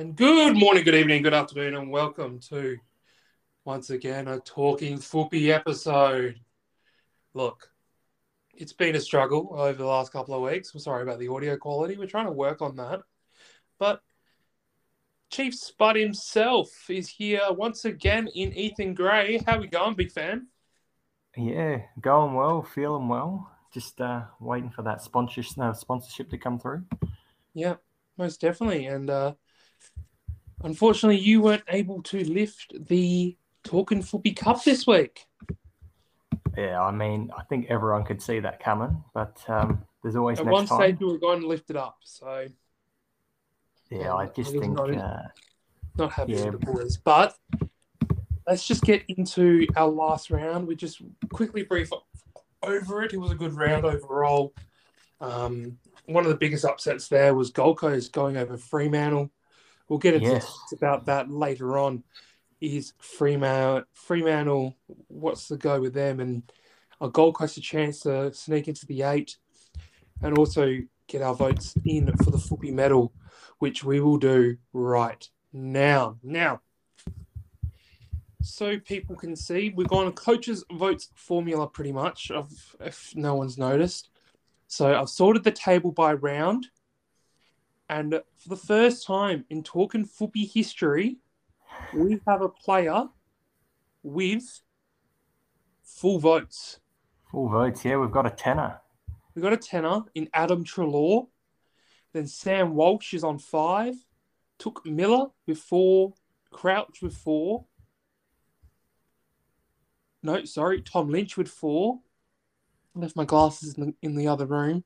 And 0.00 0.16
good 0.16 0.56
morning, 0.56 0.82
good 0.82 0.94
evening, 0.94 1.22
good 1.22 1.34
afternoon, 1.34 1.74
and 1.74 1.90
welcome 1.90 2.40
to 2.48 2.78
once 3.66 3.90
again 3.90 4.28
a 4.28 4.40
Talking 4.40 4.96
Foopy 4.96 5.52
episode. 5.52 6.40
Look, 7.34 7.70
it's 8.54 8.72
been 8.72 8.96
a 8.96 9.00
struggle 9.00 9.50
over 9.52 9.74
the 9.74 9.84
last 9.84 10.10
couple 10.10 10.34
of 10.34 10.40
weeks. 10.40 10.72
I'm 10.72 10.80
sorry 10.80 11.02
about 11.02 11.18
the 11.18 11.28
audio 11.28 11.58
quality. 11.58 11.98
We're 11.98 12.06
trying 12.06 12.24
to 12.24 12.32
work 12.32 12.62
on 12.62 12.76
that. 12.76 13.02
But 13.78 14.00
Chief 15.28 15.54
Spud 15.54 15.96
himself 15.96 16.70
is 16.88 17.10
here 17.10 17.42
once 17.50 17.84
again 17.84 18.26
in 18.34 18.54
Ethan 18.54 18.94
Gray. 18.94 19.42
How 19.46 19.58
we 19.58 19.66
going, 19.66 19.96
big 19.96 20.12
fan? 20.12 20.46
Yeah, 21.36 21.82
going 22.00 22.32
well, 22.32 22.62
feeling 22.62 23.08
well. 23.08 23.54
Just 23.70 24.00
uh, 24.00 24.22
waiting 24.40 24.70
for 24.70 24.80
that 24.80 25.02
sponsorship, 25.02 25.58
no, 25.58 25.74
sponsorship 25.74 26.30
to 26.30 26.38
come 26.38 26.58
through. 26.58 26.84
Yeah, 27.52 27.74
most 28.16 28.40
definitely. 28.40 28.86
And 28.86 29.10
uh, 29.10 29.34
unfortunately, 30.62 31.18
you 31.18 31.40
weren't 31.40 31.64
able 31.68 32.02
to 32.04 32.24
lift 32.24 32.72
the 32.88 33.36
Talking 33.64 34.02
Footy 34.02 34.32
Cup 34.32 34.64
this 34.64 34.86
week. 34.86 35.26
Yeah, 36.56 36.82
I 36.82 36.90
mean, 36.90 37.30
I 37.36 37.42
think 37.44 37.66
everyone 37.68 38.04
could 38.04 38.20
see 38.20 38.40
that 38.40 38.62
coming, 38.62 39.02
but 39.14 39.38
um, 39.48 39.84
there's 40.02 40.16
always 40.16 40.40
At 40.40 40.46
next 40.46 40.52
one 40.52 40.66
time. 40.66 40.78
stage, 40.80 41.00
we 41.00 41.06
were 41.06 41.18
going 41.18 41.40
to 41.40 41.46
lift 41.46 41.70
it 41.70 41.76
up. 41.76 41.98
So 42.02 42.46
yeah, 43.90 44.14
I 44.14 44.24
um, 44.24 44.30
just 44.34 44.54
I 44.54 44.60
think 44.60 44.74
not 44.74 44.94
uh, 44.94 45.22
not 45.96 46.12
happy 46.12 46.32
Yeah. 46.32 46.50
with 46.50 46.60
the 46.60 46.66
boys. 46.66 46.96
But 46.96 47.36
let's 48.46 48.66
just 48.66 48.82
get 48.82 49.04
into 49.08 49.66
our 49.76 49.88
last 49.88 50.30
round. 50.30 50.66
We 50.66 50.74
just 50.74 51.00
quickly 51.32 51.62
brief 51.62 51.90
over 52.62 53.02
it. 53.02 53.12
It 53.12 53.18
was 53.18 53.30
a 53.30 53.36
good 53.36 53.54
round 53.54 53.84
overall. 53.84 54.54
Um, 55.20 55.78
one 56.06 56.24
of 56.24 56.30
the 56.30 56.36
biggest 56.36 56.64
upsets 56.64 57.08
there 57.08 57.34
was 57.34 57.50
Gold 57.50 57.78
Coast 57.78 58.12
going 58.12 58.36
over 58.36 58.56
Fremantle. 58.56 59.30
We'll 59.90 59.98
get 59.98 60.14
into 60.14 60.30
Yes. 60.30 60.56
about 60.72 61.04
that 61.06 61.30
later 61.30 61.76
on. 61.76 62.04
Is 62.60 62.92
Fremantle, 63.00 63.84
Fremantle, 63.92 64.76
what's 65.08 65.48
the 65.48 65.56
go 65.56 65.80
with 65.80 65.94
them? 65.94 66.20
And 66.20 66.44
a 67.00 67.08
Gold 67.08 67.34
Coast 67.34 67.56
a 67.56 67.60
chance 67.60 68.00
to 68.00 68.32
sneak 68.32 68.68
into 68.68 68.86
the 68.86 69.02
eight 69.02 69.36
and 70.22 70.38
also 70.38 70.78
get 71.08 71.22
our 71.22 71.34
votes 71.34 71.74
in 71.84 72.14
for 72.18 72.30
the 72.30 72.38
Footy 72.38 72.70
medal, 72.70 73.12
which 73.58 73.82
we 73.82 73.98
will 73.98 74.18
do 74.18 74.58
right 74.72 75.28
now. 75.52 76.18
Now, 76.22 76.60
so 78.42 78.78
people 78.78 79.16
can 79.16 79.34
see, 79.34 79.72
we've 79.74 79.88
gone 79.88 80.06
a 80.06 80.12
coaches 80.12 80.64
votes 80.70 81.10
formula 81.16 81.66
pretty 81.66 81.92
much, 81.92 82.30
of, 82.30 82.52
if 82.78 83.12
no 83.16 83.34
one's 83.34 83.58
noticed. 83.58 84.10
So 84.68 84.94
I've 84.94 85.08
sorted 85.08 85.42
the 85.42 85.50
table 85.50 85.90
by 85.90 86.12
round. 86.12 86.68
And 87.90 88.20
for 88.36 88.48
the 88.48 88.56
first 88.56 89.04
time 89.04 89.44
in 89.50 89.64
Talking 89.64 90.04
Footy 90.04 90.44
history, 90.46 91.16
we 91.92 92.20
have 92.24 92.40
a 92.40 92.48
player 92.48 93.08
with 94.04 94.44
full 95.82 96.20
votes. 96.20 96.78
full 97.32 97.48
votes. 97.48 97.84
Yeah, 97.84 97.96
we've 97.96 98.12
got 98.12 98.26
a 98.26 98.30
tenner. 98.30 98.80
We've 99.34 99.42
got 99.42 99.52
a 99.52 99.56
tenner 99.56 100.02
in 100.14 100.28
Adam 100.32 100.64
Treloar. 100.64 101.26
Then 102.12 102.28
Sam 102.28 102.76
Walsh 102.76 103.12
is 103.12 103.24
on 103.24 103.40
five. 103.40 103.96
Touk 104.60 104.86
Miller 104.86 105.26
with 105.48 105.58
four. 105.58 106.14
Crouch 106.52 107.02
with 107.02 107.16
four. 107.16 107.64
No, 110.22 110.44
sorry, 110.44 110.80
Tom 110.80 111.08
Lynch 111.08 111.36
with 111.36 111.48
four. 111.48 111.98
Left 112.94 113.16
my 113.16 113.24
glasses 113.24 113.74
in 113.74 113.86
the, 113.86 113.94
in 114.00 114.14
the 114.14 114.28
other 114.28 114.46
room. 114.46 114.84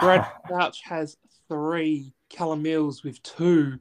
Brad 0.00 0.26
Crouch 0.46 0.82
has 0.84 1.16
three. 1.48 2.12
Callum 2.28 2.62
Mills 2.62 3.02
with 3.02 3.22
two. 3.22 3.78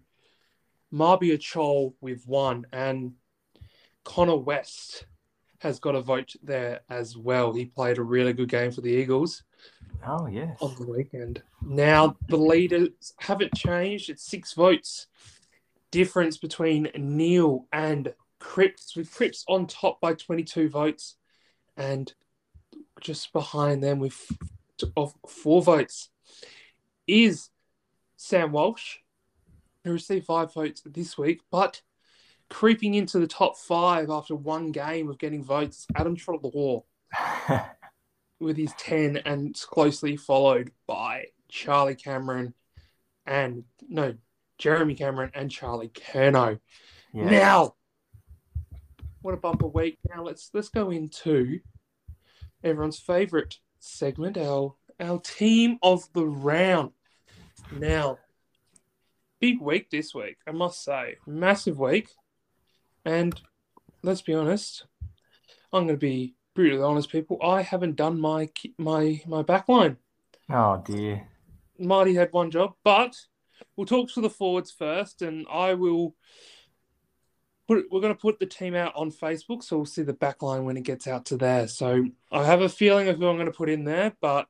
Mabior 0.94 1.38
Chol 1.38 1.94
with 2.02 2.26
one. 2.28 2.66
And 2.74 3.14
Connor 4.04 4.38
West 4.38 5.06
has 5.60 5.80
got 5.80 5.96
a 5.96 6.02
vote 6.02 6.34
there 6.42 6.82
as 6.90 7.16
well. 7.18 7.54
He 7.54 7.66
played 7.66 7.98
a 7.98 8.04
really 8.04 8.34
good 8.34 8.50
game 8.50 8.72
for 8.72 8.82
the 8.82 8.90
Eagles 8.92 9.44
Oh 10.08 10.28
yes. 10.28 10.58
on 10.62 10.74
the 10.80 10.90
weekend. 10.90 11.44
Now 11.62 12.16
the 12.30 12.38
leaders 12.38 13.14
haven't 13.20 13.54
changed. 13.56 14.10
It's 14.10 14.24
six 14.24 14.54
votes 14.54 15.08
difference 15.92 16.38
between 16.38 16.90
Neale 16.96 17.66
and 17.74 18.14
Cripps, 18.40 18.96
with 18.96 19.14
Cripps 19.14 19.44
on 19.48 19.68
top 19.68 20.00
by 20.00 20.14
22 20.14 20.70
votes, 20.70 21.16
and 21.76 22.14
just 23.02 23.34
behind 23.34 23.84
them 23.84 24.00
with 24.00 24.32
of 24.96 25.14
four 25.28 25.62
votes 25.62 26.10
is 27.08 27.50
Sam 28.18 28.52
Walsh, 28.52 28.98
who 29.84 29.94
received 29.94 30.26
five 30.26 30.54
votes 30.54 30.82
this 30.86 31.18
week, 31.18 31.42
but 31.52 31.82
creeping 32.50 32.96
into 32.96 33.20
the 33.20 33.28
top 33.28 33.58
five 33.58 34.10
after 34.10 34.36
one 34.36 34.72
game 34.72 35.10
of 35.10 35.18
getting 35.18 35.44
votes, 35.44 35.88
Adam 35.96 36.16
Treloar 36.16 36.84
with 38.40 38.58
his 38.58 38.74
10 38.74 39.18
and 39.18 39.56
closely 39.70 40.18
followed 40.18 40.72
by 40.88 41.26
Charlie 41.50 41.96
Cameron 41.96 42.54
and 43.26 43.64
no, 43.88 44.16
Jeremy 44.58 44.96
Cameron 44.96 45.32
and 45.34 45.50
Charlie 45.50 45.90
Curnow. 45.90 46.60
yeah. 47.14 47.30
Now, 47.30 47.76
what 49.22 49.34
a 49.34 49.38
bumper 49.38 49.68
week. 49.68 50.00
Now 50.10 50.24
let's 50.24 50.50
let's 50.54 50.70
go 50.70 50.92
into 50.92 51.60
everyone's 52.64 53.00
favorite 53.00 53.58
segment, 53.80 54.38
our 54.38 54.76
our 55.00 55.20
team 55.20 55.78
of 55.82 56.12
the 56.14 56.26
round. 56.26 56.92
Now, 57.72 58.18
big 59.40 59.62
week 59.62 59.90
this 59.90 60.14
week, 60.14 60.38
I 60.48 60.52
must 60.52 60.84
say. 60.84 61.16
Massive 61.26 61.80
week. 61.80 62.10
And 63.06 63.40
let's 64.04 64.22
be 64.22 64.34
honest, 64.34 64.86
I'm 65.72 65.86
going 65.86 65.96
to 65.96 65.98
be 65.98 66.36
brutally 66.54 66.84
honest, 66.84 67.12
people. 67.12 67.40
I 67.42 67.62
haven't 67.62 67.96
done 67.96 68.20
my 68.20 68.50
my 68.78 69.22
my 69.26 69.44
backline. 69.44 69.98
oh 70.50 70.82
dear. 70.86 71.28
Marty 71.78 72.14
had 72.14 72.34
one 72.34 72.52
job, 72.52 72.74
but 72.84 73.16
we'll 73.76 73.88
talk 73.88 74.12
to 74.14 74.22
the 74.22 74.30
forwards 74.30 74.72
first, 74.72 75.22
and 75.22 75.46
I 75.50 75.74
will 75.76 76.16
put. 77.70 77.92
We're 77.92 78.02
going 78.02 78.14
to 78.14 78.20
put 78.20 78.40
the 78.40 78.46
team 78.46 78.76
out 78.76 78.94
on 78.96 79.12
Facebook, 79.12 79.64
so 79.64 79.78
we'll 79.78 79.86
see 79.86 80.02
the 80.02 80.14
backline 80.14 80.64
when 80.64 80.78
it 80.78 80.84
gets 80.84 81.08
out 81.08 81.26
to 81.28 81.38
there. 81.38 81.68
So 81.68 82.06
I 82.32 82.44
have 82.44 82.62
a 82.62 82.70
feeling 82.70 83.08
of 83.08 83.18
who 83.18 83.28
I'm 83.28 83.36
going 83.36 83.46
to 83.46 83.52
put 83.52 83.70
in 83.70 83.84
there, 83.84 84.14
but 84.20 84.48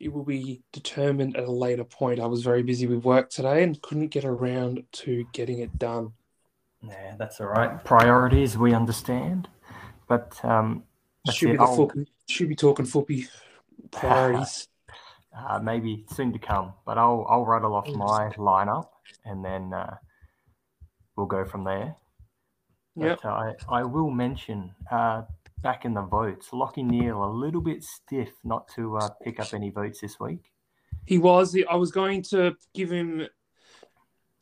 it 0.00 0.12
will 0.12 0.24
be 0.24 0.62
determined 0.72 1.36
at 1.36 1.44
a 1.44 1.52
later 1.52 1.84
point. 1.84 2.20
I 2.20 2.26
was 2.26 2.42
very 2.42 2.62
busy 2.62 2.86
with 2.86 3.04
work 3.04 3.30
today 3.30 3.62
and 3.62 3.80
couldn't 3.80 4.08
get 4.08 4.24
around 4.24 4.82
to 4.92 5.24
getting 5.32 5.60
it 5.60 5.78
done. 5.78 6.12
Yeah, 6.82 7.14
that's 7.16 7.40
all 7.40 7.46
right. 7.46 7.82
Priorities, 7.84 8.58
we 8.58 8.74
understand, 8.74 9.48
but 10.08 10.44
um, 10.44 10.82
should 11.30 11.52
be 11.52 11.58
I'll- 11.58 11.92
should 12.28 12.48
be 12.48 12.56
talking 12.56 12.86
footy 12.86 13.28
priorities. 13.92 14.68
uh, 15.38 15.60
maybe 15.60 16.04
soon 16.12 16.32
to 16.32 16.40
come. 16.40 16.72
But 16.84 16.98
I'll 16.98 17.24
I'll 17.28 17.44
rattle 17.44 17.74
off 17.74 17.86
my 17.86 18.30
lineup 18.36 18.88
and 19.24 19.44
then 19.44 19.72
uh, 19.72 19.96
we'll 21.16 21.26
go 21.26 21.44
from 21.44 21.64
there. 21.64 21.96
Yeah. 22.94 23.16
But 23.22 23.28
I, 23.28 23.52
I 23.68 23.82
will 23.84 24.10
mention 24.10 24.74
uh, 24.90 25.22
back 25.62 25.84
in 25.84 25.94
the 25.94 26.02
votes, 26.02 26.48
Lachie 26.52 26.84
Neale 26.84 27.24
a 27.24 27.30
little 27.30 27.62
bit 27.62 27.82
stiff 27.82 28.30
not 28.44 28.68
to 28.74 28.98
uh, 28.98 29.08
pick 29.22 29.40
up 29.40 29.54
any 29.54 29.70
votes 29.70 30.00
this 30.00 30.20
week. 30.20 30.52
He 31.06 31.18
was. 31.18 31.56
I 31.68 31.76
was 31.76 31.90
going 31.90 32.22
to 32.24 32.54
give 32.74 32.90
him 32.90 33.26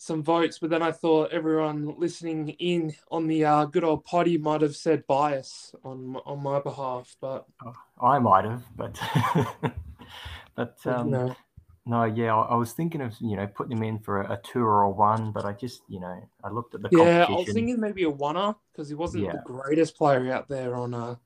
some 0.00 0.22
votes, 0.22 0.58
but 0.58 0.70
then 0.70 0.82
I 0.82 0.92
thought 0.92 1.30
everyone 1.30 1.94
listening 1.98 2.48
in 2.48 2.94
on 3.10 3.26
the 3.26 3.44
uh, 3.44 3.64
good 3.66 3.84
old 3.84 4.04
potty 4.04 4.38
might 4.38 4.62
have 4.62 4.74
said 4.74 5.06
bias 5.06 5.74
on 5.84 6.16
on 6.24 6.42
my 6.42 6.60
behalf. 6.60 7.14
But 7.20 7.46
I 8.00 8.18
might 8.18 8.46
have, 8.46 8.64
but 8.76 8.98
but 10.56 10.78
um, 10.86 11.10
no, 11.10 11.36
no, 11.90 12.04
yeah, 12.04 12.34
I, 12.34 12.52
I 12.52 12.54
was 12.54 12.72
thinking 12.72 13.00
of 13.00 13.14
you 13.20 13.36
know 13.36 13.46
putting 13.48 13.76
him 13.76 13.82
in 13.82 13.98
for 13.98 14.22
a, 14.22 14.34
a 14.34 14.40
two 14.42 14.60
or 14.60 14.82
a 14.82 14.90
one, 14.90 15.32
but 15.32 15.44
I 15.44 15.52
just 15.52 15.82
you 15.88 16.00
know 16.00 16.16
I 16.44 16.50
looked 16.50 16.74
at 16.74 16.82
the 16.82 16.88
yeah, 16.90 17.26
I 17.28 17.32
was 17.32 17.46
thinking 17.52 17.80
maybe 17.80 18.04
a 18.04 18.10
oneer 18.10 18.54
because 18.72 18.88
he 18.88 18.94
wasn't 18.94 19.24
Yeah. 19.24 19.32
the 19.32 19.38
greatest 19.38 19.96
player 19.96 20.32
out 20.32 20.48
there 20.48 20.76
on 20.76 20.94
a 20.94 21.18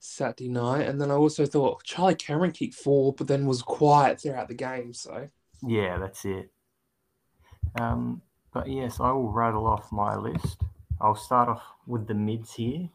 Saturday 0.00 0.48
night. 0.48 0.88
And 0.88 1.00
then 1.00 1.10
I 1.10 1.14
also 1.14 1.46
thought 1.46 1.84
Charlie 1.84 2.14
Cameron 2.14 2.52
kicked 2.52 2.74
four, 2.74 3.14
but 3.14 3.26
then 3.26 3.46
was 3.46 3.62
quiet 3.62 4.20
throughout 4.20 4.48
the 4.48 4.54
game. 4.54 4.92
So 4.92 5.28
Yeah, 5.66 5.98
that's 5.98 6.24
it. 6.24 6.50
Um, 7.80 8.20
but 8.52 8.68
yes, 8.68 9.00
I 9.00 9.12
will 9.12 9.30
rattle 9.30 9.66
off 9.66 9.90
my 9.90 10.16
list. 10.16 10.60
I'll 11.00 11.14
start 11.16 11.48
off 11.48 11.62
with 11.86 12.06
the 12.06 12.14
mids 12.14 12.54
here. 12.54 12.88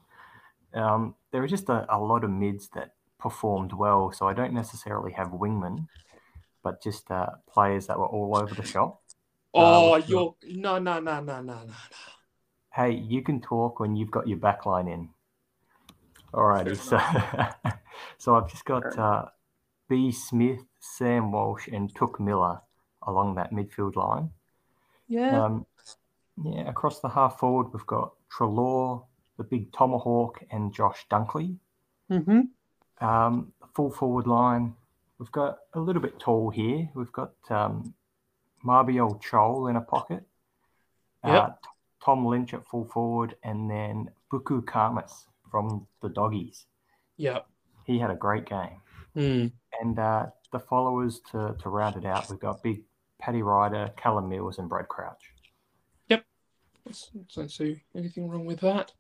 Um, 0.74 1.16
there 1.32 1.44
are 1.44 1.48
just 1.48 1.70
a, 1.70 1.86
a 1.94 1.98
lot 2.00 2.24
of 2.24 2.30
mids 2.30 2.70
that 2.76 2.94
performed 3.20 3.74
well, 3.74 4.12
so 4.12 4.28
I 4.28 4.34
don't 4.34 4.54
necessarily 4.54 5.12
have 5.14 5.30
wingmen, 5.30 5.88
but 6.64 6.82
just 6.82 7.10
uh, 7.12 7.28
players 7.52 7.88
that 7.88 7.98
were 7.98 8.08
all 8.08 8.38
over 8.38 8.54
the 8.54 8.64
shop. 8.64 9.02
oh, 9.54 9.92
what's 9.92 10.10
you're 10.10 10.36
no 10.48 10.80
no 10.80 11.00
no 11.00 11.20
no 11.22 11.42
no 11.42 11.64
no. 11.64 11.74
Hey, 12.74 12.92
you 12.92 13.22
can 13.24 13.42
talk 13.42 13.80
when 13.80 13.96
you've 13.96 14.12
got 14.12 14.28
your 14.28 14.38
backline 14.38 14.92
in. 14.92 15.10
Alrighty, 16.34 16.78
so 16.78 17.00
so 18.18 18.36
I've 18.36 18.50
just 18.50 18.66
got 18.66 18.98
uh, 18.98 19.26
B. 19.88 20.12
Smith, 20.12 20.62
Sam 20.80 21.32
Walsh, 21.32 21.68
and 21.68 21.94
Touk 21.96 22.20
Miller 22.20 22.62
along 23.08 23.36
that 23.36 23.52
midfield 23.52 23.96
line. 23.96 24.30
Yeah. 25.08 25.44
Um, 25.44 25.66
yeah, 26.44 26.70
across 26.70 27.00
the 27.00 27.10
half 27.10 27.40
forward, 27.40 27.68
we've 27.74 27.86
got 27.88 28.14
Treloar, 28.30 29.04
the 29.38 29.44
big 29.44 29.72
Tomahawk, 29.74 30.44
and 30.52 30.74
Josh 30.74 31.06
Dunkley. 31.12 31.58
mm-hmm. 32.10 32.42
Um, 33.06 33.54
full 33.74 33.92
forward 33.92 34.28
line, 34.28 34.76
we've 35.20 35.32
got 35.32 35.58
a 35.74 35.80
little 35.80 36.02
bit 36.02 36.20
tall 36.20 36.50
here. 36.50 36.90
We've 36.96 37.12
got 37.12 37.34
um, 37.50 37.94
Mabior 38.66 39.22
Chol 39.22 39.70
in 39.70 39.76
a 39.76 39.82
pocket. 39.82 40.24
Yep. 41.26 41.34
Uh, 41.34 41.50
Tom 42.04 42.26
Lynch 42.26 42.54
at 42.54 42.66
full 42.66 42.86
forward, 42.86 43.36
and 43.44 43.70
then 43.70 44.10
Buku 44.32 44.64
Khamis 44.64 45.26
from 45.52 45.86
the 46.02 46.10
Doggies. 46.10 46.66
Yep. 47.18 47.46
He 47.86 48.00
had 48.00 48.10
a 48.10 48.16
great 48.16 48.48
game. 48.48 48.82
Mm. 49.16 49.52
And 49.82 50.00
uh, 50.00 50.28
the 50.54 50.60
followers 50.60 51.20
to, 51.32 51.56
to 51.62 51.70
round 51.70 51.98
it 51.98 52.06
out, 52.06 52.30
we've 52.30 52.40
got 52.40 52.64
big 52.64 52.84
Paddy 53.20 53.42
Ryder, 53.42 53.92
Callum 53.98 54.30
Mills, 54.30 54.60
and 54.60 54.70
Brad 54.70 54.88
Crouch. 54.88 55.34
Yep. 56.08 56.24
Don't 57.36 57.52
see 57.52 57.84
anything 57.94 58.30
wrong 58.30 58.46
with 58.46 58.62
that. 58.62 58.94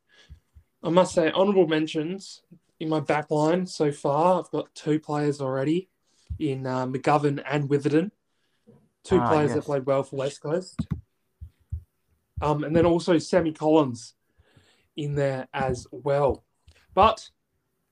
I 0.83 0.89
must 0.89 1.13
say, 1.13 1.31
honourable 1.31 1.67
mentions 1.67 2.41
in 2.81 2.89
my 2.89 2.99
back 2.99 3.31
line 3.31 3.65
so 3.65 3.91
far. 3.93 4.39
I've 4.39 4.51
got 4.51 4.73
two 4.75 4.99
players 4.99 5.39
already 5.39 5.89
in 6.39 6.65
uh, 6.65 6.87
McGovern 6.87 7.43
and 7.47 7.69
Witherden. 7.69 8.11
Two 9.03 9.19
Ah, 9.19 9.29
players 9.29 9.53
that 9.53 9.63
played 9.63 9.85
well 9.85 10.03
for 10.03 10.17
West 10.17 10.41
Coast. 10.41 10.79
Um, 12.41 12.63
and 12.63 12.75
then 12.75 12.85
also 12.85 13.17
Sammy 13.17 13.51
Collins 13.51 14.13
in 14.95 15.15
there 15.15 15.47
as 15.53 15.87
well. 15.91 16.43
But 16.93 17.29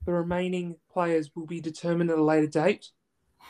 the 0.04 0.12
remaining 0.12 0.76
players 0.90 1.30
will 1.34 1.46
be 1.46 1.60
determined 1.60 2.10
at 2.10 2.18
a 2.18 2.22
later 2.22 2.46
date. 2.46 2.90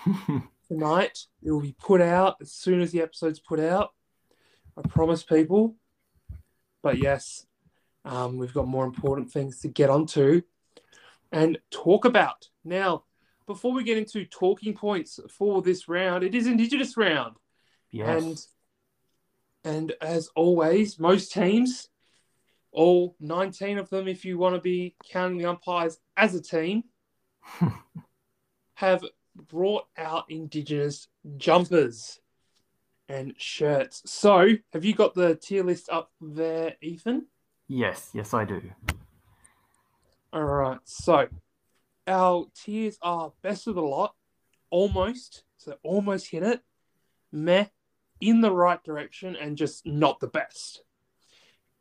tonight. 0.68 1.26
It 1.42 1.50
will 1.50 1.60
be 1.60 1.74
put 1.78 2.00
out 2.00 2.36
as 2.40 2.52
soon 2.52 2.80
as 2.80 2.92
the 2.92 3.02
episode's 3.02 3.40
put 3.40 3.60
out. 3.60 3.92
I 4.76 4.86
promise 4.86 5.24
people. 5.24 5.76
But 6.82 6.98
yes, 6.98 7.46
um, 8.04 8.38
we've 8.38 8.54
got 8.54 8.68
more 8.68 8.84
important 8.84 9.32
things 9.32 9.60
to 9.60 9.68
get 9.68 9.90
onto 9.90 10.42
and 11.32 11.58
talk 11.70 12.04
about. 12.04 12.48
Now, 12.64 13.04
before 13.48 13.72
we 13.72 13.82
get 13.82 13.98
into 13.98 14.24
talking 14.26 14.74
points 14.74 15.18
for 15.30 15.62
this 15.62 15.88
round, 15.88 16.22
it 16.22 16.34
is 16.34 16.46
Indigenous 16.46 16.96
round. 16.96 17.36
yes. 17.90 18.22
And 18.22 18.46
and 19.64 19.92
as 20.00 20.28
always, 20.36 21.00
most 21.00 21.32
teams, 21.32 21.88
all 22.70 23.16
19 23.18 23.78
of 23.78 23.90
them, 23.90 24.06
if 24.06 24.24
you 24.24 24.38
want 24.38 24.54
to 24.54 24.60
be 24.60 24.94
counting 25.10 25.38
the 25.38 25.46
umpires 25.46 25.98
as 26.16 26.34
a 26.34 26.40
team, 26.40 26.84
have 28.74 29.04
brought 29.34 29.86
out 29.96 30.26
Indigenous 30.28 31.08
jumpers 31.38 32.20
and 33.08 33.34
shirts. 33.36 34.02
So, 34.06 34.54
have 34.72 34.84
you 34.84 34.94
got 34.94 35.14
the 35.14 35.34
tier 35.34 35.64
list 35.64 35.88
up 35.90 36.12
there, 36.20 36.76
Ethan? 36.80 37.26
yes, 37.66 38.10
yes, 38.14 38.32
I 38.32 38.44
do. 38.44 38.62
All 40.32 40.44
right. 40.44 40.78
So, 40.84 41.28
our 42.08 42.46
tiers 42.54 42.98
are 43.02 43.32
best 43.42 43.66
of 43.66 43.74
the 43.74 43.82
lot, 43.82 44.14
almost. 44.70 45.44
So, 45.58 45.76
almost 45.82 46.30
hit 46.30 46.42
it. 46.42 46.60
Meh, 47.30 47.66
in 48.20 48.40
the 48.40 48.50
right 48.50 48.82
direction, 48.82 49.36
and 49.36 49.56
just 49.56 49.86
not 49.86 50.18
the 50.18 50.26
best. 50.28 50.82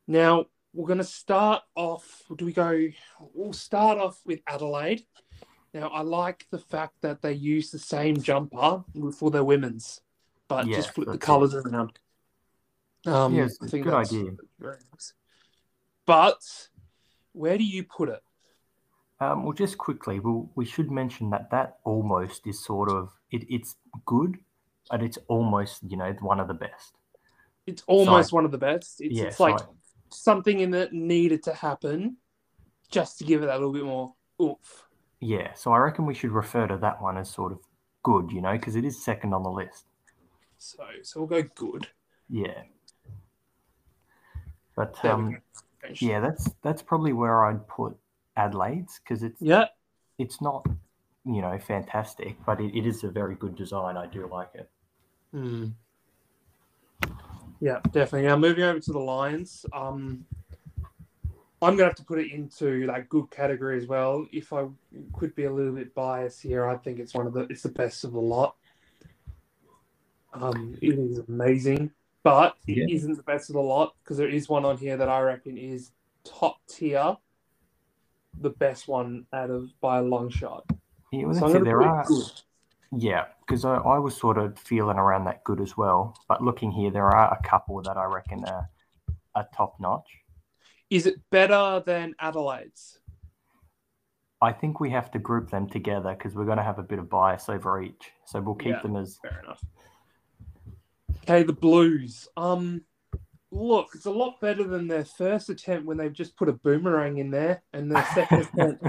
Now, 0.08 0.46
we're 0.74 0.88
going 0.88 0.98
to 1.00 1.04
start 1.04 1.64
off. 1.76 2.24
Do 2.36 2.46
we 2.46 2.54
go? 2.54 2.88
We'll 3.34 3.54
start 3.54 3.98
off 3.98 4.22
with 4.26 4.42
Adelaide. 4.48 5.06
Now, 5.74 5.88
I 5.90 6.02
like 6.02 6.48
the 6.52 6.60
fact 6.60 6.96
that 7.02 7.22
they 7.22 7.34
use 7.34 7.72
the 7.72 7.80
same 7.80 8.22
jumper 8.22 8.84
for 9.18 9.32
their 9.32 9.44
women's, 9.44 10.02
but 10.48 10.68
Yeah, 10.68 10.78
just 10.78 10.92
flip 10.92 11.06
the 11.06 11.14
that's 11.14 11.24
it. 11.24 11.26
colours 11.26 11.56
around. 11.56 12.00
Um, 13.06 13.36
Yeah, 13.36 13.46
it's 13.46 13.58
I 13.62 13.68
think 13.68 13.86
good 13.86 13.94
that's 13.94 14.14
idea. 14.14 14.32
But 16.06 16.40
where 17.34 17.58
do 17.58 17.64
you 17.64 17.84
put 17.84 18.10
it? 18.10 18.22
Um, 19.19 19.44
well, 19.44 19.54
just 19.54 19.78
quickly, 19.78 20.19
we'll, 20.19 20.50
we 20.56 20.66
should 20.66 20.92
mention 20.92 21.30
that 21.31 21.50
that 21.50 21.78
almost 21.84 22.46
is 22.46 22.64
sort 22.64 22.92
of 22.92 23.10
it, 23.31 23.46
it's 23.50 23.75
good, 24.06 24.38
but 24.92 25.02
it's 25.02 25.18
almost 25.28 25.81
you 25.88 25.98
know 25.98 26.12
one 26.19 26.40
of 26.40 26.48
the 26.48 26.54
best. 26.54 26.94
It's 27.66 27.84
almost 27.88 28.31
one 28.31 28.46
of 28.46 28.52
the 28.52 28.58
best. 28.58 29.02
It's, 29.02 29.16
Yeah, 29.16 29.25
it's 29.25 29.40
like 29.40 29.60
so- 29.60 29.75
something 30.10 30.60
in 30.60 30.72
that 30.72 30.94
needed 30.94 31.44
to 31.44 31.54
happen 31.54 32.18
just 32.90 33.18
to 33.18 33.25
give 33.25 33.44
it 33.44 33.48
that 33.48 33.56
little 33.56 33.74
bit 33.74 33.84
more 33.84 34.14
oomph. 34.42 34.84
Yeah, 35.19 35.54
so 35.56 35.74
I 35.74 35.80
reckon 35.80 36.06
we 36.06 36.14
should 36.14 36.31
refer 36.31 36.68
to 36.68 36.78
that 36.78 37.02
one 37.02 37.18
as 37.18 37.30
sort 37.30 37.52
of 37.52 37.60
good, 38.04 38.31
you 38.31 38.40
know, 38.40 38.54
because 38.54 38.75
it 38.75 38.86
is 38.86 39.04
second 39.04 39.34
on 39.34 39.42
the 39.44 39.50
list. 39.50 39.86
So, 40.60 40.84
so 41.02 41.19
we'll 41.22 41.42
go 41.42 41.50
good. 41.56 41.88
Yeah. 42.30 42.62
But 44.75 45.04
um, 45.04 45.42
yeah, 46.00 46.19
that's 46.19 46.52
that's 46.62 46.84
probably 46.84 47.14
where 47.14 47.46
I'd 47.46 47.68
put 47.68 47.98
Adelaide's 48.38 49.00
because 49.00 49.24
it's 49.24 49.42
Yeah. 49.42 49.66
it's 50.18 50.39
not 50.42 50.66
you 51.25 51.42
know 51.42 51.57
fantastic, 51.60 52.38
but 52.45 52.62
it, 52.62 52.75
it 52.78 52.86
is 52.86 53.04
a 53.04 53.10
very 53.10 53.36
good 53.36 53.56
design. 53.56 53.98
I 53.98 54.06
do 54.07 54.28
like 54.28 54.51
it. 54.54 54.69
Hmm. 55.31 55.68
Yeah, 57.60 57.80
definitely. 57.92 58.28
Now 58.28 58.38
moving 58.38 58.63
over 58.63 58.80
to 58.80 58.92
the 58.94 59.00
Lions, 59.00 59.66
um, 59.74 60.25
I'm 61.62 61.75
gonna 61.75 61.86
have 61.86 61.95
to 61.95 62.06
put 62.06 62.19
it 62.19 62.31
into 62.31 62.86
that 62.86 63.10
good 63.10 63.31
category 63.31 63.78
as 63.78 63.88
well. 63.88 64.28
If 64.31 64.54
I 64.54 64.68
could 65.13 65.33
be 65.36 65.45
a 65.45 65.51
little 65.51 65.74
bit 65.74 65.94
biased 65.95 66.42
here, 66.42 66.68
I 66.68 66.78
think 66.78 67.00
it's 67.00 67.16
one 67.16 67.25
of 67.25 67.33
the 67.33 67.42
it's 67.50 67.63
the 67.63 67.69
best 67.69 68.04
of 68.04 68.13
the 68.13 68.19
lot. 68.22 68.56
Um, 70.33 70.78
it 70.81 71.00
is 71.00 71.18
amazing, 71.28 71.92
but 72.22 72.57
Yeah. 72.68 72.83
it 72.83 72.92
isn't 72.92 73.16
the 73.16 73.24
best 73.24 73.50
of 73.50 73.56
the 73.56 73.62
lot 73.62 73.95
because 74.04 74.18
there 74.18 74.30
is 74.30 74.48
one 74.48 74.66
on 74.66 74.78
here 74.78 74.98
that 74.98 75.10
I 75.10 75.19
reckon 75.22 75.57
is 75.57 75.92
top 76.24 76.57
tier, 76.68 77.18
the 78.42 78.50
best 78.51 78.88
one 78.88 79.25
out 79.34 79.50
of 79.50 79.69
by 79.81 80.00
a 80.00 80.01
long 80.01 80.30
shot. 80.30 80.66
Yeah, 81.12 81.25
well, 81.25 81.34
So. 81.36 81.60
There 81.63 81.81
are 81.81 82.06
good. 82.06 82.25
yeah, 82.92 83.25
because 83.42 83.66
I, 83.66 83.75
I 83.78 83.98
was 84.00 84.16
sort 84.16 84.38
of 84.38 84.57
feeling 84.60 84.98
around 84.98 85.25
that 85.25 85.44
good 85.44 85.62
as 85.62 85.75
well. 85.78 86.16
But 86.28 86.44
looking 86.44 86.72
here, 86.72 86.92
there 86.92 87.07
are 87.07 87.34
a 87.34 87.42
couple 87.48 87.81
that 87.84 87.98
I 87.98 88.06
reckon 88.06 88.44
are, 88.45 88.69
are 89.36 89.48
top 89.56 89.75
notch. 89.80 90.10
Is 90.89 91.06
it 91.06 91.16
better 91.31 91.81
than 91.86 92.16
Adelaide's? 92.19 93.00
I 94.42 94.51
think 94.54 94.80
we 94.80 94.92
have 94.92 95.10
to 95.12 95.19
group 95.19 95.50
them 95.50 95.68
together 95.68 96.13
because 96.13 96.36
we're 96.36 96.45
going 96.45 96.57
to 96.60 96.63
have 96.63 96.78
a 96.80 96.83
bit 96.83 97.00
of 97.00 97.10
bias 97.10 97.50
over 97.50 97.81
each. 97.81 98.12
So 98.25 98.40
we'll 98.40 98.56
keep 98.56 98.68
Yeah. 98.75 98.81
them 98.83 98.95
as 98.95 99.18
Fair 99.22 99.42
enough. 99.44 99.63
Okay, 101.24 101.44
the 101.44 101.54
Blues. 101.54 102.28
Um, 102.38 102.83
look, 103.52 103.90
it's 103.94 104.06
a 104.06 104.12
lot 104.12 104.40
better 104.42 104.64
than 104.64 104.88
their 104.88 105.06
first 105.06 105.50
attempt 105.50 105.86
when 105.86 105.98
they've 105.98 106.14
just 106.14 106.36
put 106.36 106.50
a 106.50 106.54
boomerang 106.54 107.18
in 107.18 107.31
there, 107.31 107.64
and 107.74 107.92
their 107.92 108.06
second 108.14 108.42
attempt 108.54 108.86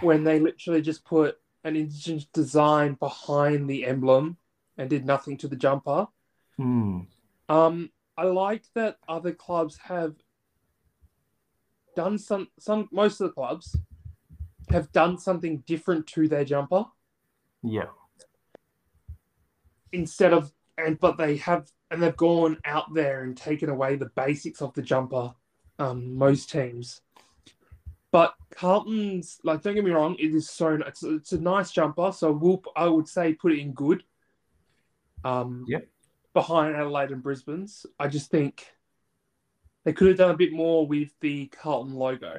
when 0.00 0.24
they 0.24 0.40
literally 0.40 0.82
just 0.82 1.04
put 1.04 1.38
an 1.64 1.76
indigenous 1.76 2.26
design 2.26 2.94
behind 2.94 3.68
the 3.68 3.86
emblem 3.86 4.36
and 4.76 4.90
did 4.90 5.06
nothing 5.06 5.36
to 5.38 5.48
the 5.48 5.56
jumper. 5.56 6.06
Hmm. 6.56 7.00
Um, 7.48 7.90
I 8.16 8.24
like 8.24 8.64
that 8.74 8.98
other 9.08 9.32
clubs 9.32 9.78
have 9.84 10.14
done 11.96 12.18
some. 12.18 12.48
Some 12.58 12.88
most 12.92 13.20
of 13.20 13.28
the 13.28 13.32
clubs 13.32 13.76
have 14.70 14.92
done 14.92 15.18
something 15.18 15.62
different 15.66 16.06
to 16.08 16.28
their 16.28 16.44
jumper. 16.44 16.84
yeah. 17.62 17.86
instead 19.92 20.32
of 20.32 20.52
and 20.76 20.98
but 20.98 21.16
they 21.16 21.36
have 21.36 21.70
and 21.90 22.02
they've 22.02 22.16
gone 22.16 22.58
out 22.64 22.92
there 22.94 23.22
and 23.22 23.36
taken 23.36 23.68
away 23.68 23.96
the 23.96 24.10
basics 24.16 24.62
of 24.62 24.72
the 24.74 24.82
jumper 24.82 25.34
um 25.78 26.14
most 26.16 26.50
teams 26.50 27.00
but 28.12 28.34
carlton's 28.54 29.38
like 29.44 29.62
don't 29.62 29.74
get 29.74 29.84
me 29.84 29.90
wrong 29.90 30.16
it 30.18 30.34
is 30.34 30.48
so 30.48 30.78
it's, 30.86 31.02
it's 31.02 31.32
a 31.32 31.40
nice 31.40 31.70
jumper 31.70 32.12
so 32.12 32.32
we'll 32.32 32.62
i 32.76 32.86
would 32.86 33.08
say 33.08 33.32
put 33.34 33.52
it 33.52 33.58
in 33.58 33.72
good 33.72 34.02
um 35.24 35.66
Yep. 35.68 35.86
behind 36.32 36.76
adelaide 36.76 37.10
and 37.10 37.22
brisbane's 37.22 37.86
i 37.98 38.08
just 38.08 38.30
think 38.30 38.66
they 39.84 39.92
could 39.92 40.08
have 40.08 40.16
done 40.16 40.30
a 40.30 40.36
bit 40.36 40.52
more 40.52 40.86
with 40.86 41.10
the 41.20 41.46
carlton 41.48 41.94
logo 41.94 42.38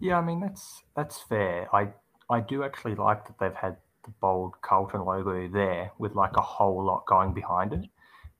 Yeah, 0.00 0.18
I 0.18 0.22
mean 0.22 0.40
that's 0.40 0.82
that's 0.96 1.20
fair. 1.20 1.74
I 1.74 1.88
I 2.28 2.40
do 2.40 2.62
actually 2.64 2.94
like 2.94 3.26
that 3.26 3.38
they've 3.38 3.54
had 3.54 3.76
the 4.04 4.10
bold 4.20 4.60
Carlton 4.62 5.04
logo 5.04 5.48
there 5.48 5.92
with 5.98 6.14
like 6.16 6.36
a 6.36 6.40
whole 6.40 6.84
lot 6.84 7.06
going 7.06 7.32
behind 7.32 7.72
it. 7.72 7.84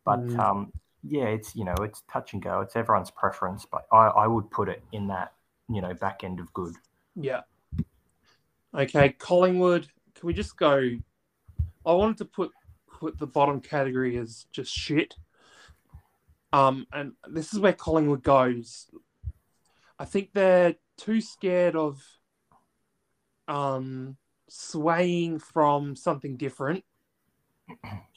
But 0.04 0.20
Mm. 0.20 0.38
um, 0.40 0.72
yeah, 1.02 1.24
it's 1.24 1.54
you 1.54 1.64
know 1.64 1.74
it's 1.80 2.02
touch 2.10 2.32
and 2.32 2.42
go. 2.42 2.60
It's 2.60 2.76
everyone's 2.76 3.10
preference, 3.10 3.64
but 3.64 3.86
I 3.92 4.06
I 4.08 4.26
would 4.26 4.50
put 4.50 4.68
it 4.68 4.82
in 4.92 5.08
that 5.08 5.34
you 5.68 5.80
know 5.80 5.94
back 5.94 6.24
end 6.24 6.40
of 6.40 6.52
good. 6.52 6.74
Yeah. 7.14 7.42
Okay, 8.74 9.10
Collingwood. 9.10 9.88
Can 10.14 10.26
we 10.26 10.32
just 10.32 10.56
go? 10.56 10.90
I 11.84 11.92
wanted 11.92 12.18
to 12.18 12.24
put 12.24 12.52
put 12.98 13.18
the 13.18 13.26
bottom 13.26 13.60
category 13.60 14.16
as 14.16 14.46
just 14.52 14.72
shit. 14.72 15.16
Um, 16.52 16.86
and 16.92 17.14
this 17.28 17.52
is 17.52 17.60
where 17.60 17.72
Collingwood 17.72 18.22
goes. 18.22 18.90
I 19.98 20.04
think 20.04 20.30
they're 20.32 20.74
too 20.96 21.20
scared 21.20 21.76
of 21.76 22.02
um 23.48 24.16
swaying 24.48 25.38
from 25.38 25.96
something 25.96 26.36
different. 26.36 26.84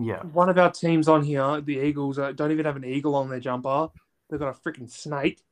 Yeah. 0.00 0.22
One 0.22 0.48
of 0.48 0.58
our 0.58 0.70
teams 0.70 1.08
on 1.08 1.22
here, 1.22 1.60
the 1.60 1.78
Eagles, 1.78 2.18
uh, 2.18 2.32
don't 2.32 2.50
even 2.50 2.64
have 2.64 2.76
an 2.76 2.84
eagle 2.84 3.14
on 3.14 3.28
their 3.28 3.40
jumper. 3.40 3.88
They've 4.28 4.40
got 4.40 4.56
a 4.56 4.58
freaking 4.58 4.90
snake, 4.90 5.42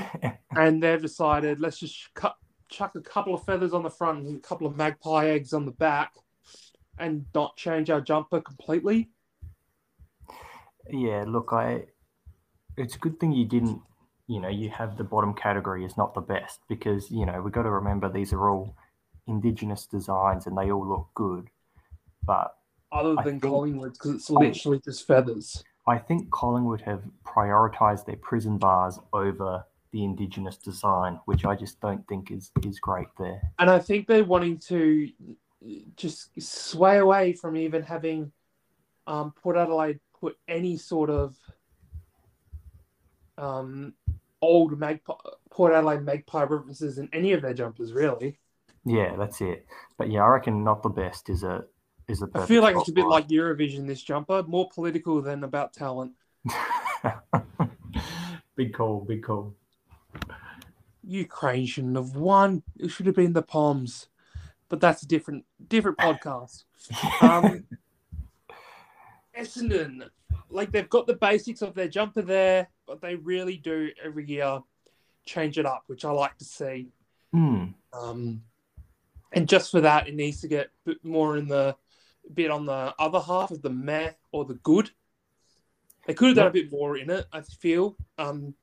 and 0.56 0.82
they've 0.82 1.00
decided 1.00 1.60
let's 1.60 1.78
just 1.78 2.12
cut, 2.14 2.36
chuck 2.68 2.94
a 2.96 3.00
couple 3.00 3.34
of 3.34 3.44
feathers 3.44 3.72
on 3.72 3.82
the 3.82 3.90
front 3.90 4.26
and 4.26 4.36
a 4.36 4.40
couple 4.40 4.66
of 4.66 4.76
magpie 4.76 5.28
eggs 5.28 5.52
on 5.52 5.64
the 5.66 5.72
back, 5.72 6.12
and 6.98 7.26
not 7.34 7.56
change 7.56 7.90
our 7.90 8.00
jumper 8.00 8.40
completely. 8.40 9.10
yeah, 10.90 11.24
look, 11.26 11.50
I 11.52 11.84
it's 12.76 12.96
a 12.96 12.98
good 12.98 13.20
thing 13.20 13.32
you 13.32 13.44
didn't, 13.44 13.80
you 14.26 14.40
know, 14.40 14.48
you 14.48 14.70
have 14.70 14.96
the 14.96 15.04
bottom 15.04 15.34
category 15.34 15.84
is 15.84 15.96
not 15.96 16.14
the 16.14 16.20
best 16.20 16.60
because, 16.68 17.10
you 17.10 17.26
know, 17.26 17.40
we've 17.40 17.52
got 17.52 17.62
to 17.62 17.70
remember 17.70 18.08
these 18.08 18.32
are 18.32 18.50
all 18.50 18.74
indigenous 19.26 19.86
designs 19.86 20.46
and 20.46 20.56
they 20.56 20.70
all 20.70 20.86
look 20.86 21.08
good. 21.14 21.48
But 22.24 22.54
Other 22.94 23.16
than 23.16 23.40
think- 23.40 23.42
Collingwood, 23.42 23.92
because 23.94 24.12
it's 24.12 24.30
literally 24.30 24.80
just 24.84 25.06
feathers. 25.06 25.62
I 25.86 25.98
think 25.98 26.30
Collingwood 26.30 26.80
have 26.82 27.02
prioritized 27.26 28.06
their 28.06 28.16
prison 28.16 28.56
bars 28.56 28.98
over 29.12 29.66
the 29.92 30.02
indigenous 30.04 30.56
design, 30.56 31.20
which 31.26 31.44
I 31.44 31.54
just 31.54 31.80
don't 31.80 32.06
think 32.08 32.30
is 32.30 32.50
is 32.64 32.78
great 32.78 33.08
there. 33.18 33.40
And 33.58 33.68
I 33.68 33.78
think 33.80 34.06
they're 34.06 34.24
wanting 34.24 34.58
to 34.68 35.10
just 35.96 36.30
sway 36.40 36.98
away 36.98 37.32
from 37.32 37.56
even 37.56 37.82
having 37.82 38.32
um, 39.06 39.32
Port 39.32 39.56
Adelaide 39.56 40.00
put 40.18 40.36
any 40.48 40.76
sort 40.76 41.10
of 41.10 41.36
um, 43.36 43.94
old 44.40 44.78
Magpie, 44.78 45.14
Port 45.50 45.74
Adelaide 45.74 46.02
Magpie 46.02 46.44
references 46.44 46.98
in 46.98 47.08
any 47.12 47.32
of 47.32 47.42
their 47.42 47.54
jumpers, 47.54 47.92
really. 47.92 48.38
Yeah, 48.84 49.16
that's 49.16 49.40
it. 49.40 49.66
But 49.96 50.10
yeah, 50.10 50.22
I 50.22 50.28
reckon 50.28 50.64
not 50.64 50.82
the 50.82 50.88
best 50.88 51.30
is 51.30 51.42
a 51.42 51.64
is. 52.08 52.22
I 52.34 52.46
feel 52.46 52.62
like 52.62 52.76
it's 52.76 52.88
a 52.88 52.92
bit 52.92 53.06
like 53.06 53.28
Eurovision, 53.28 53.86
this 53.86 54.02
jumper, 54.02 54.42
more 54.46 54.68
political 54.68 55.20
than 55.22 55.44
about 55.44 55.72
talent. 55.72 56.12
big 58.56 58.72
call, 58.72 59.00
big 59.00 59.22
call. 59.22 59.54
Ukraine 61.02 61.66
shouldn't 61.66 61.96
have 61.96 62.16
won. 62.16 62.62
It 62.78 62.90
should 62.90 63.06
have 63.06 63.14
been 63.14 63.32
the 63.32 63.42
Poms. 63.42 64.08
But 64.68 64.80
that's 64.80 65.02
a 65.02 65.06
different 65.06 65.44
different 65.68 65.98
podcast. 65.98 66.64
Um, 67.20 67.64
Essendon, 69.38 70.08
like 70.48 70.72
they've 70.72 70.88
got 70.88 71.06
the 71.06 71.14
basics 71.14 71.62
of 71.62 71.74
their 71.74 71.88
jumper 71.88 72.22
there, 72.22 72.68
but 72.86 73.00
they 73.00 73.14
really 73.14 73.56
do 73.56 73.90
every 74.02 74.26
year 74.26 74.60
change 75.26 75.58
it 75.58 75.66
up, 75.66 75.84
which 75.86 76.04
I 76.04 76.10
like 76.10 76.36
to 76.38 76.44
see. 76.44 76.88
Hmm. 77.32 77.66
Um, 77.92 78.42
and 79.32 79.48
just 79.48 79.70
for 79.70 79.80
that, 79.80 80.08
it 80.08 80.14
needs 80.14 80.40
to 80.42 80.48
get 80.48 80.70
more 81.02 81.36
in 81.36 81.48
the 81.48 81.76
bit 82.32 82.50
on 82.50 82.64
the 82.64 82.94
other 82.98 83.20
half 83.20 83.50
of 83.50 83.62
the 83.62 83.70
meh 83.70 84.10
or 84.32 84.44
the 84.44 84.54
good. 84.54 84.90
They 86.06 86.14
could 86.14 86.28
have 86.28 86.36
done 86.36 86.46
a 86.48 86.50
bit 86.50 86.70
more 86.70 86.96
in 86.96 87.10
it, 87.10 87.26
I 87.32 87.40
feel. 87.40 87.96
Um, 88.18 88.54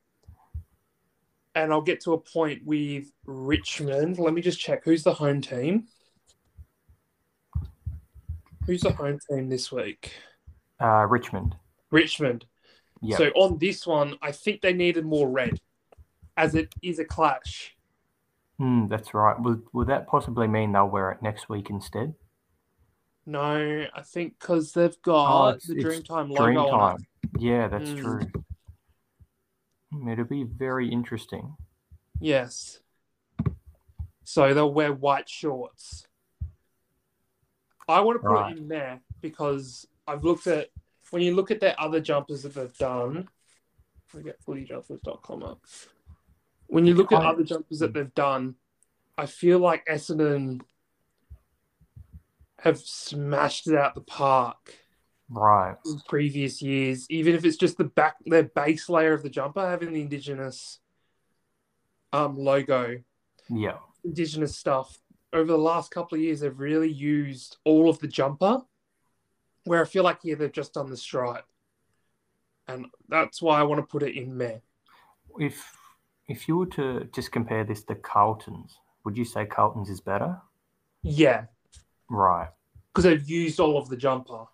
and 1.55 1.71
I'll 1.71 1.81
get 1.81 2.01
to 2.01 2.13
a 2.13 2.17
point 2.17 2.63
with 2.65 3.11
Richmond. 3.25 4.19
Let 4.19 4.33
me 4.33 4.41
just 4.41 4.59
check 4.59 4.83
who's 4.85 5.03
the 5.03 5.13
home 5.13 5.41
team. 5.41 5.87
Who's 8.65 8.81
the 8.81 8.93
home 8.93 9.19
team 9.29 9.49
this 9.49 9.71
week? 9.71 10.13
Uh, 10.79 11.05
Richmond. 11.09 11.55
Richmond. 11.89 12.45
Yeah. 13.01 13.17
So 13.17 13.25
on 13.35 13.57
this 13.57 13.85
one, 13.87 14.15
I 14.21 14.31
think 14.31 14.61
they 14.61 14.73
needed 14.73 15.05
more 15.05 15.27
red, 15.27 15.59
as 16.37 16.55
it 16.55 16.73
is 16.83 16.99
a 16.99 17.05
clash. 17.05 17.75
Hmm, 18.59 18.87
that's 18.87 19.13
right. 19.15 19.39
Would 19.41 19.63
would 19.73 19.87
that 19.87 20.07
possibly 20.07 20.47
mean 20.47 20.71
they'll 20.71 20.87
wear 20.87 21.11
it 21.11 21.21
next 21.23 21.49
week 21.49 21.71
instead? 21.71 22.13
No, 23.25 23.85
I 23.93 24.01
think 24.01 24.39
because 24.39 24.73
they've 24.73 24.99
got 25.03 25.49
it's- 25.57 25.67
the 25.67 25.75
it's 25.75 25.83
Dreamtime 26.09 26.29
logo 26.29 26.67
on 26.69 26.97
Dreamtime. 26.97 27.05
Yeah, 27.37 27.67
that's 27.67 27.89
Mm. 27.89 28.01
true. 28.01 30.11
It'll 30.11 30.25
be 30.25 30.43
very 30.43 30.89
interesting. 30.89 31.55
Yes. 32.19 32.79
So 34.23 34.53
they'll 34.53 34.73
wear 34.73 34.93
white 34.93 35.29
shorts. 35.29 36.07
I 37.87 37.99
want 38.01 38.17
to 38.17 38.21
put 38.21 38.31
Right. 38.33 38.55
it 38.55 38.59
in 38.59 38.67
there 38.69 39.01
because 39.19 39.85
I've 40.07 40.23
looked 40.23 40.47
at 40.47 40.69
when 41.09 41.21
you 41.21 41.35
look 41.35 41.51
at 41.51 41.59
their 41.59 41.77
other 41.79 41.99
jumpers 41.99 42.43
that 42.43 42.53
they've 42.53 42.77
done. 42.77 43.27
Me 44.13 44.23
get 44.23 44.41
footyjumpers.com 44.45 45.43
up. 45.43 45.61
When 46.67 46.85
you 46.85 46.93
look 46.95 47.11
at 47.11 47.23
other 47.25 47.43
jumpers 47.43 47.79
that 47.79 47.93
they've 47.93 48.13
done, 48.13 48.55
I 49.17 49.25
feel 49.25 49.59
like 49.59 49.85
Essendon 49.87 50.61
have 52.61 52.79
smashed 52.79 53.67
it 53.67 53.75
out 53.75 53.95
the 53.95 54.01
park. 54.01 54.75
Right. 55.33 55.77
in 55.85 56.01
previous 56.09 56.61
years, 56.61 57.07
even 57.09 57.35
if 57.35 57.45
it's 57.45 57.55
just 57.55 57.77
the 57.77 57.85
back 57.85 58.17
their 58.25 58.43
base 58.43 58.89
layer 58.89 59.13
of 59.13 59.23
the 59.23 59.29
jumper 59.29 59.61
having 59.65 59.93
the 59.93 60.01
indigenous 60.01 60.79
um 62.11 62.37
logo, 62.37 63.01
Yeah. 63.49 63.77
indigenous 64.03 64.57
stuff. 64.57 64.99
Over 65.31 65.53
the 65.53 65.57
last 65.57 65.89
couple 65.91 66.17
of 66.17 66.21
years, 66.21 66.41
they've 66.41 66.59
really 66.59 66.91
used 66.91 67.57
all 67.63 67.89
of 67.89 67.99
the 67.99 68.09
jumper. 68.09 68.61
Where 69.63 69.81
I 69.81 69.85
feel 69.85 70.03
like 70.03 70.21
here 70.21 70.35
they've 70.35 70.51
just 70.51 70.73
done 70.73 70.89
the 70.89 70.97
stripe, 70.97 71.45
and 72.67 72.87
that's 73.07 73.41
why 73.41 73.59
I 73.59 73.63
want 73.63 73.79
to 73.79 73.87
put 73.87 74.03
it 74.03 74.17
in 74.17 74.37
there. 74.37 74.61
If 75.39 75.77
if 76.27 76.47
you 76.49 76.57
were 76.57 76.65
to 76.77 77.05
just 77.13 77.31
compare 77.31 77.63
this 77.63 77.83
to 77.85 77.95
Carlton's, 77.95 78.79
would 79.05 79.15
you 79.17 79.23
say 79.23 79.45
Carlton's 79.45 79.89
is 79.89 80.01
better? 80.01 80.41
Yeah, 81.03 81.45
Right. 82.11 82.49
because 82.93 83.05
they've 83.05 83.29
used 83.29 83.59
all 83.59 83.77
of 83.77 83.87
the 83.89 83.95
jumper. 83.95 84.45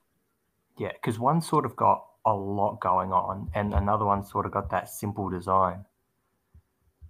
Yeah, 0.77 0.91
because 0.93 1.17
one 1.17 1.41
sort 1.41 1.65
of 1.65 1.75
got 1.75 2.05
a 2.25 2.33
lot 2.33 2.79
going 2.79 3.11
on, 3.11 3.49
and 3.55 3.73
another 3.73 4.05
one 4.05 4.23
sort 4.23 4.45
of 4.45 4.51
got 4.51 4.69
that 4.69 4.89
simple 4.89 5.29
design. 5.29 5.85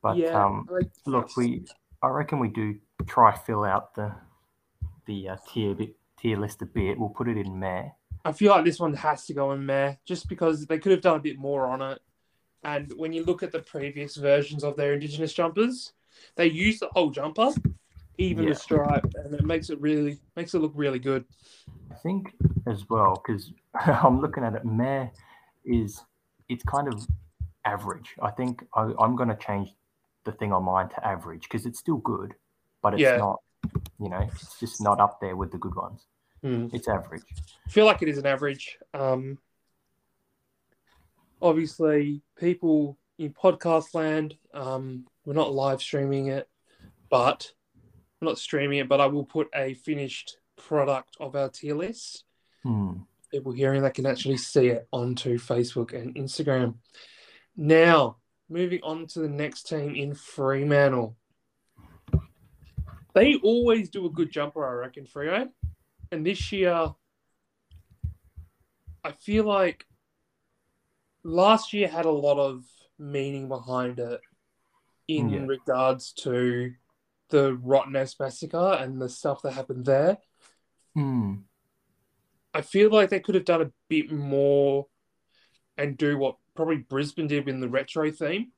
But 0.02 0.18
yeah, 0.18 0.46
um, 0.46 0.68
look, 1.06 1.36
we 1.36 1.66
I 2.02 2.08
reckon 2.08 2.40
we 2.40 2.48
do 2.48 2.78
try 3.08 3.36
fill 3.36 3.66
out 3.66 3.94
the 3.96 4.14
the 5.06 5.30
uh, 5.30 5.38
tier 5.52 5.76
bit, 5.76 5.96
tier 6.18 6.38
list 6.38 6.62
a 6.62 6.66
bit. 6.66 6.98
We'll 6.98 7.10
put 7.10 7.28
it 7.28 7.38
in 7.38 7.60
May. 7.60 7.92
I 8.24 8.32
feel 8.32 8.52
like 8.52 8.64
this 8.64 8.80
one 8.80 8.94
has 8.94 9.26
to 9.26 9.34
go 9.34 9.52
in 9.52 9.68
there 9.68 9.98
just 10.06 10.30
because 10.30 10.66
they 10.66 10.80
could 10.80 10.92
have 10.92 11.02
done 11.02 11.18
a 11.18 11.22
bit 11.22 11.38
more 11.38 11.68
on 11.68 11.82
it. 11.82 12.00
And 12.64 12.92
when 12.98 13.14
you 13.14 13.24
look 13.24 13.44
at 13.44 13.52
the 13.52 13.60
previous 13.60 14.16
versions 14.16 14.64
of 14.64 14.76
their 14.76 14.94
Indigenous 14.94 15.34
jumpers, 15.34 15.94
they 16.36 16.48
use 16.48 16.80
the 16.80 16.90
whole 16.92 17.10
jumper, 17.12 17.54
even 18.18 18.44
Yeah. 18.46 18.50
the 18.50 18.56
stripe, 18.56 19.06
and 19.16 19.34
it 19.34 19.44
makes 19.46 19.70
it 19.70 19.80
really 19.80 20.20
makes 20.36 20.54
it 20.54 20.60
look 20.60 20.74
really 20.76 21.00
good. 21.00 21.26
I 21.92 21.96
think 21.96 22.34
as 22.68 22.90
well 22.90 23.22
because 23.26 23.52
I'm 23.76 24.20
looking 24.22 24.44
at 24.44 24.54
it. 24.56 24.66
May 24.66 25.12
is 25.66 26.02
it's 26.50 26.64
kind 26.64 26.88
of 26.88 27.06
average. 27.66 28.16
I 28.22 28.32
think 28.32 28.66
I, 28.74 28.92
I'm 29.00 29.16
going 29.16 29.30
to 29.30 29.36
change 29.36 29.74
the 30.24 30.32
thing 30.32 30.52
on 30.54 30.64
mine 30.64 30.90
to 30.90 31.06
average 31.06 31.44
because 31.44 31.66
it's 31.66 31.80
still 31.80 31.98
good, 31.98 32.34
but 32.82 32.94
it's 32.94 33.02
Yeah. 33.02 33.18
not. 33.18 33.42
You 34.00 34.10
know, 34.10 34.20
it's 34.32 34.60
just 34.60 34.82
not 34.82 35.00
up 35.00 35.20
there 35.20 35.36
with 35.36 35.52
the 35.52 35.58
good 35.58 35.76
ones. 35.76 36.06
Hmm. 36.42 36.68
It's 36.72 36.88
average. 36.88 37.24
I 37.66 37.70
feel 37.70 37.86
like 37.86 38.02
it 38.02 38.08
is 38.08 38.18
an 38.20 38.26
average. 38.28 38.78
Um, 38.94 39.40
obviously, 41.42 42.22
people 42.38 42.98
in 43.18 43.34
podcast 43.34 43.94
land, 43.94 44.38
um, 44.54 45.06
we're 45.26 45.34
not 45.34 45.54
live 45.54 45.82
streaming 45.82 46.28
it, 46.28 46.48
but 47.10 47.52
we're 48.20 48.28
not 48.28 48.38
streaming 48.40 48.80
it, 48.80 48.90
but 48.90 49.00
I 49.02 49.08
will 49.08 49.26
put 49.26 49.48
a 49.54 49.74
finished 49.76 50.38
product 50.56 51.16
of 51.20 51.36
our 51.36 51.50
tier 51.50 51.76
list. 51.76 52.24
Hmm. 52.64 52.94
people 53.30 53.52
hearing 53.52 53.82
that 53.84 53.94
can 53.94 54.06
actually 54.06 54.38
see 54.38 54.68
it 54.68 54.88
onto 54.92 55.38
Facebook 55.38 55.94
and 55.94 56.16
Instagram. 56.16 56.76
Now, 57.58 58.18
moving 58.50 58.80
on 58.84 59.06
to 59.08 59.20
the 59.20 59.28
next 59.30 59.68
team 59.68 59.96
in 59.96 60.14
Fremantle. 60.16 61.16
They 63.14 63.36
always 63.36 63.90
do 63.90 64.06
a 64.06 64.10
good 64.10 64.32
jumper, 64.32 64.66
I 64.66 64.72
reckon, 64.74 65.06
Freo. 65.06 65.50
And 66.12 66.26
this 66.26 66.52
year, 66.54 66.94
I 69.04 69.12
feel 69.12 69.44
like 69.44 69.86
last 71.24 71.74
year 71.74 71.88
had 71.88 72.06
a 72.06 72.12
lot 72.12 72.40
of 72.40 72.64
meaning 72.98 73.48
behind 73.50 74.00
it 74.00 74.22
in 75.08 75.30
Yeah. 75.30 75.46
regards 75.46 76.14
to 76.24 76.74
the 77.30 77.56
Rottnest 77.58 78.20
massacre 78.20 78.78
and 78.80 79.02
the 79.02 79.10
stuff 79.10 79.42
that 79.42 79.54
happened 79.54 79.86
there. 79.86 80.18
Hmm. 80.96 81.36
I 82.54 82.62
feel 82.62 82.90
like 82.92 83.10
they 83.10 83.20
could 83.20 83.36
have 83.36 83.46
done 83.46 83.62
a 83.62 83.72
bit 83.88 84.12
more 84.12 84.88
and 85.78 85.98
do 85.98 86.18
what 86.18 86.38
probably 86.56 86.78
Brisbane 86.78 87.28
did 87.28 87.48
in 87.48 87.60
the 87.60 87.70
retro 87.70 88.10
theme. 88.12 88.52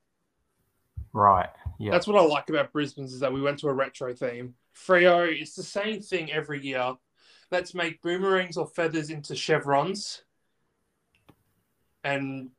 Right. 1.12 1.50
Yeah. 1.80 1.92
That's 1.92 2.08
what 2.08 2.18
I 2.18 2.26
like 2.26 2.50
about 2.50 2.72
Brisbane's 2.72 3.14
is 3.14 3.20
that 3.20 3.34
we 3.34 3.42
went 3.42 3.60
to 3.60 3.68
a 3.68 3.74
retro 3.74 4.14
theme. 4.14 4.54
Freo, 4.76 5.28
it's 5.28 5.56
the 5.56 5.64
same 5.64 6.02
thing 6.02 6.32
every 6.32 6.62
year. 6.62 6.94
Let's 7.52 7.74
make 7.74 8.02
boomerangs 8.02 8.58
or 8.58 8.68
feathers 8.68 9.10
into 9.10 9.36
chevrons, 9.36 10.22
and 12.04 12.52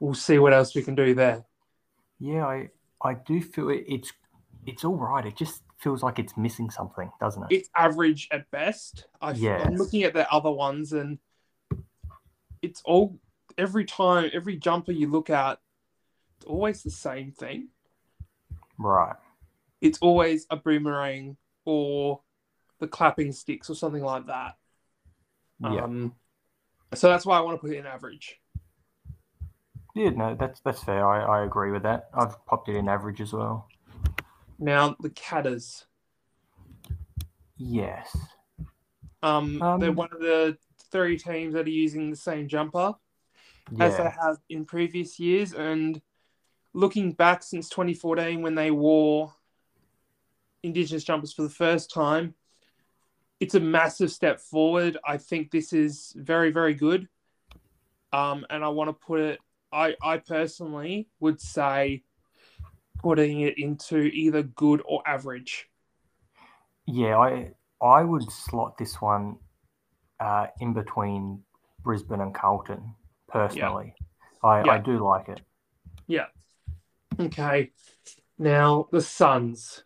we'll 0.00 0.14
see 0.14 0.38
what 0.38 0.54
else 0.54 0.74
we 0.74 0.82
can 0.82 0.94
do 0.94 1.14
there. 1.14 1.44
yeah. 2.18 2.46
I 2.46 2.70
I 3.02 3.14
do 3.14 3.42
feel 3.42 3.68
it, 3.68 3.84
it's 3.86 4.12
it's 4.66 4.84
all 4.84 4.96
right. 4.96 5.24
It 5.24 5.36
just 5.36 5.62
feels 5.78 6.02
like 6.02 6.18
it's 6.18 6.36
missing 6.36 6.70
something, 6.70 7.10
doesn't 7.20 7.44
it? 7.44 7.48
It's 7.50 7.70
average 7.74 8.28
at 8.30 8.50
best. 8.50 9.06
I, 9.20 9.32
Yes. 9.32 9.62
I'm 9.64 9.76
looking 9.76 10.02
at 10.02 10.14
the 10.14 10.30
other 10.30 10.50
ones, 10.50 10.92
and 10.92 11.18
it's 12.62 12.82
all 12.84 13.18
every 13.56 13.84
time, 13.84 14.30
every 14.32 14.56
jumper 14.56 14.92
you 14.92 15.10
look 15.10 15.30
at, 15.30 15.60
it's 16.36 16.46
always 16.46 16.82
the 16.82 16.90
same 16.90 17.32
thing. 17.32 17.68
Right. 18.78 19.16
It's 19.80 19.98
always 20.00 20.46
a 20.50 20.56
boomerang 20.56 21.36
or 21.64 22.20
the 22.80 22.88
clapping 22.88 23.32
sticks 23.32 23.70
or 23.70 23.74
something 23.74 24.02
like 24.02 24.26
that. 24.26 24.56
Yeah. 25.60 25.84
Um, 25.84 26.14
so 26.94 27.08
that's 27.08 27.24
why 27.24 27.38
I 27.38 27.40
want 27.40 27.56
to 27.56 27.60
put 27.60 27.74
it 27.74 27.78
in 27.78 27.86
average. 27.86 28.40
Yeah, 29.94 30.10
no, 30.10 30.36
that's 30.38 30.60
that's 30.60 30.82
fair. 30.82 31.06
I, 31.08 31.40
I 31.40 31.44
agree 31.44 31.70
with 31.70 31.84
that. 31.84 32.10
I've 32.12 32.44
popped 32.44 32.68
it 32.68 32.76
in 32.76 32.86
average 32.86 33.22
as 33.22 33.32
well. 33.32 33.66
Now 34.58 34.96
the 35.00 35.10
Catters. 35.10 35.86
Yes. 37.56 38.16
Um, 39.22 39.60
Um, 39.62 39.80
they're 39.80 39.92
one 39.92 40.12
of 40.12 40.20
the 40.20 40.58
three 40.90 41.18
teams 41.18 41.54
that 41.54 41.66
are 41.66 41.70
using 41.70 42.10
the 42.10 42.16
same 42.16 42.48
jumper 42.48 42.94
as 43.80 43.96
they 43.96 44.04
have 44.04 44.38
in 44.48 44.64
previous 44.64 45.18
years. 45.18 45.52
And 45.52 46.00
looking 46.72 47.12
back 47.12 47.42
since 47.42 47.68
2014, 47.68 48.42
when 48.42 48.54
they 48.54 48.70
wore 48.70 49.34
Indigenous 50.62 51.04
jumpers 51.04 51.32
for 51.32 51.42
the 51.42 51.50
first 51.50 51.92
time, 51.92 52.34
it's 53.40 53.54
a 53.54 53.60
massive 53.60 54.10
step 54.10 54.40
forward. 54.40 54.96
I 55.04 55.18
think 55.18 55.50
this 55.50 55.72
is 55.72 56.14
very, 56.16 56.50
very 56.50 56.74
good. 56.74 57.08
Um, 58.12 58.46
and 58.48 58.64
I 58.64 58.68
want 58.68 58.88
to 58.88 58.92
put 58.94 59.20
it, 59.20 59.40
I, 59.72 59.94
I 60.02 60.18
personally 60.18 61.08
would 61.20 61.40
say 61.40 62.04
putting 63.06 63.42
it 63.42 63.56
into 63.56 63.98
either 63.98 64.42
good 64.42 64.82
or 64.84 65.00
average. 65.06 65.68
Yeah, 66.86 67.16
I 67.16 67.52
I 67.80 68.02
would 68.02 68.28
slot 68.32 68.78
this 68.78 69.00
one 69.00 69.36
uh, 70.18 70.48
in 70.60 70.72
between 70.74 71.44
Brisbane 71.84 72.20
and 72.20 72.34
Carlton 72.34 72.96
personally. 73.28 73.94
I, 74.42 74.60
I 74.60 74.64
Yeah. 74.64 74.78
do 74.78 75.04
like 75.04 75.28
it. 75.28 75.40
Yeah. 76.08 76.26
Okay. 77.20 77.70
Now 78.40 78.88
the 78.90 79.00
Suns. 79.00 79.84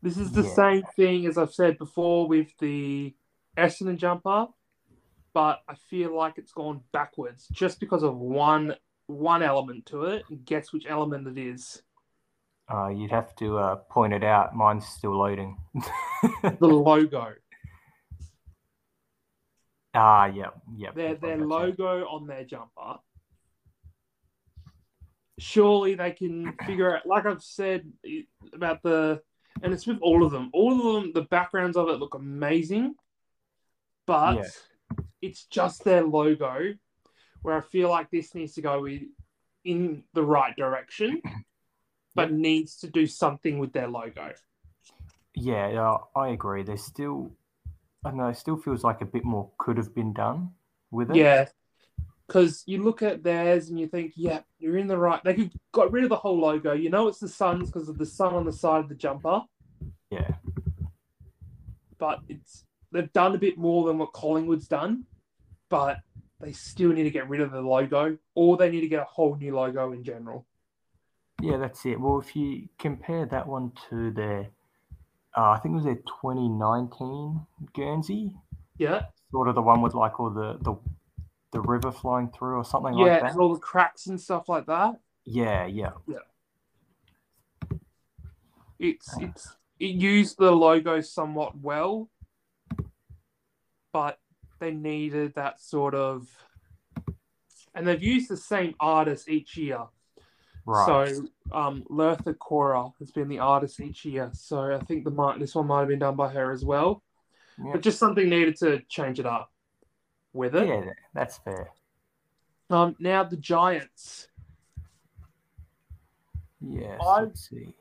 This 0.00 0.16
is 0.16 0.32
the 0.32 0.44
Yeah. 0.44 0.54
same 0.54 0.82
thing 0.96 1.26
as 1.26 1.36
I've 1.36 1.52
said 1.52 1.76
before 1.76 2.26
with 2.26 2.56
the 2.58 3.14
Essendon 3.58 3.98
jumper, 3.98 4.46
but 5.34 5.60
I 5.68 5.74
feel 5.74 6.16
like 6.16 6.38
it's 6.38 6.52
gone 6.52 6.80
backwards 6.90 7.48
just 7.52 7.80
because 7.80 8.02
of 8.02 8.16
one 8.16 8.76
one 9.08 9.42
element 9.42 9.86
to 9.86 10.04
it. 10.04 10.24
Guess 10.44 10.72
which 10.72 10.86
element 10.88 11.26
it 11.26 11.38
is? 11.38 11.82
Uh, 12.72 12.88
you'd 12.88 13.10
have 13.10 13.34
to 13.36 13.58
uh, 13.58 13.76
point 13.90 14.12
it 14.12 14.22
out. 14.22 14.54
Mine's 14.54 14.86
still 14.86 15.16
loading. 15.18 15.56
The 16.42 16.56
logo. 16.66 17.32
ah, 19.94 20.26
yeah, 20.26 20.50
yeah. 20.76 20.90
Their 20.94 21.14
their 21.14 21.38
logo 21.38 22.06
on 22.06 22.26
their 22.26 22.44
jumper. 22.44 22.98
Surely 25.38 25.94
they 25.94 26.10
can 26.10 26.52
figure 26.66 26.96
out, 26.96 27.06
like 27.06 27.24
I've 27.24 27.42
said 27.42 27.90
about 28.52 28.82
the, 28.82 29.22
and 29.62 29.72
it's 29.72 29.86
with 29.86 29.98
all 30.02 30.24
of 30.24 30.32
them. 30.32 30.50
All 30.52 30.72
of 30.96 31.02
them, 31.02 31.12
the 31.14 31.22
backgrounds 31.28 31.76
of 31.76 31.88
it 31.88 32.00
look 32.00 32.14
amazing, 32.14 32.96
but 34.06 34.36
Yeah. 34.36 34.98
it's 35.22 35.44
just 35.46 35.84
their 35.84 36.02
logo, 36.04 36.74
where 37.42 37.56
I 37.56 37.60
feel 37.60 37.88
like 37.88 38.10
this 38.10 38.34
needs 38.34 38.54
to 38.54 38.62
go 38.62 38.86
in, 38.86 39.10
in 39.64 40.04
the 40.14 40.22
right 40.22 40.54
direction, 40.56 41.22
but 42.14 42.32
needs 42.32 42.76
to 42.78 42.88
do 42.88 43.06
something 43.06 43.58
with 43.58 43.72
their 43.72 43.88
logo. 43.88 44.32
Yeah, 45.34 45.66
uh, 45.80 45.98
I 46.18 46.28
agree. 46.28 46.62
There's 46.64 46.82
still, 46.82 47.30
I 48.04 48.10
know, 48.10 48.28
it 48.28 48.36
still 48.36 48.56
feels 48.56 48.82
like 48.82 49.00
a 49.02 49.06
bit 49.06 49.24
more 49.24 49.50
could 49.58 49.76
have 49.76 49.94
been 49.94 50.12
done 50.12 50.50
with 50.90 51.10
it. 51.10 51.16
Yeah. 51.16 51.46
Because 52.26 52.62
you 52.66 52.82
look 52.82 53.02
at 53.02 53.22
theirs 53.22 53.70
and 53.70 53.80
you 53.80 53.86
think, 53.86 54.12
yeah, 54.16 54.40
you're 54.58 54.76
in 54.76 54.86
the 54.86 54.98
right. 54.98 55.22
They 55.24 55.34
could 55.34 55.50
got 55.72 55.90
rid 55.92 56.04
of 56.04 56.10
the 56.10 56.16
whole 56.16 56.38
logo. 56.38 56.72
You 56.72 56.90
know 56.90 57.08
it's 57.08 57.20
the 57.20 57.28
Suns 57.28 57.70
because 57.70 57.88
of 57.88 57.96
the 57.96 58.04
sun 58.04 58.34
on 58.34 58.44
the 58.44 58.52
side 58.52 58.80
of 58.80 58.88
the 58.90 58.94
jumper, 58.94 59.42
Yeah. 60.10 60.32
but 61.98 62.20
it's 62.28 62.64
they've 62.92 63.12
done 63.12 63.34
a 63.34 63.38
bit 63.38 63.56
more 63.56 63.86
than 63.86 63.96
what 63.96 64.12
Collingwood's 64.12 64.68
done, 64.68 65.04
but 65.70 65.98
they 66.40 66.52
still 66.52 66.92
need 66.92 67.04
to 67.04 67.10
get 67.10 67.28
rid 67.28 67.40
of 67.40 67.50
the 67.52 67.60
logo, 67.60 68.18
or 68.34 68.56
they 68.56 68.70
need 68.70 68.82
to 68.82 68.88
get 68.88 69.00
a 69.00 69.04
whole 69.04 69.36
new 69.36 69.54
logo 69.54 69.92
in 69.92 70.04
general. 70.04 70.46
Yeah, 71.40 71.56
that's 71.56 71.84
it. 71.86 72.00
Well, 72.00 72.20
if 72.20 72.34
you 72.34 72.68
compare 72.78 73.24
that 73.26 73.46
one 73.46 73.72
to 73.90 74.10
their, 74.10 74.48
uh, 75.36 75.50
I 75.50 75.58
think 75.58 75.72
it 75.72 75.76
was 75.76 75.84
their 75.84 75.94
2019 75.96 77.46
Guernsey, 77.74 78.32
Yeah, 78.78 79.06
sort 79.30 79.48
of 79.48 79.54
the 79.54 79.62
one 79.62 79.82
with 79.82 79.94
like 79.94 80.18
all 80.20 80.30
the 80.30 80.58
the, 80.62 80.76
the 81.52 81.60
river 81.60 81.92
flowing 81.92 82.30
through 82.30 82.56
or 82.56 82.64
something 82.64 82.94
yeah, 82.94 83.18
like 83.18 83.20
that. 83.20 83.36
all 83.36 83.54
the 83.54 83.60
cracks 83.60 84.06
and 84.06 84.20
stuff 84.20 84.48
like 84.48 84.66
that. 84.66 85.00
Yeah, 85.24 85.66
Yeah, 85.66 85.90
yeah, 86.06 86.18
It's 88.78 89.16
it's 89.18 89.56
it 89.78 89.94
used 89.94 90.38
the 90.38 90.50
logo 90.52 91.00
somewhat 91.00 91.56
well, 91.58 92.10
but 93.92 94.18
they 94.58 94.70
needed 94.72 95.34
that 95.34 95.60
sort 95.60 95.94
of, 95.94 96.28
and 97.74 97.86
they've 97.86 98.02
used 98.02 98.28
the 98.28 98.36
same 98.36 98.74
artist 98.80 99.28
each 99.28 99.56
year. 99.56 99.84
right. 100.66 101.08
So 101.08 101.22
um, 101.52 101.84
Lertha 101.90 102.36
Cora 102.38 102.88
has 102.98 103.10
been 103.10 103.28
the 103.28 103.38
artist 103.38 103.80
each 103.80 104.04
year. 104.04 104.30
So 104.32 104.74
I 104.74 104.78
think 104.80 105.04
the 105.04 105.34
this 105.38 105.54
one 105.54 105.66
might 105.66 105.80
have 105.80 105.88
been 105.88 105.98
done 105.98 106.16
by 106.16 106.28
her 106.28 106.52
as 106.52 106.64
well. 106.64 107.02
yeah. 107.62 107.72
But 107.72 107.82
just 107.82 107.98
something 107.98 108.28
needed 108.28 108.56
to 108.58 108.80
change 108.88 109.18
it 109.20 109.26
up 109.26 109.50
with 110.32 110.54
it. 110.54 110.68
yeah, 110.68 110.90
that's 111.14 111.38
fair. 111.38 111.70
Um, 112.70 112.96
now 112.98 113.24
the 113.24 113.36
Giants. 113.36 114.28
Yes, 116.60 117.00
I- 117.00 117.22
let's 117.22 117.48
see. 117.48 117.74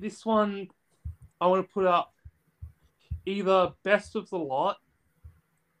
This 0.00 0.26
one, 0.26 0.68
I 1.40 1.46
want 1.46 1.66
to 1.66 1.72
put 1.72 1.86
up 1.86 2.12
either 3.24 3.72
best 3.84 4.16
of 4.16 4.28
the 4.30 4.38
lot 4.38 4.76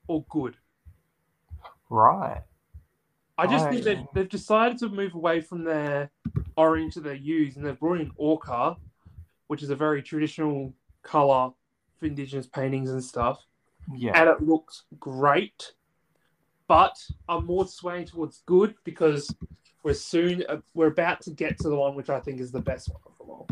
or 0.08 0.24
good. 0.28 0.56
Right. 1.88 2.42
I 3.38 3.46
just 3.46 3.66
I- 3.66 3.70
think 3.70 3.84
that 3.84 4.08
they've 4.14 4.28
decided 4.28 4.78
to 4.78 4.88
move 4.88 5.14
away 5.14 5.40
from 5.40 5.64
their 5.64 6.10
orange 6.56 6.94
that 6.94 7.04
they 7.04 7.16
use, 7.16 7.56
and 7.56 7.64
they've 7.64 7.78
brought 7.78 8.00
in 8.00 8.10
ochre, 8.18 8.76
which 9.48 9.62
is 9.62 9.70
a 9.70 9.76
very 9.76 10.02
traditional 10.02 10.72
color 11.02 11.50
for 11.98 12.06
indigenous 12.06 12.46
paintings 12.46 12.90
and 12.90 13.02
stuff. 13.02 13.44
Yeah. 13.94 14.20
and 14.20 14.28
it 14.28 14.42
looks 14.42 14.82
great. 14.98 15.72
But 16.66 16.96
I'm 17.28 17.46
more 17.46 17.66
swaying 17.66 18.06
towards 18.06 18.42
good 18.44 18.74
because 18.82 19.32
we're 19.84 19.94
soon 19.94 20.42
uh, 20.48 20.56
we're 20.74 20.88
about 20.88 21.20
to 21.22 21.30
get 21.30 21.58
to 21.60 21.68
the 21.68 21.76
one 21.76 21.94
which 21.94 22.10
I 22.10 22.18
think 22.18 22.40
is 22.40 22.50
the 22.50 22.60
best 22.60 22.88
one 22.88 23.00
of 23.06 23.16
them 23.18 23.30
all. 23.30 23.48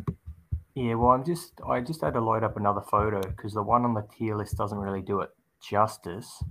Yeah, 0.74 0.94
well, 0.94 1.10
I'm 1.10 1.24
just 1.24 1.52
I 1.64 1.80
just 1.80 2.00
had 2.00 2.14
to 2.14 2.20
load 2.20 2.42
up 2.42 2.56
another 2.56 2.80
photo 2.80 3.20
because 3.20 3.52
the 3.52 3.62
one 3.62 3.84
on 3.84 3.94
the 3.94 4.04
tier 4.18 4.36
list 4.36 4.56
doesn't 4.56 4.78
really 4.78 5.02
do 5.02 5.20
it 5.20 5.30
justice. 5.68 6.42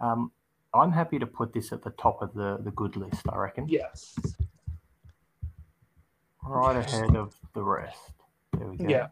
Um, 0.00 0.32
I'm 0.74 0.92
happy 0.92 1.18
to 1.18 1.26
put 1.26 1.52
this 1.52 1.72
at 1.72 1.82
the 1.82 1.90
top 1.90 2.22
of 2.22 2.34
the 2.34 2.58
the 2.62 2.70
good 2.70 2.96
list. 2.96 3.22
I 3.28 3.36
reckon, 3.36 3.68
Yes. 3.68 4.18
right 6.44 6.76
ahead 6.76 7.16
of 7.16 7.34
the 7.54 7.62
rest. 7.62 8.12
There 8.58 8.68
we 8.68 8.76
go. 8.76 8.88
Yeah. 8.88 9.08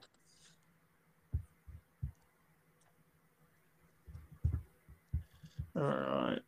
All 5.74 5.82
right. 5.82 6.40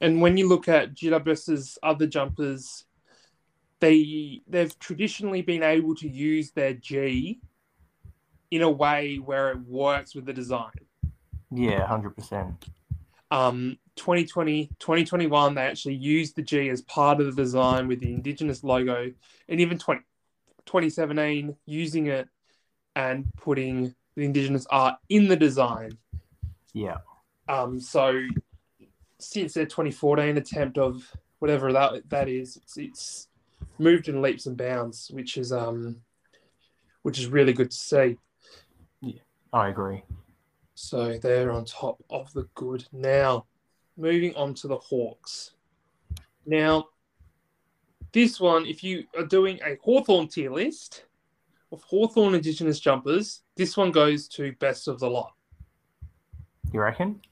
And 0.00 0.20
when 0.20 0.36
you 0.36 0.48
look 0.48 0.68
at 0.68 0.94
GWS's 0.94 1.78
other 1.82 2.06
jumpers, 2.06 2.84
they 3.80 4.42
they've 4.48 4.76
traditionally 4.78 5.42
been 5.42 5.62
able 5.62 5.94
to 5.96 6.08
use 6.08 6.50
their 6.52 6.74
G 6.74 7.40
in 8.50 8.62
a 8.62 8.70
way 8.70 9.16
where 9.16 9.50
it 9.50 9.58
works 9.60 10.14
with 10.14 10.24
the 10.26 10.32
design. 10.32 10.70
Yeah, 11.50 11.86
hundred 11.86 12.10
percent. 12.16 12.64
um 13.30 13.78
2020 13.96 14.66
2021 14.78 15.54
they 15.54 15.62
actually 15.62 15.94
used 15.94 16.36
the 16.36 16.42
g 16.42 16.68
as 16.68 16.82
part 16.82 17.20
of 17.20 17.26
the 17.26 17.42
design 17.42 17.88
with 17.88 18.00
the 18.00 18.12
indigenous 18.14 18.62
logo 18.62 19.12
and 19.48 19.60
even 19.60 19.76
20, 19.78 20.00
2017 20.66 21.56
using 21.66 22.06
it 22.06 22.28
and 22.96 23.26
putting 23.36 23.94
the 24.16 24.24
indigenous 24.24 24.66
art 24.70 24.96
in 25.08 25.28
the 25.28 25.36
design 25.36 25.98
Yeah, 26.72 26.98
um 27.48 27.80
so 27.80 28.20
since 29.18 29.54
their 29.54 29.66
2014 29.66 30.36
attempt 30.38 30.78
of 30.78 31.10
whatever 31.40 31.72
that 31.72 32.08
that 32.08 32.28
is 32.28 32.56
it's, 32.56 32.76
it's 32.78 33.28
moved 33.78 34.08
in 34.08 34.22
leaps 34.22 34.46
and 34.46 34.56
bounds 34.56 35.10
which 35.12 35.36
is 35.36 35.52
um 35.52 35.96
which 37.02 37.18
is 37.18 37.26
really 37.26 37.52
good 37.52 37.70
to 37.70 37.76
see 37.76 38.16
Yeah, 39.00 39.20
I 39.52 39.68
agree. 39.68 40.02
So 40.80 41.18
they're 41.18 41.50
on 41.50 41.64
top 41.64 42.00
of 42.08 42.32
the 42.34 42.46
good. 42.54 42.86
Now, 42.92 43.46
moving 43.96 44.32
on 44.36 44.54
to 44.54 44.68
the 44.68 44.76
Hawks. 44.76 45.54
Now, 46.46 46.86
this 48.12 48.38
one, 48.38 48.64
if 48.64 48.84
you 48.84 49.02
are 49.16 49.26
doing 49.26 49.58
a 49.66 49.76
Hawthorn 49.82 50.28
tier 50.28 50.52
list 50.52 51.06
of 51.72 51.82
Hawthorn 51.82 52.36
Indigenous 52.36 52.78
jumpers, 52.78 53.42
this 53.56 53.76
one 53.76 53.90
goes 53.90 54.28
to 54.28 54.52
best 54.60 54.86
of 54.86 55.00
the 55.00 55.10
lot 55.10 55.32
You 56.72 56.80
reckon? 56.80 57.22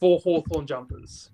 for 0.00 0.18
Hawthorn 0.18 0.66
jumpers. 0.66 1.30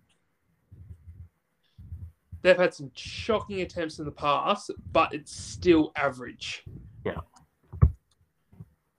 they've 2.43 2.59
had 2.59 2.75
some 2.75 2.91
shocking 2.95 3.63
attempts 3.63 3.99
in 3.99 4.05
the 4.05 4.13
past, 4.13 4.71
but 4.93 5.15
it's 5.15 5.35
still 5.35 5.91
average. 5.97 6.65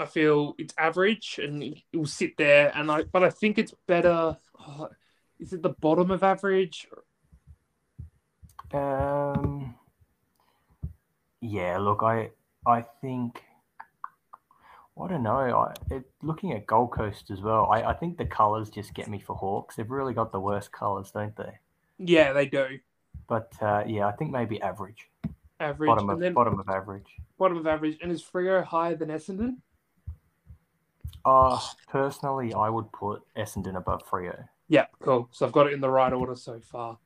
I 0.04 0.06
feel 0.06 0.54
it's 0.58 0.74
average 0.78 1.40
and 1.42 1.64
it 1.64 1.82
will 1.94 2.06
sit 2.06 2.36
there, 2.38 2.72
and 2.76 2.92
I 2.92 3.04
but 3.04 3.24
I 3.24 3.30
think 3.30 3.58
it's 3.58 3.74
better. 3.88 4.38
oh, 4.60 4.90
is 5.40 5.54
it 5.54 5.62
the 5.62 5.70
bottom 5.70 6.12
of 6.12 6.24
average? 6.24 6.88
Um, 8.74 9.76
yeah, 11.40 11.78
look, 11.78 12.02
I 12.04 12.32
I 12.68 12.86
think 13.02 13.42
I 15.02 15.08
don't 15.08 15.24
know. 15.24 15.38
I 15.40 15.74
it, 15.90 16.04
looking 16.22 16.52
at 16.52 16.66
Gold 16.68 16.92
Coast 16.92 17.32
as 17.32 17.40
well. 17.42 17.70
I, 17.72 17.84
I 17.84 17.94
think 17.94 18.18
the 18.18 18.26
colours 18.26 18.70
just 18.70 18.94
get 18.94 19.08
me 19.08 19.20
for 19.20 19.36
Hawks. 19.36 19.76
They've 19.78 19.90
really 19.90 20.14
got 20.14 20.34
the 20.34 20.40
worst 20.40 20.72
colours, 20.74 21.12
don't 21.12 21.36
they? 21.38 21.60
Yeah, 21.98 22.34
they 22.34 22.48
do. 22.48 22.80
But 23.28 23.54
uh, 23.62 23.84
yeah, 23.88 24.06
I 24.08 24.12
think 24.12 24.32
maybe 24.32 24.62
average, 24.62 25.10
Average. 25.62 25.88
bottom 25.88 26.10
of 26.10 26.34
bottom 26.34 26.60
of 26.60 26.68
average. 26.68 27.08
bottom 27.40 27.58
of 27.58 27.68
average. 27.68 27.98
And 28.02 28.12
is 28.12 28.22
Freo 28.22 28.66
higher 28.66 28.96
than 28.96 29.08
Essendon? 29.10 29.58
Uh, 31.26 31.60
personally, 31.88 32.54
I 32.54 32.70
would 32.70 32.92
put 32.92 33.22
Essendon 33.38 33.78
above 33.78 34.08
Freo. 34.08 34.46
Yeah, 34.68 34.88
cool. 35.02 35.30
So 35.32 35.46
I've 35.46 35.52
got 35.52 35.68
it 35.68 35.74
in 35.74 35.82
the 35.82 35.90
right 35.90 36.12
order 36.12 36.36
so 36.36 36.60
far. 36.60 36.98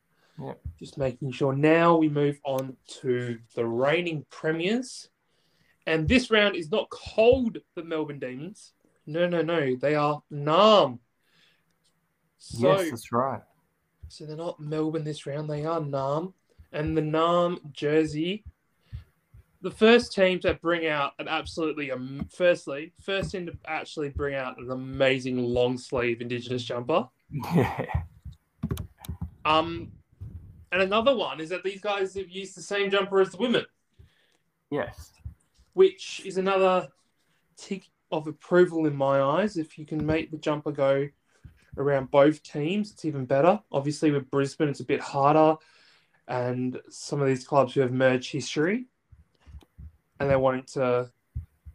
Yeah. 0.42 0.54
Just 0.80 0.98
making 0.98 1.32
sure. 1.32 1.54
Now 1.54 1.98
we 1.98 2.10
move 2.10 2.40
on 2.44 2.78
to 3.02 3.40
the 3.56 3.66
reigning 3.66 4.26
premiers. 4.30 5.10
And 5.86 6.08
this 6.08 6.30
round 6.30 6.56
is 6.56 6.72
not 6.72 6.90
cold 6.90 7.58
for 7.74 7.84
Melbourne 7.84 8.20
Demons. 8.20 8.74
No, 9.06 9.28
no, 9.28 9.42
no. 9.42 9.76
They 9.76 9.96
are 9.96 10.22
Narrm. 10.32 11.00
So, 12.38 12.68
yes, 12.80 12.90
that's 12.90 13.12
right. 13.12 13.42
so 14.10 14.26
they're 14.26 14.36
not 14.36 14.60
Melbourne 14.60 15.04
this 15.04 15.26
round. 15.26 15.50
They 15.50 15.66
are 15.66 15.80
Narrm. 15.80 16.34
And 16.72 16.96
the 16.96 17.02
Narrm 17.02 17.72
jersey. 17.72 18.44
The 19.62 19.72
first 19.72 20.14
team 20.14 20.40
to 20.42 20.54
bring 20.56 20.86
out 20.88 21.14
an 21.20 21.28
absolutely, 21.28 21.92
um, 21.92 22.28
firstly, 22.32 22.94
first 23.02 23.32
team 23.32 23.48
to 23.48 23.54
actually 23.66 24.10
bring 24.10 24.36
out 24.36 24.60
an 24.60 24.70
amazing 24.70 25.38
long 25.40 25.78
sleeve 25.78 26.22
Indigenous 26.22 26.64
jumper. 26.64 27.08
Yeah. 27.56 27.86
Um, 29.46 29.94
and 30.74 30.82
another 30.82 31.16
one 31.16 31.40
is 31.40 31.48
that 31.50 31.64
these 31.64 31.80
guys 31.80 32.16
have 32.16 32.30
used 32.30 32.58
the 32.58 32.62
same 32.62 32.92
jumper 32.92 33.22
as 33.22 33.30
the 33.30 33.38
women, 33.38 33.66
Yes. 34.70 35.14
which 35.72 36.22
is 36.26 36.38
another 36.38 36.90
tick 37.56 37.88
of 38.12 38.28
approval 38.28 38.88
in 38.88 38.94
my 38.94 39.22
eyes. 39.22 39.56
If 39.56 39.78
you 39.80 39.86
can 39.86 40.06
make 40.06 40.32
the 40.32 40.38
jumper 40.38 40.74
go 40.74 41.08
around 41.78 42.12
both 42.12 42.44
teams, 42.44 42.92
it's 42.92 43.06
even 43.06 43.24
better. 43.26 43.58
Obviously, 43.72 44.12
with 44.12 44.30
Brisbane, 44.30 44.68
it's 44.68 44.82
a 44.82 44.86
bit 44.86 45.00
harder, 45.00 45.56
and 46.28 46.78
some 46.90 47.22
of 47.22 47.28
these 47.28 47.48
clubs 47.48 47.74
who 47.74 47.80
have 47.80 47.94
merged 47.94 48.34
history, 48.34 48.88
and 50.20 50.30
they're 50.30 50.40
wanting 50.40 50.64
to 50.74 51.10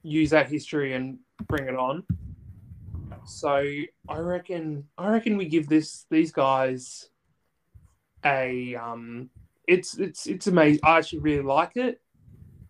use 0.02 0.31
that 0.31 0.48
history 0.48 0.94
and 0.94 1.18
bring 1.48 1.68
it 1.68 1.76
on. 1.76 2.05
So 3.24 3.64
I 4.09 4.18
reckon, 4.18 4.85
I 4.98 5.09
reckon 5.09 5.37
we 5.37 5.46
give 5.46 5.68
this 5.68 6.07
these 6.11 6.33
guys 6.33 7.09
a 8.24 8.74
um, 8.74 9.31
it's 9.66 9.98
it's 9.98 10.26
it's 10.26 10.46
amazing. 10.46 10.81
I 10.83 10.98
actually 10.98 11.20
really 11.20 11.42
like 11.42 11.76
it, 11.76 12.00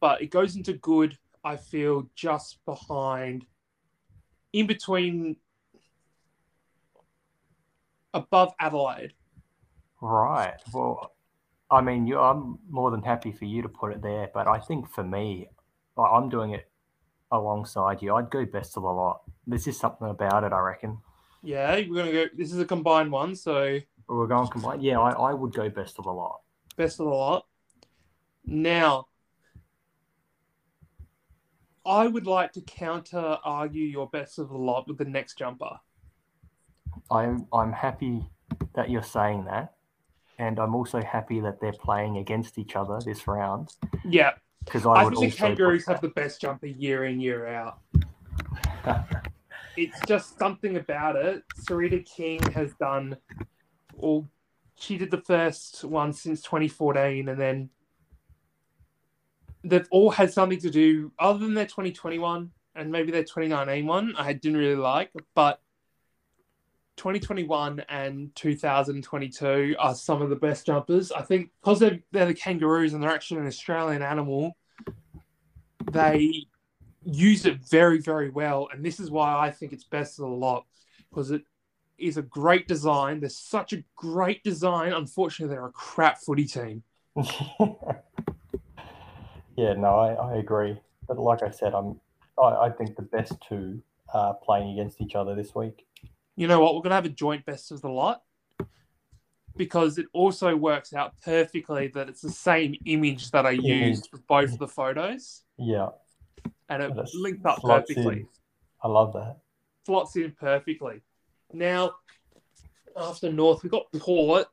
but 0.01 0.23
it 0.23 0.31
goes 0.31 0.57
into 0.57 0.75
good. 0.75 1.17
I 1.45 1.57
feel 1.57 2.09
just 2.15 2.65
behind, 2.65 3.47
in 4.53 4.67
between, 4.67 5.37
above 8.15 8.53
Adelaide. 8.61 9.13
Right. 10.01 10.55
Well, 10.73 11.13
I 11.71 11.81
mean, 11.81 12.07
you, 12.07 12.19
I'm 12.19 12.59
more 12.69 12.91
than 12.91 13.03
happy 13.03 13.33
for 13.33 13.45
you 13.45 13.63
to 13.63 13.69
put 13.69 13.93
it 13.93 14.03
there, 14.03 14.31
but 14.33 14.47
I 14.47 14.59
think 14.59 14.89
for 14.89 15.03
me, 15.03 15.49
I'm 15.99 16.29
doing 16.29 16.53
it 16.53 16.69
alongside 17.31 18.03
you. 18.03 18.15
I'd 18.15 18.31
go 18.31 18.45
best 18.47 18.77
of 18.77 18.83
the 18.83 18.89
lot. 18.89 19.23
There's 19.47 19.65
just 19.65 19.81
something 19.81 20.09
about 20.09 20.45
it, 20.45 20.53
I 20.53 20.61
reckon. 20.61 20.99
Yeah, 21.43 21.75
we're 21.89 21.97
gonna 21.97 22.13
go. 22.13 22.27
This 22.37 22.53
is 22.53 22.59
a 22.61 22.65
combined 22.65 23.11
one, 23.11 23.35
so 23.35 23.79
We're 24.09 24.27
going 24.27 24.49
combined. 24.49 24.83
Yeah, 24.83 25.01
I, 25.01 25.11
I 25.31 25.35
would 25.35 25.53
go 25.53 25.69
best 25.69 25.99
of 25.99 26.05
the 26.05 26.13
lot. 26.13 26.41
best 26.77 27.01
of 27.01 27.07
the 27.07 27.13
lot. 27.13 27.47
Now, 28.45 29.07
I 31.85 32.07
would 32.07 32.27
like 32.27 32.53
to 32.53 32.61
counter 32.61 33.39
argue 33.45 33.85
your 33.85 34.09
best 34.09 34.39
of 34.39 34.49
the 34.49 34.57
lot 34.57 34.87
with 34.87 34.99
the 34.99 35.05
next 35.05 35.37
jumper. 35.37 35.79
I'm 37.11 37.47
I'm 37.53 37.73
happy 37.73 38.25
that 38.75 38.89
you're 38.91 39.03
saying 39.03 39.45
that, 39.47 39.75
and 40.39 40.59
I'm 40.61 40.75
also 40.75 41.03
happy 41.03 41.41
that 41.41 41.61
they're 41.61 41.73
playing 41.73 42.19
against 42.19 42.59
each 42.59 42.77
other 42.77 43.01
this 43.05 43.27
round 43.27 43.71
Yeah, 44.05 44.33
because 44.65 44.87
I, 44.87 44.91
I, 44.91 45.05
would 45.05 45.17
think 45.17 45.33
the 45.33 45.39
Kangaroos 45.39 45.87
have 45.87 46.01
the 46.01 46.09
best 46.09 46.41
jumper 46.41 46.67
year 46.67 47.05
in 47.05 47.21
year 47.21 47.47
out. 47.47 47.79
It's 49.77 49.99
just 50.07 50.39
something 50.39 50.77
about 50.77 51.17
it. 51.17 51.45
Sarita 51.63 52.05
King 52.05 52.43
has 52.53 52.75
done, 52.75 53.17
or 53.97 54.27
she 54.75 54.99
did 54.99 55.11
the 55.11 55.23
first 55.23 55.83
one 55.85 56.13
since 56.13 56.43
2014, 56.43 57.29
and 57.29 57.41
then 57.41 57.71
they've 59.65 59.89
all 59.91 60.11
had 60.11 60.33
something 60.33 60.59
to 60.61 60.71
do 60.71 61.13
other 61.19 61.39
than 61.39 61.55
their 61.55 61.67
2021 61.67 62.51
and 62.75 62.93
maybe 62.93 63.13
their 63.13 63.23
2019 63.23 63.87
one. 63.87 64.15
I 64.19 64.35
didn't 64.35 64.59
really 64.59 64.77
like, 64.77 65.11
but 65.35 65.61
2021 66.97 67.81
and 67.89 68.35
2022 68.35 69.77
are 69.79 69.95
some 69.95 70.23
of 70.23 70.31
the 70.31 70.37
best 70.37 70.67
jumpers. 70.67 71.13
I 71.13 71.23
think 71.23 71.51
because 71.61 71.81
they're, 71.81 72.01
they're 72.13 72.27
the 72.27 72.35
kangaroos 72.35 72.93
and 72.93 73.03
they're 73.03 73.11
actually 73.11 73.41
an 73.41 73.47
Australian 73.47 74.03
animal, 74.03 74.57
they 75.91 76.47
use 77.05 77.47
it 77.47 77.59
very, 77.69 77.99
very 77.99 78.31
well. 78.31 78.69
And 78.73 78.85
this 78.85 79.01
is 79.01 79.11
why 79.11 79.39
I 79.39 79.51
think 79.51 79.73
it's 79.73 79.85
best 79.85 80.19
of 80.19 80.25
the 80.25 80.31
lot 80.31 80.65
because 81.11 81.31
it 81.31 81.43
is 81.99 82.17
a 82.17 82.23
great 82.23 82.69
design. 82.69 83.21
They're 83.21 83.31
such 83.31 83.73
a 83.73 83.83
great 83.97 84.43
design. 84.43 84.93
Unfortunately, 84.93 85.55
they're 85.55 85.67
a 85.67 85.73
crap 85.73 86.19
footy 86.21 86.47
team. 86.47 86.83
yeah, 89.57 89.75
no, 89.75 89.99
I, 89.99 90.13
I 90.15 90.37
agree. 90.37 90.79
But 91.07 91.19
like 91.19 91.43
I 91.43 91.51
said, 91.51 91.75
I'm 91.75 92.01
I, 92.39 92.67
I 92.67 92.71
think 92.71 92.97
the 92.97 93.03
best 93.03 93.35
two 93.47 93.83
are 94.13 94.35
playing 94.35 94.79
against 94.79 95.01
each 95.01 95.15
other 95.15 95.35
this 95.35 95.55
week. 95.55 95.87
You 96.37 96.47
know 96.49 96.61
what? 96.61 96.75
We're 96.75 96.81
going 96.83 96.91
to 96.91 96.97
have 96.97 97.05
a 97.05 97.11
joint 97.11 97.45
best 97.45 97.71
of 97.73 97.83
the 97.83 97.89
lot 97.91 98.23
because 99.57 99.99
it 99.99 100.07
also 100.15 100.57
works 100.57 100.95
out 100.95 101.15
perfectly 101.23 101.89
that 101.89 102.09
it's 102.09 102.23
the 102.23 102.31
same 102.31 102.75
image 102.87 103.31
that 103.33 103.45
I 103.45 103.51
used 103.51 104.09
for 104.11 104.19
both 104.27 104.53
of 104.53 104.59
the 104.59 104.69
photos 104.69 105.43
Yeah, 105.59 105.89
and 106.71 106.83
it 106.83 106.91
linked 107.15 107.45
up 107.45 107.61
perfectly. 107.61 108.21
in. 108.21 108.29
I 108.83 108.89
love 108.89 109.13
that. 109.13 109.37
slots 109.85 110.17
in 110.17 110.33
perfectly. 110.33 111.03
Now, 111.53 111.97
after 112.97 113.31
North, 113.31 113.63
we 113.63 113.69
got 113.69 113.93
Port. 113.93 114.47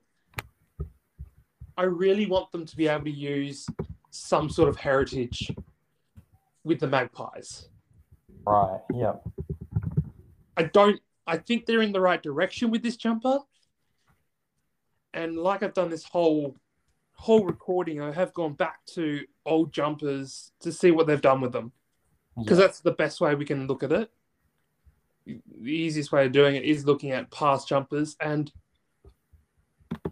I 1.78 1.84
really 1.84 2.26
want 2.26 2.52
them 2.52 2.66
to 2.66 2.76
be 2.76 2.90
able 2.90 3.06
to 3.06 3.10
use 3.12 3.66
some 4.10 4.50
sort 4.50 4.68
of 4.68 4.76
heritage 4.76 5.50
with 6.66 6.82
the 6.82 6.88
Magpies. 6.88 7.70
Right. 8.46 8.82
Yeah. 8.94 9.14
I 10.58 10.64
don't. 10.64 11.00
I 11.30 11.38
think 11.38 11.66
they're 11.68 11.84
in 11.84 11.92
the 11.92 12.02
right 12.02 12.22
direction 12.22 12.72
with 12.72 12.82
this 12.82 12.98
jumper. 12.98 13.38
And 15.14 15.38
like 15.38 15.62
I've 15.62 15.76
done 15.76 15.92
this 15.92 16.04
whole 16.04 16.56
whole 17.14 17.46
recording, 17.46 18.02
I 18.02 18.12
have 18.12 18.34
gone 18.34 18.54
back 18.54 18.84
to 18.96 19.26
old 19.46 19.72
jumpers 19.74 20.52
to 20.62 20.72
see 20.72 20.90
what 20.90 21.06
they've 21.06 21.22
done 21.22 21.42
with 21.42 21.52
them. 21.52 21.72
because 22.38 22.58
yeah. 22.58 22.66
that's 22.66 22.80
the 22.80 22.94
best 22.94 23.22
way 23.22 23.36
we 23.36 23.46
can 23.46 23.68
look 23.68 23.84
at 23.84 23.92
it. 23.92 24.10
The 25.28 25.72
easiest 25.72 26.12
way 26.12 26.26
of 26.26 26.32
doing 26.32 26.56
it 26.56 26.64
is 26.64 26.86
looking 26.86 27.12
at 27.12 27.30
past 27.30 27.68
jumpers, 27.68 28.16
and 28.20 28.52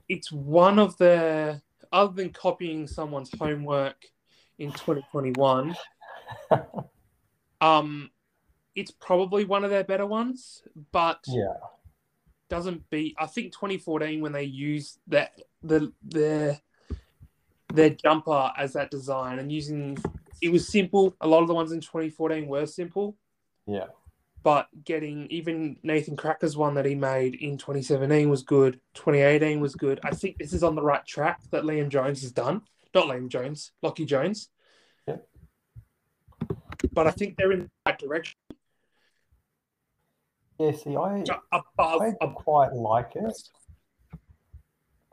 it's 0.08 0.32
one 0.32 0.78
of 0.78 0.98
their 0.98 1.62
other 1.92 2.14
than 2.14 2.30
copying 2.30 2.86
someone's 2.86 3.32
homework 3.40 4.06
in 4.60 4.72
2021. 4.72 5.76
um, 7.62 8.12
it's 8.78 8.92
probably 8.92 9.44
one 9.44 9.64
of 9.64 9.72
their 9.72 9.84
better 9.84 10.06
ones, 10.06 10.62
but 10.92 11.20
yeah. 11.28 11.54
doesn't 12.48 12.88
beat. 12.92 13.16
I 13.20 13.26
think 13.26 13.52
2014 13.52 14.22
when 14.22 14.32
they 14.32 14.44
used 14.44 15.00
that 15.08 15.34
the 15.64 15.92
their 16.04 16.62
their 17.74 17.90
jumper 17.90 18.52
as 18.56 18.74
that 18.74 18.92
design 18.92 19.40
and 19.40 19.52
using 19.52 19.98
it 20.42 20.50
was 20.50 20.68
simple. 20.68 21.16
A 21.22 21.28
lot 21.28 21.42
of 21.42 21.48
the 21.48 21.56
ones 21.56 21.72
in 21.72 21.82
2014 21.82 22.48
were 22.48 22.68
simple, 22.68 23.18
Yeah. 23.66 23.88
but 24.44 24.68
getting 24.84 25.26
even 25.32 25.78
Nathan 25.82 26.16
Krakouer's 26.16 26.56
one 26.56 26.76
that 26.76 26.86
he 26.86 26.94
made 26.94 27.34
in 27.34 27.58
2017 27.58 28.30
was 28.30 28.44
good. 28.44 28.80
2018 28.94 29.60
was 29.60 29.74
good. 29.74 30.00
I 30.04 30.12
think 30.12 30.38
this 30.38 30.54
is 30.54 30.64
on 30.64 30.76
the 30.76 30.84
right 30.84 31.04
track 31.04 31.42
that 31.50 31.64
Liam 31.64 31.90
Jones 31.90 32.22
has 32.22 32.32
done. 32.32 32.62
Not 32.94 33.08
Liam 33.08 33.28
Jones, 33.30 33.72
Lockie 33.82 34.06
Jones. 34.06 34.50
Yeah. 35.08 35.18
But 36.94 37.08
I 37.08 37.12
think 37.12 37.36
they're 37.38 37.52
in 37.52 37.62
the 37.62 37.70
right 37.88 37.98
direction. 37.98 38.38
Yeah. 40.60 40.72
See, 40.72 40.96
I 40.96 41.24
Above, 41.52 42.02
I 42.02 42.08
above 42.22 42.36
quite 42.36 42.74
like 42.74 43.12
it. 43.16 43.50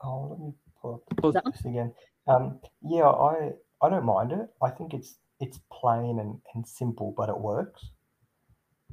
Oh, 0.02 0.28
let 0.30 0.40
me 0.40 0.52
pull 0.80 0.94
up 0.94 1.32
That 1.34 1.44
one? 1.44 1.52
this 1.52 1.64
again. 1.64 1.92
Um, 2.26 2.58
yeah, 2.82 3.08
I 3.08 3.52
I 3.82 3.88
don't 3.90 4.04
mind 4.04 4.32
it. 4.32 4.48
I 4.62 4.70
think 4.70 4.94
it's 4.94 5.18
it's 5.40 5.60
plain 5.72 6.18
and, 6.20 6.40
and 6.54 6.66
simple, 6.66 7.12
but 7.16 7.28
it 7.28 7.38
works. 7.38 7.90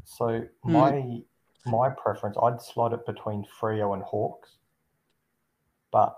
So 0.03 0.45
Hmm. 0.63 0.71
my 0.71 1.21
my 1.65 1.89
preference, 1.89 2.35
I'd 2.41 2.61
slot 2.61 2.91
it 2.93 3.05
between 3.05 3.45
Freo 3.59 3.93
and 3.93 4.01
Hawks, 4.03 4.57
but 5.91 6.17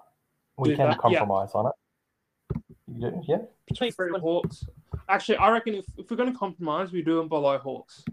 we 0.58 0.69
Do 0.69 0.76
can 0.78 0.89
that, 0.89 0.98
yeah. 1.10 1.19
compromise 1.19 1.52
on 1.54 1.67
it. 1.67 2.62
You 2.88 3.12
do, 3.12 3.22
yeah. 3.28 3.38
Between 3.67 3.91
three 3.91 4.08
and 4.13 4.22
Hawks. 4.22 4.65
Actually, 5.10 5.38
I 5.38 5.50
reckon 5.52 5.74
if, 5.76 5.86
if 5.98 6.10
we're 6.10 6.15
going 6.17 6.32
to 6.32 6.38
compromise, 6.38 6.91
we 6.93 7.02
do 7.02 7.17
them 7.17 7.28
below 7.28 7.58
Hawks. 7.58 8.06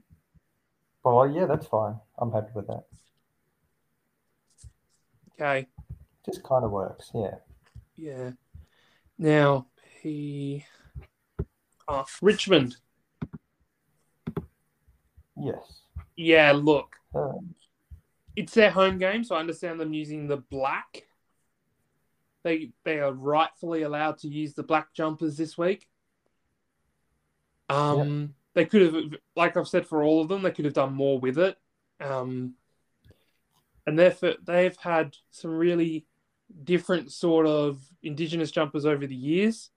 Well, 1.03 1.29
yeah, 1.31 1.47
that's 1.47 1.67
fine. 1.67 1.99
I'm 2.19 2.31
happy 2.33 2.51
with 2.55 2.67
that. 2.67 2.85
Okay. 5.41 5.67
Just 6.25 6.43
kind 6.43 6.65
of 6.65 6.71
works. 6.71 7.11
Yeah. 7.15 7.37
Yeah. 7.97 8.31
Now 9.19 9.67
he. 10.03 10.65
Uh, 11.89 12.05
Richmond. 12.21 12.77
Yes. 15.37 15.81
Yeah. 16.17 16.53
Look, 16.53 16.97
Um, 17.15 17.55
it's 18.37 18.53
their 18.55 18.71
home 18.71 18.99
game, 18.99 19.25
so 19.25 19.35
I 19.35 19.41
understand 19.41 19.81
them 19.81 19.95
using 19.95 20.29
the 20.29 20.37
black. 20.37 21.05
They 22.43 22.73
they 22.85 23.01
are 23.01 23.13
rightfully 23.13 23.83
allowed 23.83 24.19
to 24.19 24.29
use 24.29 24.55
the 24.55 24.63
black 24.63 24.93
jumpers 24.95 25.37
this 25.37 25.57
week. 25.59 25.89
Um, 27.69 28.35
they 28.55 28.65
could 28.65 28.83
have, 28.83 29.05
like 29.37 29.57
I've 29.57 29.69
said, 29.69 29.87
for 29.87 30.03
all 30.03 30.21
of 30.21 30.29
them, 30.29 30.43
they 30.43 30.51
could 30.51 30.65
have 30.65 30.75
done 30.75 30.93
more 30.93 31.19
with 31.19 31.39
it. 31.39 31.57
Um, 32.01 32.55
and 33.87 33.99
therefore 33.99 34.35
they've 34.45 34.77
had 34.77 35.17
some 35.31 35.51
really 35.51 36.07
different 36.65 37.13
sort 37.13 37.47
of 37.47 37.81
indigenous 38.03 38.51
jumpers 38.51 38.87
over 38.87 39.07
the 39.07 39.15
years, 39.15 39.71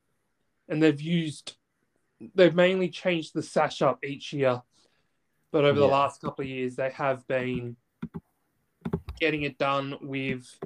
and 0.70 0.82
they've 0.82 1.02
used, 1.02 1.56
they've 2.36 2.56
mainly 2.56 2.90
changed 2.90 3.34
the 3.34 3.44
sash 3.44 3.82
up 3.82 4.04
each 4.04 4.34
year, 4.34 4.62
but 5.52 5.66
over 5.66 5.80
the 5.80 5.86
last 5.86 6.22
couple 6.22 6.44
of 6.44 6.50
years 6.50 6.76
they 6.76 6.90
have 6.92 7.26
been 7.28 7.76
getting 9.20 9.44
it 9.44 9.58
done 9.58 9.96
with 10.02 10.60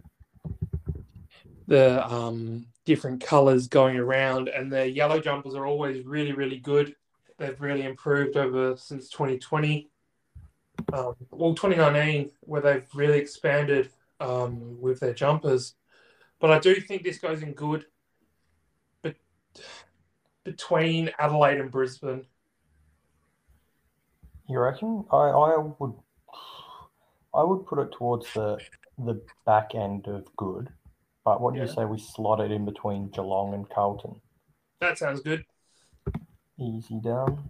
the 1.67 2.05
um, 2.11 2.65
different 2.85 3.21
colors 3.21 3.67
going 3.67 3.97
around, 3.97 4.47
and 4.47 4.71
the 4.71 4.89
yellow 4.89 5.19
jumpers 5.19 5.55
are 5.55 5.65
always 5.65 6.05
really, 6.05 6.31
really 6.31 6.57
good. 6.57 6.95
They've 7.37 7.59
really 7.59 7.83
improved 7.83 8.35
over 8.35 8.75
since 8.77 9.09
2020. 9.09 9.89
Um, 10.93 11.15
well, 11.31 11.53
2019, 11.53 12.31
where 12.41 12.61
they've 12.61 12.87
really 12.93 13.19
expanded 13.19 13.89
um, 14.19 14.79
with 14.81 14.99
their 14.99 15.13
jumpers. 15.13 15.75
But 16.39 16.51
I 16.51 16.59
do 16.59 16.75
think 16.75 17.03
this 17.03 17.17
goes 17.17 17.41
in 17.41 17.53
good 17.53 17.85
but 19.01 19.15
between 20.43 21.11
Adelaide 21.19 21.59
and 21.59 21.71
Brisbane. 21.71 22.25
You 24.49 24.59
reckon? 24.59 25.05
I, 25.11 25.15
I 25.15 25.57
would 25.57 25.93
I 27.33 27.43
would 27.43 27.65
put 27.65 27.79
it 27.79 27.91
towards 27.91 28.31
the 28.33 28.57
the 28.97 29.21
back 29.45 29.75
end 29.75 30.07
of 30.07 30.25
good. 30.35 30.69
But 31.25 31.41
what 31.41 31.53
do 31.53 31.59
you 31.59 31.67
say 31.67 31.83
we 31.83 31.99
slot 31.99 32.39
it 32.39 32.51
in 32.51 32.63
between 32.63 33.09
Geelong 33.09 33.53
and 33.53 33.69
Carlton? 33.69 34.15
That 34.79 34.97
sounds 34.97 35.19
good. 35.19 35.45
Easy 36.59 36.99
down. 36.99 37.49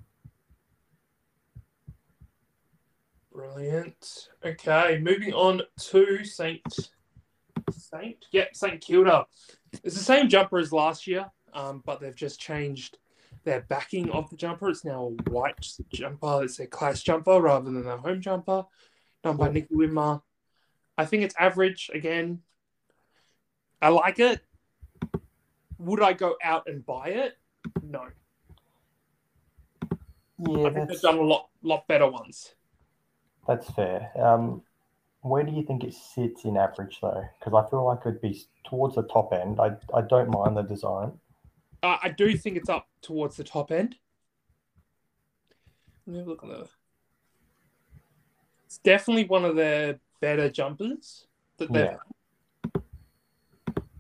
Brilliant. 3.32 4.30
Okay, 4.44 5.00
moving 5.02 5.34
on 5.34 5.62
to 5.80 6.24
Saint 6.24 6.62
Saint. 7.70 8.26
Yep, 8.32 8.56
Saint 8.56 8.82
Kilda. 8.82 9.26
It's 9.84 9.96
the 9.96 10.04
same 10.04 10.28
jumper 10.28 10.58
as 10.58 10.74
last 10.74 11.08
year, 11.08 11.26
um, 11.54 11.84
but 11.86 12.02
they've 12.02 12.16
just 12.16 12.40
changed 12.40 12.98
their 13.44 13.62
backing 13.62 14.10
of 14.12 14.30
the 14.30 14.36
jumper. 14.36 14.70
It's 14.70 14.84
now 14.84 15.06
a 15.06 15.30
white 15.30 15.66
jumper. 15.94 16.44
It's 16.44 16.60
a 16.60 16.68
class 16.68 17.02
jumper 17.02 17.40
rather 17.40 17.66
than 17.66 17.84
their 17.84 17.98
home 17.98 18.22
jumper, 18.22 18.66
done 19.24 19.38
by. 19.38 19.50
Nicky 19.50 19.74
Wimmer. 19.74 20.22
I 20.98 21.06
think 21.06 21.24
it's 21.24 21.36
average 21.40 21.92
again. 21.94 22.42
I 23.82 23.90
like 23.90 24.20
it. 24.20 24.42
Would 25.78 26.02
I 26.02 26.14
go 26.14 26.36
out 26.44 26.68
and 26.68 26.86
buy 26.86 27.10
it? 27.10 27.38
No. 27.84 28.08
Yeah, 30.40 30.68
I 30.68 30.74
think 30.74 30.90
they've 30.90 31.02
done 31.02 31.18
a 31.18 31.22
lot 31.24 31.50
lot 31.64 31.88
better 31.88 32.10
ones. 32.10 32.54
that's 33.48 33.70
fair. 33.72 34.12
Um, 34.16 34.62
where 35.22 35.44
do 35.44 35.52
you 35.52 35.64
think 35.64 35.84
it 35.84 35.94
sits 35.94 36.46
in 36.46 36.58
average 36.58 37.00
though? 37.02 37.24
Because 37.40 37.54
I 37.66 37.70
feel 37.70 37.86
like 37.86 38.00
it'd 38.06 38.22
be 38.22 38.40
towards 38.70 38.96
the 38.96 39.04
top 39.04 39.34
end. 39.34 39.60
I 39.60 39.76
I 39.94 40.02
don't 40.02 40.30
mind 40.30 40.56
the 40.58 40.62
design. 40.64 41.14
Uh, 41.84 41.98
I 42.02 42.10
do 42.10 42.36
think 42.38 42.58
it's 42.58 42.70
up 42.70 42.88
towards 43.02 43.36
the 43.38 43.44
top 43.44 43.72
end. 43.72 43.96
Let 46.06 46.12
me 46.14 46.18
have 46.20 46.28
a 46.28 46.30
look 46.30 46.44
on 46.44 46.50
the. 46.50 46.68
It's 48.66 48.78
definitely 48.80 49.26
one 49.26 49.46
of 49.46 49.56
their 49.56 50.00
better 50.20 50.50
jumpers 50.50 51.26
that 51.58 51.72
they've 51.72 51.86
Yeah. 52.76 52.82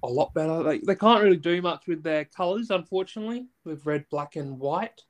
a 0.03 0.07
lot 0.07 0.33
better. 0.33 0.61
They, 0.63 0.79
they 0.79 0.95
can't 0.95 1.23
really 1.23 1.37
do 1.37 1.61
much 1.61 1.87
with 1.87 2.03
their 2.03 2.25
colors, 2.25 2.69
unfortunately, 2.69 3.47
with 3.63 3.85
red, 3.85 4.05
black, 4.09 4.35
and 4.35 4.59
white. 4.59 5.03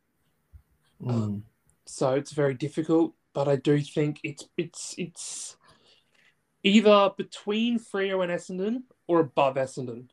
Mm. 1.01 1.41
So 1.85 2.13
it's 2.13 2.31
very 2.31 2.53
difficult. 2.53 3.13
But 3.33 3.47
I 3.47 3.55
do 3.55 3.79
think 3.81 4.19
it's 4.23 4.47
it's 4.57 4.95
it's 4.97 5.57
either 6.63 7.11
between 7.15 7.79
Freo 7.79 8.23
and 8.23 8.31
Essendon 8.31 8.83
or 9.07 9.19
above 9.19 9.55
Essendon. 9.55 10.09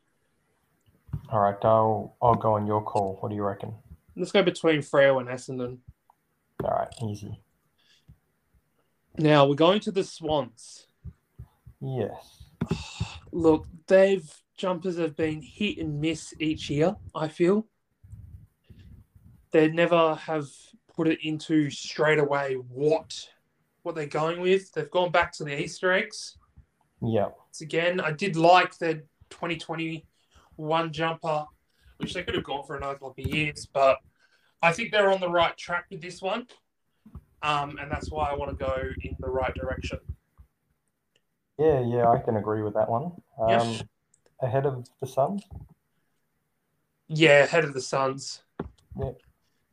All 1.31 1.39
right, 1.39 1.55
I'll 1.63 2.15
I'll 2.21 2.35
go 2.35 2.53
on 2.53 2.67
your 2.67 2.83
call. 2.83 3.17
What 3.19 3.29
do 3.29 3.35
you 3.35 3.43
reckon? 3.43 3.73
Let's 4.15 4.31
go 4.31 4.43
between 4.43 4.81
Freo 4.81 5.19
and 5.19 5.27
Essendon. 5.27 5.79
All 6.63 6.69
right, 6.69 6.93
easy. 7.03 7.41
Now 9.17 9.47
we're 9.47 9.55
going 9.55 9.79
to 9.81 9.91
the 9.91 10.03
Swans. 10.03 10.87
Yes. 11.81 12.43
Look, 13.31 13.67
they've 13.87 14.31
jumpers 14.57 14.97
have 14.97 15.15
been 15.15 15.41
hit 15.41 15.79
and 15.79 15.99
miss 15.99 16.33
each 16.39 16.69
year. 16.69 16.95
I 17.13 17.27
feel 17.27 17.65
they 19.51 19.69
never 19.69 20.15
have 20.15 20.47
put 20.95 21.07
it 21.07 21.19
into 21.23 21.69
straight 21.69 22.19
away 22.19 22.53
what 22.69 23.27
what 23.83 23.93
they're 23.95 24.07
going 24.07 24.41
with. 24.41 24.71
They've 24.71 24.89
gone 24.89 25.11
back 25.11 25.31
to 25.33 25.43
the 25.43 25.59
Easter 25.61 25.91
eggs 25.93 26.37
Yeah. 27.01 27.25
once 27.27 27.61
again. 27.61 27.99
I 27.99 28.11
did 28.11 28.35
like 28.35 28.75
the 28.79 29.03
2021 29.29 30.91
jumper, 30.91 31.45
which 31.97 32.13
they 32.15 32.23
could 32.23 32.33
have 32.33 32.43
gone 32.43 32.63
for 32.65 32.75
another 32.77 32.93
couple 32.95 33.13
of 33.19 33.19
years, 33.19 33.67
but 33.71 33.99
I 34.63 34.71
think 34.73 34.91
they're 34.91 35.11
on 35.11 35.19
the 35.19 35.29
right 35.29 35.55
track 35.55 35.85
with 35.91 36.01
this 36.01 36.19
one. 36.19 36.47
Um, 37.43 37.77
and 37.79 37.91
that's 37.91 38.09
why 38.09 38.31
I 38.31 38.33
want 38.35 38.57
to 38.57 38.65
go 38.65 38.75
in 39.03 39.15
the 39.19 39.29
right 39.29 39.53
direction. 39.53 39.99
Yeah, 41.59 41.81
yeah, 41.81 42.09
I 42.09 42.17
can 42.17 42.37
agree 42.37 42.63
with 42.63 42.73
that 42.73 42.89
one. 42.89 43.11
Um, 43.39 43.49
Yes. 43.49 43.83
Ahead 44.41 44.65
of 44.65 44.87
the 44.99 45.05
Suns? 45.07 45.43
Yeah, 47.07 47.43
ahead 47.43 47.63
of 47.65 47.73
the 47.75 47.81
Suns. 47.81 48.41
Yeah. 48.99 49.11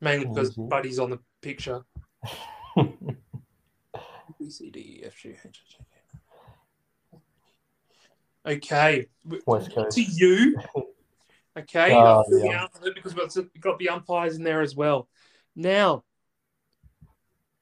Mainly 0.03 0.27
oh, 0.27 0.35
because 0.35 0.51
Easy. 0.51 0.62
Buddy's 0.69 0.99
on 0.99 1.11
the 1.11 1.21
picture. 1.41 1.83
B, 2.77 4.51
C, 4.51 4.71
D, 4.71 4.81
E, 4.81 5.03
F, 5.07 5.17
G, 5.17 5.29
H, 5.31 5.38
I, 8.45 8.55
J, 8.55 8.61
K. 8.61 9.07
Okay. 9.49 9.87
To 9.91 10.03
you. 10.03 10.59
Okay. 11.57 11.93
Oh, 11.93 11.99
I'll 11.99 12.25
fill 12.25 12.41
you 12.41 12.47
yeah. 12.47 12.65
it 12.65 12.95
because 12.97 13.15
we've 13.15 13.61
got- 13.61 13.79
the 13.79 13.88
umpires 13.91 14.37
in 14.37 14.43
there 14.43 14.61
as 14.61 14.75
well. 14.75 15.09
Now, 15.55 16.03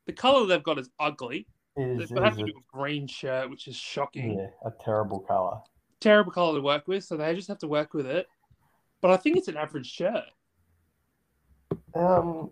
the 0.07 0.15
colour 0.15 0.47
they've 0.47 0.63
got 0.63 0.79
is 0.79 0.89
ugly. 0.99 1.47
Is, 1.77 2.09
They 2.09 2.21
have 2.21 2.33
is 2.33 2.39
to 2.39 2.45
do 2.47 2.53
a 2.53 2.77
green 2.77 3.07
shirt, 3.07 3.51
which 3.51 3.69
is 3.69 3.77
shocking. 3.77 4.39
yeah, 4.39 4.47
a 4.65 4.73
terrible 4.83 5.21
color. 5.21 5.59
Terrible 6.01 6.33
colour 6.33 6.57
to 6.57 6.63
work 6.63 6.89
with, 6.89 7.05
so 7.05 7.17
they 7.19 7.35
just 7.35 7.49
have 7.49 7.59
to 7.59 7.69
work 7.69 7.93
with 7.93 8.07
it. 8.07 8.27
But 9.03 9.11
I 9.11 9.19
think 9.19 9.37
it's 9.37 9.49
an 9.49 9.57
average 9.59 9.87
shirt. 9.87 10.25
Um, 11.95 12.51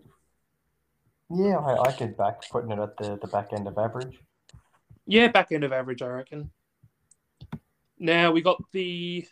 yeah, 1.29 1.57
I, 1.57 1.89
I 1.89 1.91
could 1.91 2.17
back 2.17 2.49
putting 2.49 2.71
it 2.71 2.79
at 2.79 2.97
the, 2.97 3.17
the 3.21 3.27
back 3.27 3.49
end 3.53 3.67
of 3.67 3.77
average. 3.77 4.19
Yeah, 5.05 5.27
back 5.29 5.51
end 5.51 5.63
of 5.63 5.73
average, 5.73 6.01
I 6.01 6.07
reckon. 6.07 6.51
Now 7.97 8.31
we 8.31 8.41
got 8.41 8.61
the 8.71 9.25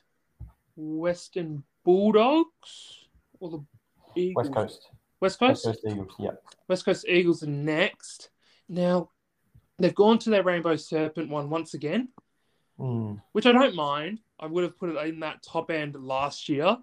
Western 0.76 1.63
Bulldogs 1.84 3.08
or 3.39 3.50
the 3.50 4.22
Eagles. 4.22 4.36
West 4.36 4.54
Coast. 4.54 4.89
West 5.20 5.39
West 5.41 5.63
Coast. 5.63 5.65
Coast 5.65 5.80
Eagles. 5.88 6.13
Yeah. 6.20 6.32
West 6.67 6.86
Coast 6.86 7.06
Eagles 7.08 7.43
are 7.43 7.48
next. 7.48 8.30
Now 8.67 9.10
they've 9.80 9.96
gone 9.96 10.20
to 10.20 10.30
their 10.30 10.43
Rainbow 10.43 10.76
Serpent 10.76 11.30
one 11.30 11.50
once 11.50 11.74
again, 11.74 12.10
Mm, 12.80 13.22
which 13.32 13.48
I 13.48 13.52
don't 13.52 13.76
mind. 13.76 14.20
I 14.39 14.46
would 14.46 14.63
have 14.63 14.78
put 14.78 14.89
it 14.89 15.08
in 15.08 15.22
that 15.22 15.41
top 15.41 15.72
end 15.72 15.96
last 15.96 16.48
year, 16.48 16.78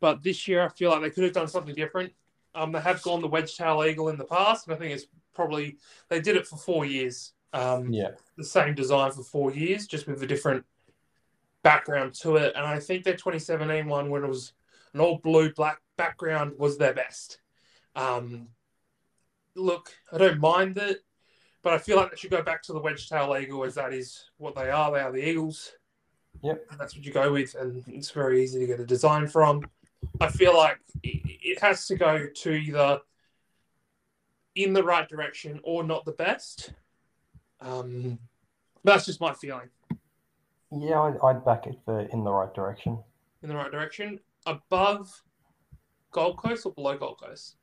but 0.00 0.22
this 0.22 0.46
year 0.48 0.62
I 0.64 0.68
feel 0.68 0.90
like 0.90 1.02
they 1.02 1.10
could 1.10 1.24
have 1.24 1.32
done 1.32 1.48
something 1.48 1.74
different. 1.74 2.12
Um, 2.54 2.72
they 2.72 2.80
have 2.80 3.02
gone 3.02 3.20
the 3.20 3.28
wedge 3.28 3.56
tail 3.56 3.84
eagle 3.84 4.08
in 4.08 4.18
the 4.18 4.24
past, 4.24 4.66
and 4.66 4.74
I 4.74 4.78
think 4.78 4.92
it's 4.92 5.06
probably 5.34 5.78
they 6.08 6.20
did 6.20 6.36
it 6.36 6.46
for 6.46 6.56
four 6.56 6.84
years. 6.84 7.32
Um, 7.52 7.92
yeah. 7.92 8.10
the 8.36 8.44
same 8.44 8.74
design 8.74 9.10
for 9.10 9.22
four 9.22 9.52
years, 9.52 9.86
just 9.86 10.06
with 10.06 10.22
a 10.22 10.26
different 10.26 10.64
background 11.62 12.14
to 12.14 12.36
it. 12.36 12.52
And 12.54 12.64
I 12.66 12.78
think 12.78 13.04
their 13.04 13.14
2017 13.14 13.86
one, 13.86 14.10
when 14.10 14.24
it 14.24 14.28
was 14.28 14.52
an 14.92 15.00
all 15.00 15.18
blue 15.18 15.52
black 15.54 15.80
background, 15.96 16.52
was 16.58 16.76
their 16.76 16.92
best. 16.92 17.40
Um, 17.96 18.48
look, 19.54 19.92
I 20.12 20.18
don't 20.18 20.40
mind 20.40 20.78
it, 20.78 21.04
but 21.62 21.72
I 21.72 21.78
feel 21.78 21.96
like 21.96 22.10
they 22.10 22.16
should 22.16 22.30
go 22.30 22.42
back 22.42 22.62
to 22.64 22.72
the 22.72 22.80
wedge 22.80 23.08
tail 23.08 23.36
eagle, 23.40 23.64
as 23.64 23.74
that 23.74 23.92
is 23.92 24.30
what 24.36 24.54
they 24.54 24.70
are. 24.70 24.92
They 24.92 25.00
are 25.00 25.12
the 25.12 25.28
eagles. 25.28 25.72
Yep. 26.42 26.66
And 26.70 26.80
that's 26.80 26.94
what 26.94 27.04
you 27.04 27.12
go 27.12 27.32
with, 27.32 27.54
and 27.54 27.82
it's 27.88 28.10
very 28.10 28.42
easy 28.42 28.60
to 28.60 28.66
get 28.66 28.80
a 28.80 28.86
design 28.86 29.26
from. 29.26 29.64
I 30.20 30.28
feel 30.28 30.56
like 30.56 30.78
it 31.02 31.60
has 31.60 31.86
to 31.86 31.96
go 31.96 32.26
to 32.26 32.50
either 32.50 33.00
in 34.54 34.72
the 34.72 34.82
right 34.82 35.08
direction 35.08 35.60
or 35.62 35.84
not 35.84 36.04
the 36.04 36.12
best. 36.12 36.72
Um, 37.60 38.18
that's 38.84 39.06
just 39.06 39.20
my 39.20 39.32
feeling. 39.32 39.68
Yeah, 40.70 41.00
I'd, 41.00 41.18
I'd 41.22 41.44
back 41.44 41.66
it 41.66 41.78
for 41.84 42.00
in 42.00 42.24
the 42.24 42.32
right 42.32 42.52
direction. 42.52 42.98
In 43.42 43.48
the 43.48 43.56
right 43.56 43.70
direction, 43.70 44.20
above 44.46 45.22
Gold 46.10 46.36
Coast 46.36 46.66
or 46.66 46.72
below 46.72 46.96
Gold 46.96 47.20
Coast? 47.20 47.56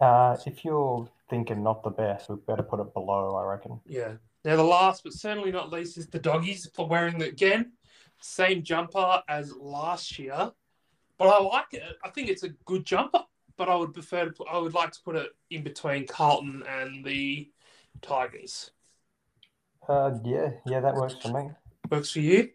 Uh, 0.00 0.36
if 0.46 0.64
you're 0.64 1.08
thinking 1.30 1.62
not 1.62 1.82
the 1.82 1.90
best, 1.90 2.28
we 2.28 2.36
better 2.46 2.62
put 2.62 2.80
it 2.80 2.92
below, 2.94 3.36
I 3.36 3.44
reckon. 3.44 3.80
Yeah. 3.86 4.14
Now 4.44 4.56
the 4.56 4.64
last, 4.64 5.04
but 5.04 5.12
certainly 5.12 5.52
not 5.52 5.70
least, 5.70 5.96
is 5.96 6.08
the 6.08 6.18
doggies 6.18 6.68
for 6.74 6.88
wearing 6.88 7.18
the 7.18 7.28
again 7.28 7.72
same 8.20 8.62
jumper 8.62 9.22
as 9.28 9.54
last 9.56 10.18
year. 10.18 10.52
But 11.22 11.28
I 11.28 11.40
like 11.40 11.72
it. 11.72 11.82
I 12.04 12.10
think 12.10 12.28
it's 12.28 12.42
a 12.42 12.48
good 12.64 12.84
jumper. 12.84 13.20
But 13.56 13.68
I 13.68 13.76
would 13.76 13.92
prefer 13.92 14.24
to. 14.24 14.32
Put, 14.32 14.48
I 14.50 14.58
would 14.58 14.74
like 14.74 14.92
to 14.92 14.98
put 15.04 15.14
it 15.14 15.28
in 15.50 15.62
between 15.62 16.06
Carlton 16.06 16.64
and 16.68 17.04
the 17.04 17.50
Tigers. 18.00 18.70
Uh, 19.86 20.18
yeah, 20.24 20.50
yeah, 20.66 20.80
that 20.80 20.94
works 20.94 21.14
for 21.22 21.28
me. 21.28 21.50
Works 21.90 22.10
for 22.10 22.20
you. 22.20 22.48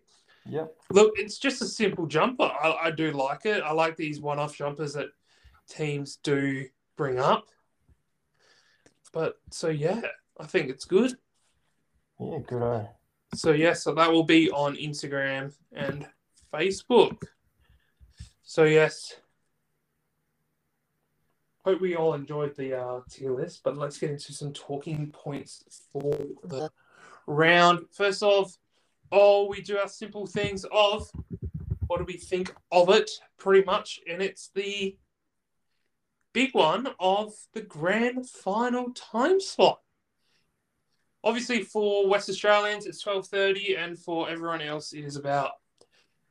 Yep. 0.50 0.76
Look, 0.92 1.14
it's 1.18 1.38
just 1.38 1.62
a 1.62 1.66
simple 1.66 2.08
jumper. 2.08 2.44
I, 2.44 2.78
I 2.86 2.92
do 2.92 3.12
like 3.12 3.46
it. 3.46 3.62
I 3.64 3.74
like 3.74 3.96
these 3.96 4.20
one-off 4.20 4.56
jumpers 4.56 4.94
that 4.94 5.10
teams 5.70 6.18
do 6.24 6.66
bring 6.96 7.20
up. 7.20 7.48
But 9.14 9.40
so 9.52 9.68
yeah, 9.68 10.02
I 10.40 10.46
think 10.46 10.70
it's 10.70 10.86
good. 10.86 11.18
Yeah, 12.20 12.40
good. 12.46 12.64
Uh, 12.64 12.86
So 13.36 13.52
yeah, 13.52 13.74
so 13.74 13.94
that 13.94 14.12
will 14.12 14.24
be 14.24 14.50
on 14.52 14.76
Instagram 14.78 15.54
and 15.74 16.08
Facebook. 16.52 17.22
So 18.50 18.64
yes, 18.64 19.14
hope 21.66 21.82
we 21.82 21.98
all 21.98 22.14
enjoyed 22.14 22.56
the 22.56 22.80
uh, 22.80 23.02
tier 23.10 23.36
list. 23.36 23.60
But 23.62 23.78
let's 23.78 23.98
get 23.98 24.10
into 24.10 24.32
some 24.32 24.54
talking 24.54 25.12
points 25.12 25.84
for 25.92 26.18
the 26.46 26.72
round. 27.28 27.88
First 27.92 28.24
off, 28.24 28.58
oh, 29.12 29.48
we 29.50 29.62
do 29.62 29.78
our 29.78 29.90
simple 29.90 30.26
things 30.26 30.66
of 30.72 31.12
what 31.88 31.98
do 31.98 32.06
we 32.06 32.14
think 32.14 32.56
of 32.72 32.90
it, 32.90 33.12
pretty 33.38 33.66
much, 33.66 34.00
and 34.10 34.22
it's 34.22 34.50
the 34.56 34.98
big 36.32 36.54
one 36.54 36.88
of 37.02 37.34
the 37.54 37.62
grand 37.62 38.30
final 38.30 38.92
time 38.94 39.42
slot. 39.42 39.82
Obviously, 41.22 41.64
for 41.64 42.08
West 42.08 42.30
Australians, 42.30 42.86
it's 42.86 43.02
twelve 43.02 43.28
thirty, 43.28 43.76
and 43.76 44.00
for 44.00 44.30
everyone 44.30 44.62
else, 44.62 44.94
it 44.94 45.04
is 45.04 45.18
about 45.18 45.52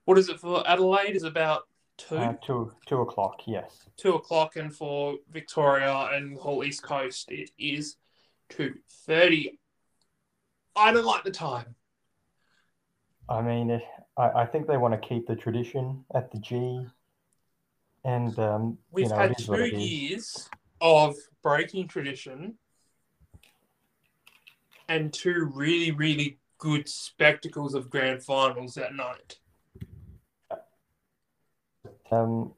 what 0.07 0.17
is 0.17 0.31
it 0.31 0.41
for 0.41 0.67
Adelaide? 0.67 1.15
Is 1.15 1.23
about 1.23 1.65
two 1.97 2.17
uh, 2.17 2.35
two 2.45 2.73
two 2.87 3.01
o'clock. 3.01 3.43
Yes. 3.47 3.89
two 3.97 4.15
o'clock, 4.15 4.57
and 4.57 4.75
for 4.75 5.17
Victoria 5.31 6.11
and 6.13 6.37
the 6.37 6.41
whole 6.41 6.65
East 6.65 6.83
Coast, 6.83 7.31
it 7.31 7.51
is 7.59 7.97
two 8.49 8.75
thirty. 9.07 9.59
I 10.75 10.93
don't 10.93 11.07
like 11.07 11.25
the 11.25 11.31
time. 11.31 11.75
I 13.29 13.43
mean, 13.43 13.71
it, 13.71 13.83
I, 14.17 14.43
I 14.43 14.47
think 14.47 14.67
they 14.67 14.77
want 14.77 15.01
to 15.01 15.09
keep 15.09 15.27
the 15.27 15.35
tradition 15.35 16.05
at 16.15 16.31
the 16.31 16.39
G, 16.39 16.87
and 18.05 18.39
um, 18.39 18.79
We've 18.91 19.05
you 19.05 19.11
know, 19.11 19.17
had 19.17 19.33
it 19.33 19.41
is 19.41 19.49
what 19.49 19.57
two 19.57 19.79
years 19.79 20.49
of 20.81 21.17
breaking 21.43 21.89
tradition 21.89 22.55
and 24.89 25.13
two 25.13 25.51
really, 25.53 25.91
really 25.91 26.39
good 26.59 26.89
spectacles 26.89 27.75
of 27.75 27.91
grand 27.91 28.23
finals 28.23 28.75
that 28.75 28.95
night. 28.95 29.39
Um, 32.11 32.53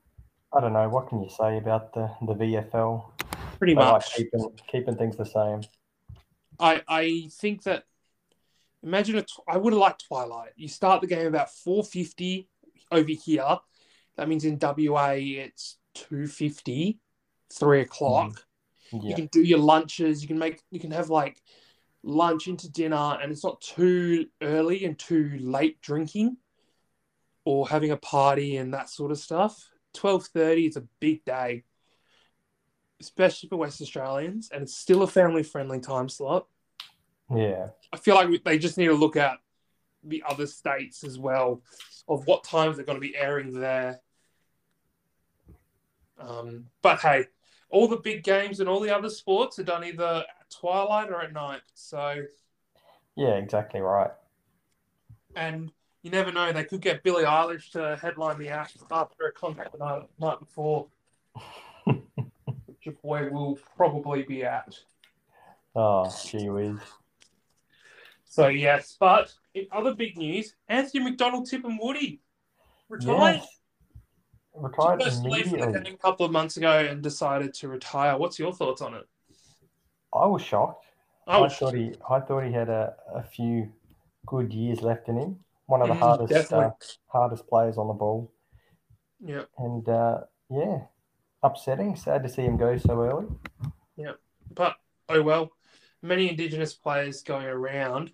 I 0.53 0.61
don't 0.61 0.73
know. 0.73 0.89
What 0.89 1.09
can 1.09 1.23
you 1.23 1.29
say 1.31 1.59
about 1.59 1.93
the 1.95 2.11
the 2.23 2.35
VFL? 2.35 3.05
Pretty 3.59 3.75
They 3.75 3.81
like 3.81 3.93
much. 3.93 4.15
keeping 4.15 4.49
keeping 4.71 4.97
things 4.97 5.17
the 5.17 5.25
same. 5.27 5.61
I 6.59 6.83
I 6.89 7.29
think 7.33 7.63
that 7.65 7.85
imagine 8.83 9.17
a 9.17 9.23
tw- 9.23 9.41
I 9.49 9.57
would 9.57 9.73
have 9.73 9.81
liked 9.81 10.07
Twilight. 10.07 10.53
You 10.57 10.69
start 10.69 11.01
the 11.01 11.07
game 11.07 11.27
about 11.27 11.53
four 11.53 11.85
fifty 11.85 12.49
over 12.91 13.11
here. 13.11 13.59
That 14.17 14.29
means 14.29 14.45
in 14.45 14.59
WA 14.61 15.13
it's 15.13 15.77
250, 15.95 16.99
3 17.53 17.81
o'clock. 17.81 18.45
You 18.91 19.01
Yeah. 19.03 19.15
can 19.15 19.27
do 19.27 19.43
your 19.43 19.59
lunches. 19.59 20.23
You 20.23 20.29
can 20.29 20.39
make 20.39 20.61
you 20.71 20.81
can 20.81 20.91
have 20.91 21.09
like 21.11 21.41
lunch 22.03 22.49
into 22.49 22.71
dinner, 22.71 23.19
and 23.23 23.31
it's 23.31 23.45
not 23.45 23.61
too 23.61 24.27
early 24.43 24.85
and 24.85 24.99
too 24.99 25.37
late 25.41 25.81
drinking, 25.83 26.37
or 27.49 27.67
having 27.67 27.91
a 27.91 27.97
party 27.97 28.59
and 28.59 28.75
that 28.75 28.91
sort 28.91 29.11
of 29.11 29.17
stuff. 29.17 29.71
Twelve 29.95 30.27
thirty 30.27 30.67
is 30.67 30.77
a 30.77 30.83
big 31.01 31.25
day, 31.25 31.65
especially 33.01 33.49
for 33.49 33.57
West 33.57 33.81
Australians, 33.81 34.51
and 34.53 34.63
it's 34.63 34.77
still 34.77 35.03
a 35.03 35.07
family 35.07 35.43
friendly 35.43 35.81
time 35.81 36.11
slot. 36.11 36.47
Yeah. 37.35 37.69
I 37.91 37.97
feel 37.97 38.17
like 38.17 38.45
they 38.45 38.59
just 38.59 38.77
need 38.77 38.89
to 38.89 38.93
look 38.93 39.17
at 39.17 39.39
the 40.05 40.23
other 40.29 40.47
states 40.47 41.05
as 41.05 41.19
well 41.19 41.63
of 42.07 42.27
what 42.27 42.45
times 42.45 42.77
they're 42.77 42.85
going 42.85 43.01
to 43.01 43.09
be 43.09 43.17
airing 43.17 43.59
there. 43.59 44.01
Um, 46.19 46.67
but 46.83 47.01
hey, 47.01 47.29
all 47.71 47.89
the 47.89 47.97
big 47.97 48.25
games 48.25 48.61
and 48.61 48.69
all 48.69 48.81
the 48.81 48.95
other 48.95 49.09
sports 49.09 49.59
are 49.59 49.65
done 49.65 49.85
either 49.85 50.23
at 50.27 50.51
twilight 50.51 51.09
or 51.09 51.23
at 51.23 51.33
night. 51.33 51.63
So, 51.73 52.25
Yeah. 53.17 53.37
Exactly 53.37 53.81
right. 53.81 54.11
and 55.35 55.73
you 56.03 56.11
never 56.11 56.33
know, 56.33 56.53
they 56.53 56.65
could 56.65 56.81
get 56.81 57.03
Billie 57.03 57.25
Eilish 57.25 57.71
to 57.73 57.99
headline 58.01 58.39
the 58.39 58.49
act 58.49 58.77
after 58.91 59.27
a 59.27 59.33
concert 59.33 59.69
the 59.73 59.79
night, 59.79 60.03
night 60.21 60.39
before, 60.41 60.87
which 61.85 61.99
your 62.83 62.95
boy 63.03 63.29
will 63.31 63.59
probably 63.77 64.23
be 64.23 64.45
at. 64.45 64.75
oh, 65.75 66.13
gee 66.25 66.49
whiz. 66.49 66.79
So, 68.25 68.49
yes, 68.49 68.97
but 69.01 69.33
in 69.55 69.67
other 69.73 69.95
big 69.95 70.17
news, 70.17 70.55
Anthony 70.69 71.05
McDonald-Tipungwuti 71.05 72.21
retired. 72.89 73.43
Retired 74.55 75.01
Just 75.01 75.25
immediately. 75.25 75.93
a 75.93 75.97
couple 75.97 76.27
of 76.27 76.33
months 76.33 76.57
ago 76.57 76.79
and 76.79 77.03
decided 77.03 77.55
to 77.55 77.69
retire. 77.69 78.17
What's 78.19 78.39
your 78.39 78.53
thoughts 78.53 78.83
on 78.83 78.95
it? 78.95 79.07
I 80.13 80.27
was 80.27 80.43
shocked. 80.43 80.87
I 81.27 81.37
I 81.37 81.41
was 81.41 81.57
thought 81.57 81.75
he, 81.75 81.93
I 82.11 82.21
thought 82.21 82.45
he 82.45 82.53
had 82.53 82.69
a, 82.69 82.95
a 83.15 83.23
few 83.23 83.73
good 84.27 84.53
years 84.53 84.81
left 84.83 85.09
in 85.09 85.17
him. 85.17 85.39
One 85.69 85.83
of 85.83 85.89
the 85.89 85.95
Mm, 85.95 85.99
hardest, 85.99 86.53
uh, 86.53 86.71
hardest 87.09 87.47
players 87.47 87.77
on 87.77 87.89
the 87.89 87.93
ball, 87.93 88.33
yeah, 89.21 89.43
and 89.59 89.87
uh, 89.87 90.21
yeah, 90.51 90.81
upsetting. 91.43 91.95
Sad 91.95 92.23
to 92.23 92.29
see 92.29 92.43
him 92.43 92.57
go 92.57 92.79
so 92.79 93.03
early. 93.03 93.27
Yeah, 93.97 94.13
but 94.51 94.77
oh 95.09 95.23
well. 95.23 95.53
Many 96.01 96.31
Indigenous 96.31 96.73
players 96.75 97.23
going 97.23 97.47
around. 97.47 98.13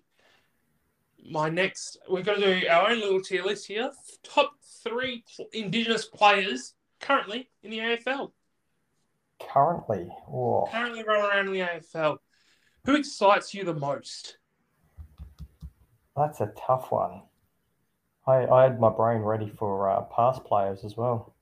My 1.31 1.49
next, 1.49 1.97
we're 2.09 2.23
going 2.23 2.41
to 2.41 2.59
do 2.61 2.67
our 2.67 2.89
own 2.89 2.99
little 2.99 3.21
tier 3.21 3.43
list 3.43 3.67
here. 3.67 3.91
Top 4.23 4.53
three 4.83 5.23
Indigenous 5.53 6.05
players 6.05 6.73
currently 6.99 7.49
in 7.63 7.69
the 7.71 7.77
AFL. 7.79 8.31
Currently, 9.39 10.07
oh, 10.27 10.67
Currently 10.71 11.03
running 11.03 11.25
around 11.29 11.47
in 11.47 11.53
the 11.53 11.59
AFL. 11.59 12.17
Who 12.85 12.95
excites 12.95 13.53
you 13.53 13.63
the 13.63 13.73
most? 13.75 14.37
that's 16.17 16.41
a 16.41 16.51
tough 16.57 16.91
one. 16.91 17.21
I, 18.27 18.45
I 18.47 18.63
had 18.63 18.79
my 18.79 18.89
brain 18.89 19.21
ready 19.21 19.49
for 19.49 19.89
uh, 19.89 20.01
past 20.01 20.43
players 20.43 20.83
as 20.83 20.97
well. 20.97 21.35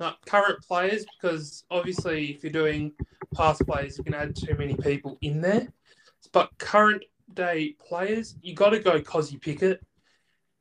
Not 0.00 0.24
current 0.26 0.62
players, 0.66 1.06
because 1.06 1.64
obviously, 1.70 2.30
if 2.30 2.42
you're 2.42 2.52
doing 2.52 2.92
past 3.34 3.62
players, 3.66 3.96
you 3.96 4.04
can 4.04 4.14
add 4.14 4.36
too 4.36 4.54
many 4.58 4.74
people 4.74 5.16
in 5.22 5.40
there. 5.40 5.68
But 6.32 6.50
current 6.58 7.04
day 7.32 7.76
players, 7.86 8.36
you 8.42 8.54
got 8.54 8.70
to 8.70 8.80
go 8.80 9.00
Kozzie 9.00 9.40
Pickett. 9.40 9.82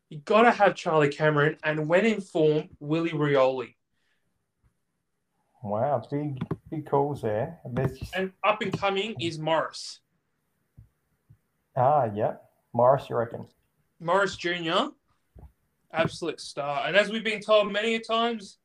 You 0.10 0.20
got 0.20 0.44
to 0.44 0.52
have 0.52 0.76
Charlie 0.76 1.10
Cameron, 1.10 1.58
and 1.64 1.90
when 1.90 2.06
in 2.06 2.22
form, 2.22 2.70
Willie 2.80 3.12
Rioli. 3.12 3.76
Wow, 5.64 6.04
big 6.12 6.38
big 6.70 6.86
calls 6.86 7.24
there. 7.24 7.58
Just, 7.74 8.16
And 8.16 8.32
up 8.44 8.62
and 8.62 8.78
coming 8.78 9.16
is 9.20 9.40
Maurice. 9.40 10.00
ah, 11.76 12.08
yeah, 12.14 12.36
Maurice, 12.72 13.10
you 13.10 13.16
reckon? 13.16 13.48
Maurice 14.00 14.36
Jr., 14.36 14.90
absolute 15.96 16.40
star. 16.42 16.88
And 16.88 16.96
as 16.96 17.10
we've 17.10 17.24
been 17.24 17.42
told 17.42 17.72
many 17.72 17.96
a 17.96 18.00
times 18.00 18.58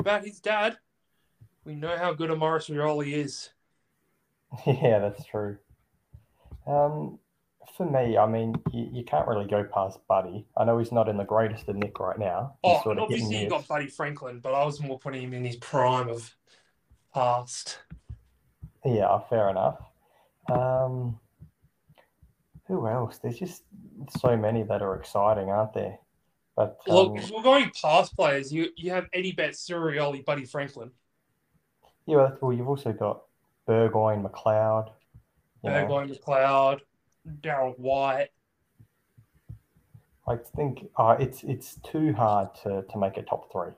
about 0.00 0.24
his 0.24 0.40
dad, 0.40 0.76
we 1.64 1.74
know 1.74 1.96
how 1.96 2.12
good 2.12 2.30
a 2.30 2.36
Maurice 2.36 2.68
Rioli 2.68 3.12
is. 3.12 3.50
Yeah, 4.66 4.98
that's 5.00 5.24
true. 5.26 5.58
Um, 6.66 7.18
for 7.76 7.84
me, 7.90 8.16
I 8.16 8.26
mean, 8.26 8.54
you, 8.72 8.88
you 8.92 9.04
can't 9.04 9.28
really 9.28 9.46
go 9.46 9.62
past 9.64 9.98
Buddy. 10.08 10.46
I 10.56 10.64
know 10.64 10.78
he's 10.78 10.90
not 10.92 11.08
in 11.08 11.16
the 11.18 11.24
greatest 11.24 11.68
of 11.68 11.76
nick 11.76 12.00
right 12.00 12.18
now. 12.18 12.56
He's 12.62 12.76
Oh, 12.78 12.82
sort 12.82 12.96
of 12.98 13.04
obviously 13.04 13.42
you 13.42 13.48
got 13.48 13.68
Buddy 13.68 13.86
Franklin, 13.88 14.40
but 14.40 14.54
I 14.54 14.64
was 14.64 14.80
more 14.80 14.98
putting 14.98 15.22
him 15.22 15.34
in 15.34 15.44
his 15.44 15.56
prime 15.56 16.08
of 16.08 16.34
past. 17.14 17.78
Yeah, 18.84 19.18
fair 19.28 19.50
enough. 19.50 19.78
Um, 20.50 21.20
who 22.66 22.86
else? 22.88 23.18
There's 23.18 23.38
just 23.38 23.64
so 24.18 24.36
many 24.36 24.62
that 24.62 24.82
are 24.82 24.94
exciting, 24.96 25.50
aren't 25.50 25.74
there? 25.74 25.98
But 26.58 26.76
Look, 26.88 27.10
um, 27.10 27.16
if 27.18 27.30
we're 27.30 27.40
going 27.40 27.70
past 27.80 28.16
players, 28.16 28.52
you 28.52 28.70
you 28.76 28.90
have 28.90 29.06
Eddie 29.12 29.30
Betts, 29.30 29.60
Cyril 29.60 29.92
Rioli, 29.92 30.24
Buddy 30.24 30.44
Franklin, 30.44 30.90
yeah, 32.08 32.30
well, 32.40 32.54
you've 32.54 32.68
also 32.68 32.92
got 32.92 33.22
Burgoyne, 33.66 34.24
McLeod. 34.24 34.90
Know, 35.62 35.70
Burgoyne 35.70 36.08
McLeod, 36.08 36.80
Daryl 37.42 37.78
White. 37.78 38.30
I 40.26 40.36
think 40.56 40.88
uh, 40.96 41.16
it's 41.20 41.44
it's 41.44 41.76
too 41.82 42.12
hard 42.14 42.48
to, 42.64 42.82
to 42.90 42.98
make 42.98 43.18
a 43.18 43.22
top 43.22 43.52
three. 43.52 43.72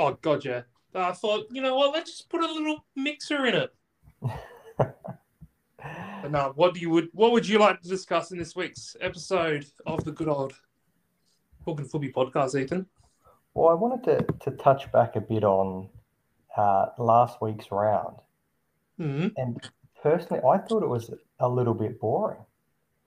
Oh 0.00 0.18
god, 0.20 0.44
yeah. 0.44 0.62
I 0.94 1.12
thought, 1.12 1.46
you 1.52 1.60
know 1.60 1.76
what? 1.76 1.92
Let's 1.92 2.10
just 2.10 2.28
put 2.28 2.40
a 2.40 2.50
little 2.50 2.84
mixer 2.96 3.46
in 3.46 3.54
it. 3.54 3.74
But 6.22 6.32
no, 6.32 6.52
what 6.56 6.74
do 6.74 6.80
you 6.80 6.90
would 6.90 7.10
what 7.12 7.30
would 7.30 7.46
you 7.46 7.60
like 7.60 7.80
to 7.82 7.88
discuss 7.88 8.32
in 8.32 8.38
this 8.38 8.56
week's 8.56 8.96
episode 9.00 9.66
of 9.86 10.02
the 10.02 10.10
good 10.10 10.26
old 10.26 10.54
Talking 11.66 11.84
Footy 11.86 12.12
podcast, 12.12 12.58
Ethan? 12.58 12.86
Well, 13.54 13.68
I 13.68 13.74
wanted 13.74 14.04
to, 14.04 14.26
to 14.50 14.56
touch 14.56 14.90
back 14.92 15.16
a 15.16 15.20
bit 15.20 15.42
on 15.44 15.88
uh, 16.56 16.86
last 16.98 17.42
week's 17.42 17.70
round. 17.72 18.16
hmm 18.98 19.28
And 19.36 19.60
personally, 20.02 20.42
I 20.48 20.58
thought 20.58 20.82
it 20.82 20.88
was 20.88 21.10
a 21.40 21.48
little 21.48 21.74
bit 21.74 21.98
boring 22.00 22.40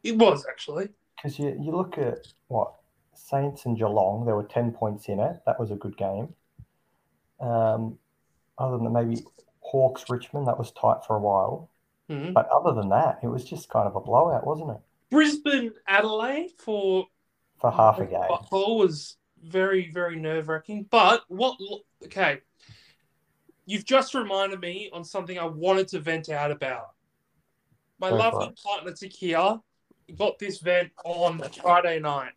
It 0.04 0.18
was 0.18 0.46
actually. 0.50 0.90
because 1.16 1.40
you, 1.40 1.58
you 1.60 1.72
look 1.72 1.98
at 1.98 2.28
what 2.50 2.74
Saints 3.14 3.66
and 3.66 3.78
Geelong, 3.78 4.26
there 4.26 4.36
were 4.36 4.44
10 4.44 4.72
points 4.74 5.08
in 5.08 5.20
it. 5.20 5.40
That 5.46 5.60
was 5.60 5.72
a 5.72 5.76
good 5.76 5.96
game. 5.98 6.34
Um, 7.40 7.98
other 8.58 8.78
than 8.78 8.92
maybe 8.92 9.24
Hawks 9.62 10.10
Richmond, 10.10 10.48
that 10.48 10.58
was 10.60 10.72
tight 10.74 11.06
for 11.08 11.16
a 11.16 11.20
while. 11.20 11.70
hmm 12.10 12.34
But 12.34 12.50
other 12.50 12.74
than 12.74 12.90
that, 12.90 13.20
it 13.24 13.28
was 13.28 13.46
just 13.46 13.70
kind 13.70 13.88
of 13.88 13.96
a 13.96 14.02
blowout, 14.02 14.46
wasn't 14.46 14.72
it? 14.72 14.80
Brisbane 15.12 15.72
Adelaide 15.88 16.52
for 16.58 17.08
For 17.60 17.72
half 17.72 18.00
a 18.00 18.06
game. 18.06 18.22
Buckle 18.28 18.78
was 18.78 19.18
very, 19.44 19.92
very 19.92 20.16
nerve 20.16 20.48
wracking. 20.48 20.86
But 20.90 21.24
what? 21.28 21.58
Okay, 22.06 22.40
you've 23.66 23.86
just 23.86 24.14
reminded 24.14 24.60
me 24.60 24.90
on 24.94 25.04
something 25.04 25.38
I 25.38 25.46
wanted 25.46 25.88
to 25.90 26.00
vent 26.00 26.30
out 26.30 26.52
about. 26.52 26.92
My 28.00 28.10
Go 28.10 28.16
lovely 28.16 28.54
partner 28.64 28.92
Takia 28.92 29.62
got 30.18 30.40
this 30.40 30.60
vent 30.60 30.92
on 31.04 31.40
Friday 31.62 32.00
night. 32.00 32.32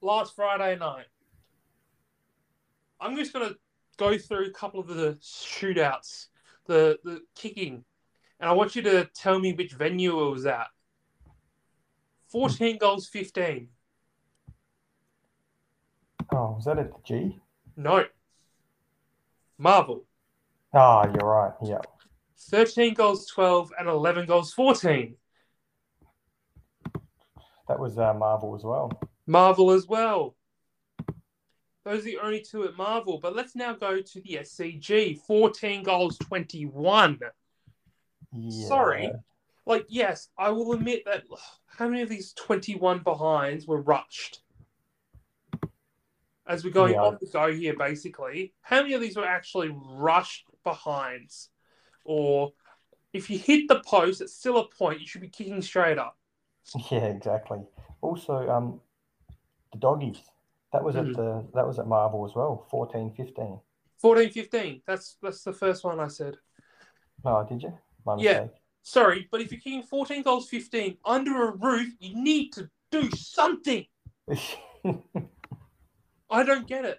Last 0.00 0.36
Friday 0.36 0.78
night. 0.78 1.06
I'm 3.00 3.16
just 3.16 3.32
gonna 3.32 3.54
go 3.96 4.16
through 4.18 4.46
a 4.46 4.50
couple 4.50 4.80
of 4.80 4.88
the 4.88 5.18
shootouts, 5.22 6.26
the 6.66 6.98
the 7.04 7.22
kicking, 7.34 7.84
and 8.40 8.48
I 8.48 8.52
want 8.52 8.76
you 8.76 8.82
to 8.82 9.08
tell 9.14 9.38
me 9.38 9.52
which 9.52 9.72
venue 9.72 10.26
it 10.26 10.30
was 10.30 10.46
at. 10.46 10.66
14 12.34 12.78
goals, 12.78 13.06
15. 13.06 13.68
Oh, 16.32 16.54
was 16.56 16.64
that 16.64 16.80
at 16.80 16.90
the 16.90 16.98
G? 17.04 17.38
No. 17.76 18.04
Marvel. 19.56 20.04
Ah, 20.74 21.04
you're 21.04 21.30
right. 21.30 21.52
Yeah. 21.62 21.78
13 22.50 22.94
goals, 22.94 23.28
12, 23.28 23.72
and 23.78 23.88
11 23.88 24.26
goals, 24.26 24.52
14. 24.52 25.14
That 27.68 27.78
was 27.78 28.00
uh, 28.00 28.12
Marvel 28.14 28.56
as 28.56 28.64
well. 28.64 28.90
Marvel 29.28 29.70
as 29.70 29.86
well. 29.86 30.34
Those 31.84 32.00
are 32.00 32.02
the 32.02 32.18
only 32.18 32.40
two 32.40 32.64
at 32.64 32.76
Marvel. 32.76 33.20
But 33.22 33.36
let's 33.36 33.54
now 33.54 33.74
go 33.74 34.00
to 34.00 34.20
the 34.22 34.38
SCG. 34.40 35.20
14 35.20 35.84
goals, 35.84 36.18
21. 36.18 37.20
Yeah. 38.32 38.66
Sorry. 38.66 39.12
Like, 39.66 39.86
yes, 39.88 40.28
I 40.38 40.50
will 40.50 40.72
admit 40.72 41.04
that 41.06 41.24
how 41.66 41.88
many 41.88 42.02
of 42.02 42.08
these 42.08 42.32
21 42.34 43.00
behinds 43.00 43.66
were 43.66 43.80
rushed? 43.80 44.40
As 46.46 46.62
we're 46.62 46.70
going 46.70 46.94
Yeah. 46.94 47.02
on 47.02 47.18
the 47.20 47.26
go 47.32 47.52
here, 47.52 47.74
basically, 47.76 48.52
how 48.60 48.82
many 48.82 48.92
of 48.94 49.00
these 49.00 49.16
were 49.16 49.24
actually 49.24 49.74
rushed 49.74 50.44
behinds? 50.62 51.48
Or 52.04 52.52
if 53.14 53.30
you 53.30 53.38
hit 53.38 53.66
the 53.68 53.80
post, 53.86 54.20
it's 54.20 54.34
still 54.36 54.58
a 54.58 54.68
point, 54.68 55.00
you 55.00 55.06
should 55.06 55.22
be 55.22 55.28
kicking 55.28 55.62
straight 55.62 55.98
up. 55.98 56.18
Yeah, 56.90 57.06
exactly. 57.06 57.60
Also, 58.00 58.48
um, 58.48 58.80
the 59.72 59.78
doggies. 59.78 60.18
That 60.72 60.82
was 60.82 60.96
Mhm. 60.96 61.10
at 61.10 61.16
the 61.16 61.46
that 61.54 61.66
was 61.66 61.78
at 61.78 61.86
Marvel 61.86 62.24
as 62.26 62.34
well. 62.34 62.66
14, 62.70 63.12
15. 63.14 63.60
14 63.98 64.30
15. 64.30 64.82
That's 64.86 65.16
that's 65.22 65.44
the 65.44 65.52
first 65.52 65.84
one 65.84 66.00
I 66.00 66.08
said. 66.08 66.36
Oh, 67.24 67.44
did 67.46 67.62
you? 67.62 67.78
My 68.04 68.16
Yeah. 68.16 68.48
Sorry, 68.84 69.26
but 69.32 69.40
if 69.40 69.50
you're 69.50 69.60
kicking 69.60 69.82
14 69.82 70.22
goals 70.22 70.46
15 70.48 70.98
under 71.06 71.48
a 71.48 71.56
roof, 71.56 71.88
you 72.00 72.14
need 72.14 72.52
to 72.52 72.68
do 72.90 73.10
something. 73.12 73.86
I 76.30 76.42
don't 76.44 76.68
get 76.68 76.84
it. 76.84 76.98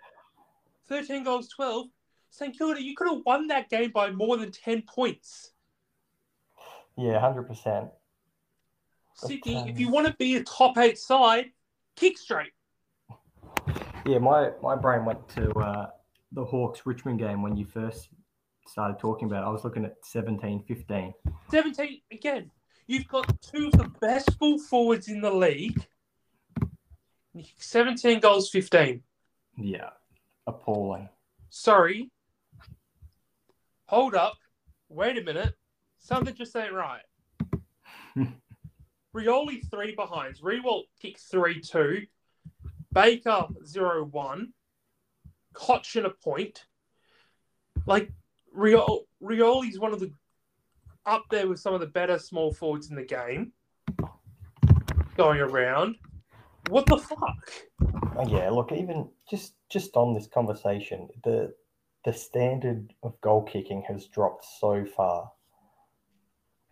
13 0.89 1.23
goals 1.23 1.47
12. 1.49 1.85
St 2.31 2.57
Kilda, 2.57 2.81
you 2.81 2.95
could 2.95 3.07
have 3.07 3.21
won 3.23 3.47
that 3.47 3.69
game 3.69 3.91
by 3.91 4.09
more 4.09 4.35
than 4.35 4.51
10 4.51 4.81
points. 4.81 5.51
yeah, 6.97 7.19
hundred 7.19 7.43
percent. 7.43 7.89
Sydney, 9.13 9.55
um, 9.55 9.67
if 9.69 9.79
you 9.79 9.89
want 9.89 10.07
to 10.07 10.13
be 10.13 10.37
a 10.37 10.43
top 10.43 10.79
eight 10.79 10.97
side, 10.97 11.51
kick 11.95 12.17
straight. 12.17 12.51
Yeah, 14.07 14.17
my 14.17 14.49
my 14.61 14.75
brain 14.75 15.05
went 15.05 15.27
to 15.29 15.51
uh, 15.51 15.89
the 16.31 16.43
Hawks 16.43 16.81
Richmond 16.85 17.19
game 17.19 17.43
when 17.43 17.55
you 17.55 17.65
first 17.65 18.09
started 18.67 18.99
talking 18.99 19.27
about. 19.27 19.43
I 19.43 19.49
was 19.49 19.63
looking 19.63 19.85
at 19.85 19.95
17, 20.03 20.63
15. 20.67 21.13
17 21.49 22.01
again. 22.11 22.51
You've 22.87 23.07
got 23.07 23.41
two 23.41 23.67
of 23.67 23.73
the 23.73 23.91
best 23.99 24.37
full 24.37 24.59
forwards 24.59 25.07
in 25.07 25.21
the 25.21 25.31
league. 25.31 25.85
17 27.57 28.19
goals 28.19 28.49
15. 28.49 29.01
Yeah, 29.57 29.89
appalling. 30.45 31.09
Sorry. 31.49 32.11
Hold 33.87 34.15
up. 34.15 34.37
Wait 34.89 35.17
a 35.17 35.23
minute. 35.23 35.53
Something 35.99 36.35
just 36.35 36.55
ain't 36.55 36.73
right. 36.73 37.01
Rioli 39.15 39.69
three 39.69 39.95
behinds. 39.95 40.41
Riewoldt 40.41 40.83
kick 41.01 41.17
three 41.19 41.61
two. 41.61 42.03
Baker 42.91 43.47
zero 43.65 44.03
one. 44.03 44.53
Cochin 45.53 46.05
a 46.05 46.09
point. 46.09 46.65
Like 47.85 48.11
Riol 48.55 49.01
Rioli's 49.21 49.79
one 49.79 49.93
of 49.93 49.99
the 49.99 50.11
up 51.05 51.23
there 51.29 51.47
with 51.47 51.59
some 51.59 51.73
of 51.73 51.79
the 51.79 51.87
better 51.87 52.17
small 52.17 52.51
forwards 52.53 52.89
in 52.89 52.95
the 52.95 53.03
game. 53.03 53.51
Going 55.17 55.39
around. 55.39 55.95
What 56.69 56.87
the 56.87 56.97
fuck? 56.97 57.51
Oh, 58.17 58.27
yeah, 58.27 58.49
look, 58.49 58.71
even 58.71 59.09
just 59.29 59.53
just 59.69 59.95
on 59.95 60.13
this 60.13 60.27
conversation, 60.27 61.09
the 61.23 61.53
the 62.05 62.13
standard 62.13 62.93
of 63.03 63.19
goal 63.21 63.43
kicking 63.43 63.83
has 63.87 64.07
dropped 64.07 64.45
so 64.59 64.85
far. 64.85 65.31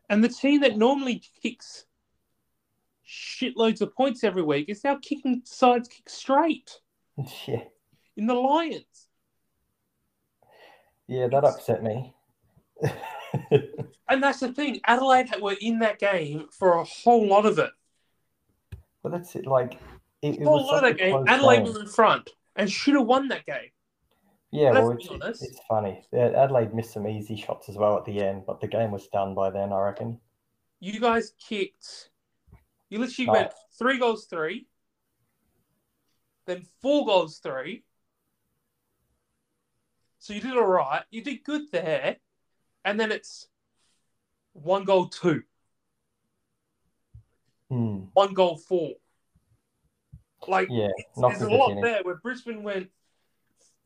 And 0.10 0.24
the 0.24 0.30
team 0.30 0.62
that 0.62 0.78
normally 0.78 1.24
kicks 1.42 1.86
shitloads 3.08 3.82
of 3.82 3.96
points 3.96 4.24
every 4.24 4.44
week 4.44 4.70
is 4.70 4.84
now 4.84 4.98
kicking 5.02 5.42
sides 5.44 5.88
kick 5.88 6.10
straight 6.10 6.80
yeah, 7.48 7.64
in 8.16 8.28
the 8.28 8.34
Lions. 8.34 9.03
Yeah, 11.08 11.28
that 11.28 11.44
upset 11.44 11.84
me. 11.84 12.14
And 14.10 14.22
that's 14.22 14.42
the 14.42 14.52
thing. 14.52 14.80
Adelaide 14.86 15.30
were 15.42 15.56
in 15.60 15.80
that 15.80 15.98
game 16.00 16.48
for 16.52 16.74
a 16.78 16.84
whole 16.84 17.28
lot 17.28 17.46
of 17.46 17.58
it. 17.58 17.72
But 19.02 19.12
that's 19.12 19.36
it. 19.36 19.48
Like 19.48 19.80
it, 20.22 20.36
it 20.36 20.42
A 20.42 20.46
whole 20.46 20.60
was 20.60 20.68
lot 20.68 20.84
of 20.84 20.92
that 20.92 20.98
game. 20.98 21.24
Adelaide 21.28 21.64
game. 21.64 21.74
were 21.74 21.80
in 21.82 21.88
front 21.88 22.30
and 22.56 22.72
should 22.72 22.94
have 22.96 23.08
won 23.08 23.28
that 23.30 23.46
game. 23.46 23.72
Yeah, 24.52 24.72
well, 24.72 24.92
it's, 24.92 25.42
it's 25.42 25.60
funny. 25.68 26.06
Adelaide 26.14 26.76
missed 26.76 26.94
some 26.94 27.08
easy 27.08 27.36
shots 27.36 27.70
as 27.70 27.76
well 27.76 27.98
at 27.98 28.06
the 28.06 28.22
end, 28.22 28.44
but 28.46 28.62
the 28.62 28.68
game 28.68 28.92
was 28.92 29.08
done 29.08 29.34
by 29.34 29.50
then, 29.50 29.74
I 29.74 29.80
reckon. 29.80 30.20
You 30.80 31.00
guys 31.00 31.34
kicked. 31.40 32.12
You 32.92 33.00
literally 33.00 33.32
went 33.32 33.52
three 33.80 33.98
goals, 33.98 34.26
three, 34.26 34.68
then 36.46 36.68
four 36.84 37.04
goals, 37.08 37.40
three. 37.40 37.84
So 40.24 40.32
you 40.32 40.40
did 40.40 40.56
all 40.56 40.66
right. 40.66 41.04
You 41.12 41.22
did 41.22 41.44
good 41.44 41.70
there. 41.74 42.16
And 42.86 42.98
then 42.98 43.12
it's 43.12 43.50
one 44.54 44.86
goal, 44.86 45.10
two. 45.10 45.44
Hmm. 47.70 48.04
one 48.14 48.34
goal 48.34 48.56
four. 48.56 48.94
Like 50.48 50.70
Yeah, 50.72 50.88
there's 51.18 51.42
a 51.42 51.50
lot 51.50 51.76
there 51.82 52.04
where 52.04 52.16
Brisbane 52.16 52.64
went 52.64 52.90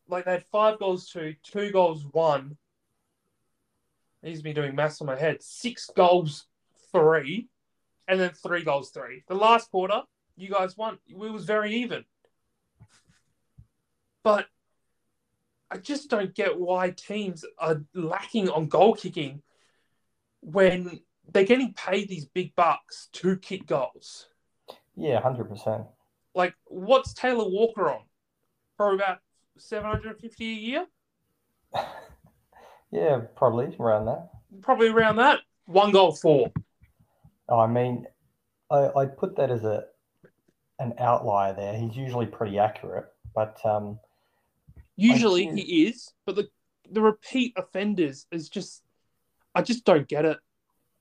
like 0.07 0.25
they 0.25 0.33
had 0.33 0.45
five 0.45 0.77
goals 0.77 1.09
two, 1.09 1.33
two 1.41 1.71
goals 1.71 2.05
one. 2.11 2.57
He's 4.21 4.43
been 4.43 4.53
doing 4.53 4.75
maths 4.75 5.01
on 5.01 5.07
my 5.07 5.17
head. 5.17 5.41
Six 5.41 5.89
goals 5.95 6.45
three. 6.91 7.47
and 8.07 8.19
then 8.19 8.29
three 8.29 8.63
goals, 8.63 8.91
three. 8.91 9.23
The 9.27 9.33
last 9.33 9.71
quarter, 9.71 10.03
you 10.35 10.49
guys 10.49 10.77
won. 10.77 10.99
It 11.07 11.17
was 11.17 11.45
very 11.45 11.73
even. 11.77 12.05
But 14.23 14.45
I 15.69 15.77
just 15.77 16.09
don't 16.09 16.33
get 16.33 16.59
why 16.59 16.91
teams 16.91 17.43
are 17.59 17.83
lacking 17.93 18.49
on 18.49 18.67
goal 18.67 18.95
kicking 18.95 19.41
when 20.41 21.01
they're 21.31 21.43
getting 21.43 21.73
paid 21.73 22.07
these 22.07 22.25
big 22.25 22.55
bucks 22.55 23.09
to 23.13 23.35
kick 23.37 23.67
goals. 23.67 24.27
Yeah, 24.95 25.21
hundred 25.21 25.49
percent. 25.49 25.83
Like, 26.33 26.55
what's 26.65 27.13
Taylor 27.13 27.49
Walker 27.49 27.89
on? 27.89 28.01
For 28.77 28.93
about 28.93 29.19
seven 29.57 29.89
hundred 29.89 30.11
and 30.11 30.19
fifty 30.19 30.51
a 30.51 30.53
year. 30.53 30.85
Yeah, 32.91 33.21
probably 33.35 33.75
around 33.79 34.05
that. 34.05 34.29
Probably 34.61 34.87
around 34.87 35.17
that. 35.17 35.41
One 35.65 35.91
goal, 35.91 36.13
four. 36.13 36.51
I 37.49 37.67
mean, 37.67 38.07
I 38.71 38.89
I 38.95 39.05
put 39.05 39.35
that 39.35 39.51
as 39.51 39.63
a 39.63 39.85
an 40.79 40.93
outlier 40.99 41.53
there. 41.53 41.75
He's 41.75 41.97
usually 41.97 42.25
pretty 42.25 42.59
accurate, 42.59 43.07
but 43.35 43.59
um, 43.65 43.99
Usually 44.97 45.45
he 45.45 45.85
is, 45.85 46.11
but 46.25 46.35
the 46.35 46.49
the 46.89 47.01
repeat 47.01 47.53
offenders 47.55 48.25
is 48.31 48.49
just 48.49 48.83
I 49.53 49.61
just 49.61 49.85
don't 49.85 50.07
get 50.07 50.25
it. 50.25 50.37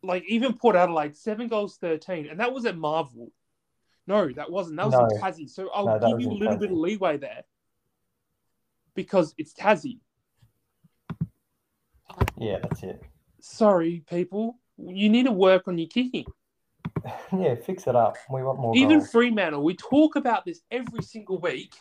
Like 0.03 0.25
even 0.29 0.53
Port 0.57 0.77
Adelaide, 0.77 1.17
seven 1.17 1.49
goals, 1.49 1.79
thirteen, 1.79 2.29
and 2.29 2.39
that 2.41 2.53
was 2.53 2.67
at 2.67 2.77
Marvel. 2.77 3.33
No, 4.07 4.29
that 4.35 4.51
wasn't. 4.51 4.77
That 4.77 4.87
was 4.87 4.95
in 4.95 5.01
No. 5.01 5.21
Tassie. 5.21 5.51
So 5.51 5.71
I'll 5.71 5.87
No, 5.87 5.99
give 5.99 6.21
you 6.21 6.31
a 6.31 6.33
little 6.33 6.57
bit 6.57 6.71
of 6.71 6.77
leeway 6.77 7.17
there 7.17 7.43
because 8.95 9.35
it's 9.39 9.53
Tassie. 9.53 9.99
yeah, 12.37 12.59
that's 12.63 12.83
it. 12.83 13.03
Sorry, 13.41 14.05
people, 14.09 14.59
you 14.79 15.09
need 15.09 15.25
to 15.25 15.33
work 15.33 15.69
on 15.69 15.79
your 15.79 15.89
kicking. 15.89 16.27
yeah, 17.37 17.55
fix 17.55 17.87
it 17.87 17.97
up. 17.97 18.17
We 18.31 18.43
want 18.43 18.59
more 18.59 18.75
Even 18.77 18.99
goals. 18.99 19.11
Fremantle, 19.11 19.63
we 19.63 19.75
talk 19.75 20.17
about 20.17 20.45
this 20.45 20.61
every 20.71 21.03
single 21.03 21.39
week. 21.39 21.75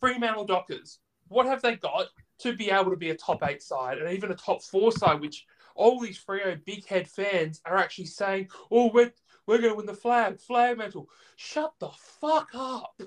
Fremantle 0.00 0.46
Dockers, 0.46 0.98
what 1.28 1.46
have 1.46 1.62
they 1.62 1.76
got 1.76 2.06
to 2.40 2.54
be 2.54 2.70
able 2.70 2.90
to 2.90 2.96
be 2.96 3.10
a 3.10 3.16
top 3.16 3.42
eight 3.46 3.62
side 3.62 3.98
and 3.98 4.12
even 4.12 4.30
a 4.32 4.34
top 4.34 4.62
four 4.62 4.90
side, 4.90 5.20
which 5.20 5.46
all 5.74 6.00
these 6.00 6.18
Freo 6.18 6.62
big 6.64 6.86
head 6.86 7.08
fans 7.08 7.60
are 7.64 7.76
actually 7.76 8.06
saying, 8.06 8.48
oh, 8.70 8.90
we're, 8.92 9.12
we're 9.46 9.58
going 9.58 9.70
to 9.70 9.76
win 9.76 9.86
the 9.86 9.94
flag, 9.94 10.40
flag 10.40 10.78
mantle. 10.78 11.08
Shut 11.36 11.72
the 11.78 11.90
fuck 12.20 12.48
up. 12.54 13.00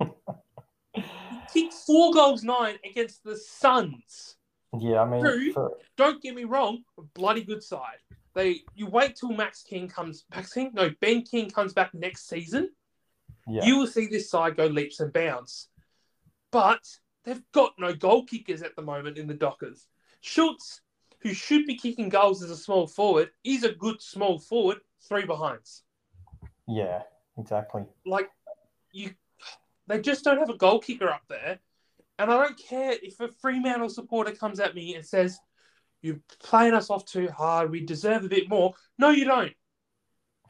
kicked 1.52 1.74
four 1.74 2.12
goals 2.12 2.44
nine 2.44 2.76
against 2.88 3.24
the 3.24 3.36
Suns. 3.36 4.36
Yeah, 4.78 5.02
I 5.02 5.08
mean, 5.08 5.22
True. 5.22 5.52
for, 5.52 5.76
Don't 5.96 6.22
get 6.22 6.34
me 6.34 6.44
wrong, 6.44 6.84
a 6.98 7.02
bloody 7.14 7.42
good 7.42 7.62
side. 7.62 7.98
They 8.34 8.60
you 8.74 8.86
wait 8.86 9.16
till 9.16 9.32
Max 9.32 9.62
King 9.62 9.88
comes 9.88 10.24
Max 10.34 10.52
King? 10.52 10.70
No, 10.74 10.90
Ben 11.00 11.22
King 11.22 11.50
comes 11.50 11.72
back 11.72 11.92
next 11.94 12.28
season. 12.28 12.70
yeah, 13.48 13.64
You 13.64 13.78
will 13.78 13.86
see 13.86 14.06
this 14.06 14.30
side 14.30 14.56
go 14.56 14.66
leaps 14.66 15.00
and 15.00 15.12
bounds. 15.12 15.68
But 16.50 16.84
they've 17.24 17.42
got 17.52 17.72
no 17.78 17.94
goal 17.94 18.24
kickers 18.24 18.62
at 18.62 18.76
the 18.76 18.82
moment 18.82 19.18
in 19.18 19.26
the 19.26 19.34
Dockers. 19.34 19.86
Schultz, 20.20 20.80
who 21.20 21.34
should 21.34 21.66
be 21.66 21.76
kicking 21.76 22.08
goals 22.08 22.42
as 22.42 22.50
a 22.50 22.56
small 22.56 22.86
forward, 22.86 23.30
is 23.44 23.64
a 23.64 23.72
good 23.72 24.00
small 24.00 24.38
forward, 24.38 24.78
three 25.06 25.24
behinds. 25.24 25.84
yeah, 26.66 27.02
exactly. 27.36 27.84
Like 28.04 28.30
you 28.92 29.10
they 29.88 30.00
just 30.00 30.24
don't 30.24 30.38
have 30.38 30.50
a 30.50 30.56
goal 30.56 30.80
kicker 30.80 31.08
up 31.08 31.22
there. 31.28 31.58
And 32.18 32.30
I 32.30 32.36
don't 32.36 32.58
care 32.58 32.94
if 33.02 33.18
a 33.20 33.28
Fremantle 33.28 33.88
supporter 33.88 34.32
comes 34.32 34.60
at 34.60 34.74
me 34.74 34.94
and 34.94 35.04
says, 35.04 35.38
You're 36.02 36.20
playing 36.42 36.74
us 36.74 36.90
off 36.90 37.06
too 37.06 37.28
hard, 37.28 37.70
we 37.70 37.84
deserve 37.84 38.24
a 38.24 38.28
bit 38.28 38.48
more. 38.48 38.74
No, 38.98 39.10
you 39.10 39.24
don't. 39.24 39.52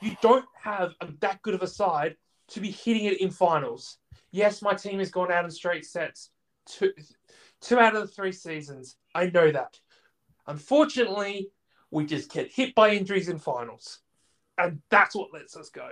You 0.00 0.16
don't 0.22 0.44
have 0.60 0.92
a, 1.00 1.08
that 1.20 1.42
good 1.42 1.54
of 1.54 1.62
a 1.62 1.66
side 1.66 2.16
to 2.48 2.60
be 2.60 2.70
hitting 2.70 3.04
it 3.04 3.20
in 3.20 3.30
finals. 3.30 3.98
Yes, 4.30 4.62
my 4.62 4.74
team 4.74 4.98
has 4.98 5.10
gone 5.10 5.32
out 5.32 5.44
in 5.44 5.50
straight 5.50 5.86
sets 5.86 6.30
two, 6.66 6.92
two 7.60 7.78
out 7.78 7.96
of 7.96 8.02
the 8.02 8.08
three 8.08 8.32
seasons. 8.32 8.96
I 9.14 9.26
know 9.26 9.50
that. 9.50 9.78
Unfortunately, 10.46 11.50
we 11.90 12.06
just 12.06 12.32
get 12.32 12.50
hit 12.50 12.74
by 12.74 12.90
injuries 12.90 13.28
in 13.28 13.38
finals. 13.38 14.00
And 14.56 14.80
that's 14.90 15.14
what 15.14 15.32
lets 15.32 15.56
us 15.56 15.70
go. 15.70 15.88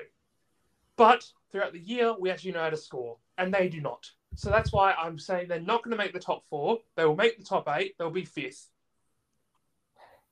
But 0.97 1.25
throughout 1.51 1.73
the 1.73 1.81
year, 1.81 2.15
we 2.19 2.31
actually 2.31 2.53
know 2.53 2.63
how 2.63 2.71
to 2.71 2.77
score, 2.77 3.19
and 3.39 3.53
they 3.53 3.69
do 3.69 3.81
not. 3.81 4.11
So 4.35 4.51
that's 4.51 4.73
why 4.73 4.93
I'm 4.93 5.19
saying 5.19 5.49
they're 5.49 5.61
not 5.61 5.83
going 5.83 5.97
to 5.97 6.03
make 6.03 6.13
the 6.13 6.21
top 6.21 6.45
four. 6.51 6.79
They 6.97 7.05
will 7.05 7.17
make 7.17 7.39
the 7.39 7.45
top 7.45 7.69
eight. 7.69 7.95
They'll 7.99 8.11
be 8.11 8.25
fifth. 8.25 8.69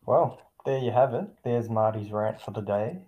Well, 0.07 0.40
there 0.64 0.78
you 0.78 0.90
have 0.90 1.14
it. 1.14 1.26
There's 1.44 1.68
Marty's 1.68 2.11
rant 2.11 2.40
for 2.40 2.50
the 2.50 2.61
day. 2.61 2.98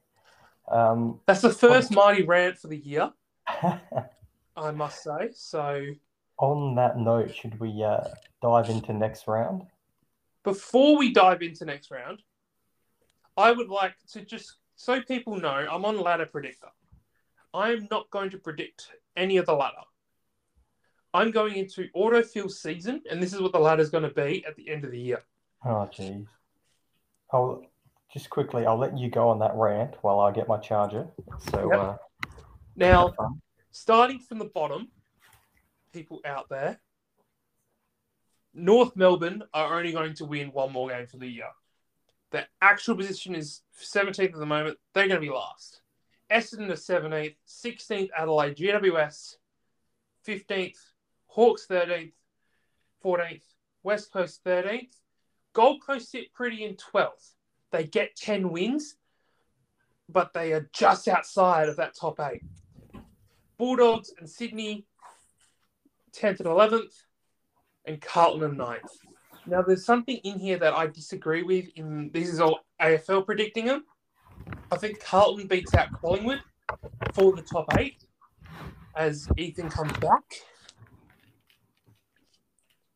Um, 0.69 1.21
That's 1.27 1.43
the 1.43 1.51
first 1.51 1.93
Marty 1.93 2.23
rant 2.23 2.59
for 2.59 2.69
the 2.69 2.79
year, 2.79 3.13
I 4.57 4.71
must 4.71 5.03
say. 5.03 5.31
So 5.35 5.85
on 6.39 6.75
that 6.77 6.99
note, 6.99 7.35
should 7.35 7.59
we 7.61 7.83
uh, 7.83 8.05
dive 8.43 8.69
into 8.71 8.93
next 8.93 9.27
round? 9.29 9.63
before 10.45 10.97
we 10.97 11.13
dive 11.13 11.43
into 11.43 11.65
next 11.65 11.91
round, 11.91 12.23
I 13.37 13.51
would 13.51 13.69
like 13.69 13.97
to 14.13 14.25
just 14.25 14.59
so 14.77 15.03
people 15.03 15.35
know 15.41 15.49
I'm 15.49 15.85
on 15.85 16.01
ladder 16.01 16.25
predictor. 16.27 16.69
I 17.53 17.73
am 17.73 17.89
not 17.91 18.09
going 18.11 18.31
to 18.31 18.39
predict 18.39 18.89
any 19.17 19.39
of 19.39 19.47
the 19.47 19.55
ladder. 19.55 19.83
I'm 21.13 21.33
going 21.33 21.57
into 21.57 21.89
autofill 21.97 22.49
season, 22.51 23.03
and 23.11 23.21
this 23.21 23.33
is 23.33 23.41
what 23.41 23.53
the 23.53 23.59
ladder 23.59 23.83
is 23.83 23.91
going 23.91 24.05
to 24.05 24.11
be 24.11 24.45
at 24.47 24.55
the 24.55 24.71
end 24.71 24.85
of 24.85 24.93
the 24.93 25.01
year. 25.01 25.25
Oh, 25.65 25.89
geez. 25.93 26.27
I'll 27.33 27.65
just 28.13 28.31
quickly. 28.31 28.67
I'll 28.67 28.79
let 28.79 28.97
you 28.97 29.11
go 29.11 29.29
on 29.31 29.41
that 29.41 29.55
rant 29.55 29.97
while 30.03 30.21
I 30.21 30.31
get 30.31 30.47
my 30.47 30.59
charger. 30.59 31.09
So, 31.51 31.71
Yep. 31.71 31.81
uh, 31.81 31.97
Now. 32.77 33.15
Starting 33.77 34.19
from 34.19 34.39
the 34.39 34.47
bottom, 34.47 34.89
people 35.93 36.21
out 36.25 36.49
there, 36.49 36.81
North 38.55 38.97
Melbourne 38.97 39.43
are 39.53 39.79
only 39.79 39.93
going 39.93 40.15
to 40.15 40.25
win 40.25 40.49
one 40.49 40.73
more 40.73 40.89
game 40.89 41.07
for 41.07 41.19
the 41.19 41.29
year. 41.29 41.51
Their 42.33 42.47
actual 42.63 42.97
position 42.97 43.35
is 43.35 43.61
17th 43.79 44.33
at 44.33 44.33
the 44.33 44.47
moment. 44.47 44.79
They're 44.95 45.09
going 45.09 45.21
to 45.21 45.27
be 45.27 45.33
last. 45.33 45.83
Essendon 46.31 46.71
are 46.71 46.73
17th, 46.73 47.37
16th 47.47 48.09
Adelaide, 48.17 48.57
GWS 48.57 49.35
15th, 50.27 50.79
Hawks 51.27 51.67
13th, 51.71 52.13
14th, 53.05 53.43
West 53.83 54.11
Coast 54.11 54.43
13th. 54.45 54.89
Gold 55.53 55.83
Coast 55.87 56.11
sit 56.11 56.33
pretty 56.33 56.65
in 56.65 56.77
12th. 56.77 57.35
They 57.73 57.85
get 57.85 58.17
10 58.17 58.51
wins, 58.51 58.97
but 60.09 60.33
they 60.33 60.55
are 60.55 60.69
just 60.73 61.09
outside 61.09 61.69
of 61.69 61.77
that 61.77 61.95
top 61.95 62.19
eight. 62.21 62.43
Bulldogs 63.59 64.13
and 64.19 64.29
Sydney 64.29 64.85
10th 66.13 66.41
and 66.41 66.49
11th, 66.49 66.93
and 67.85 68.01
Carlton 68.01 68.43
and 68.45 68.59
9th. 68.59 68.89
Now, 69.47 69.63
there's 69.63 69.85
something 69.85 70.17
in 70.19 70.39
here 70.39 70.59
that 70.59 70.75
I 70.75 70.87
disagree 70.89 71.43
with. 71.43 71.67
In 71.77 72.11
this 72.13 72.29
is 72.29 72.41
all 72.41 72.61
AFL 72.81 73.25
predicting 73.25 73.67
them. 73.67 73.85
I 74.73 74.77
think 74.77 75.01
Carlton 75.01 75.47
beats 75.47 75.75
out 75.75 75.93
Collingwood 75.93 76.41
for 77.13 77.35
the 77.35 77.43
top 77.43 77.67
eight 77.79 78.03
as 78.97 79.29
Ethan 79.37 79.69
comes 79.71 79.93
back. 79.99 80.25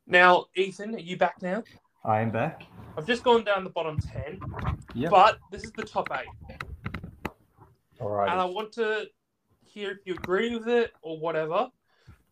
Now, 0.06 0.46
Ethan, 0.56 0.94
are 0.96 0.98
you 0.98 1.16
back 1.16 1.40
now? 1.40 1.62
I 2.04 2.20
am 2.20 2.30
back. 2.30 2.62
I've 2.96 3.06
just 3.06 3.22
gone 3.22 3.44
down 3.44 3.62
the 3.62 3.70
bottom 3.70 3.98
10, 3.98 4.40
Yep. 4.94 5.10
but 5.10 5.38
this 5.52 5.62
is 5.62 5.72
the 5.72 5.84
top 5.84 6.08
eight. 6.12 6.56
All 8.00 8.08
right. 8.10 8.30
and 8.30 8.40
I 8.40 8.44
want 8.46 8.72
to 8.72 9.06
if 9.74 9.98
you 10.04 10.14
agree 10.14 10.56
with 10.56 10.68
it 10.68 10.92
or 11.02 11.18
whatever. 11.18 11.70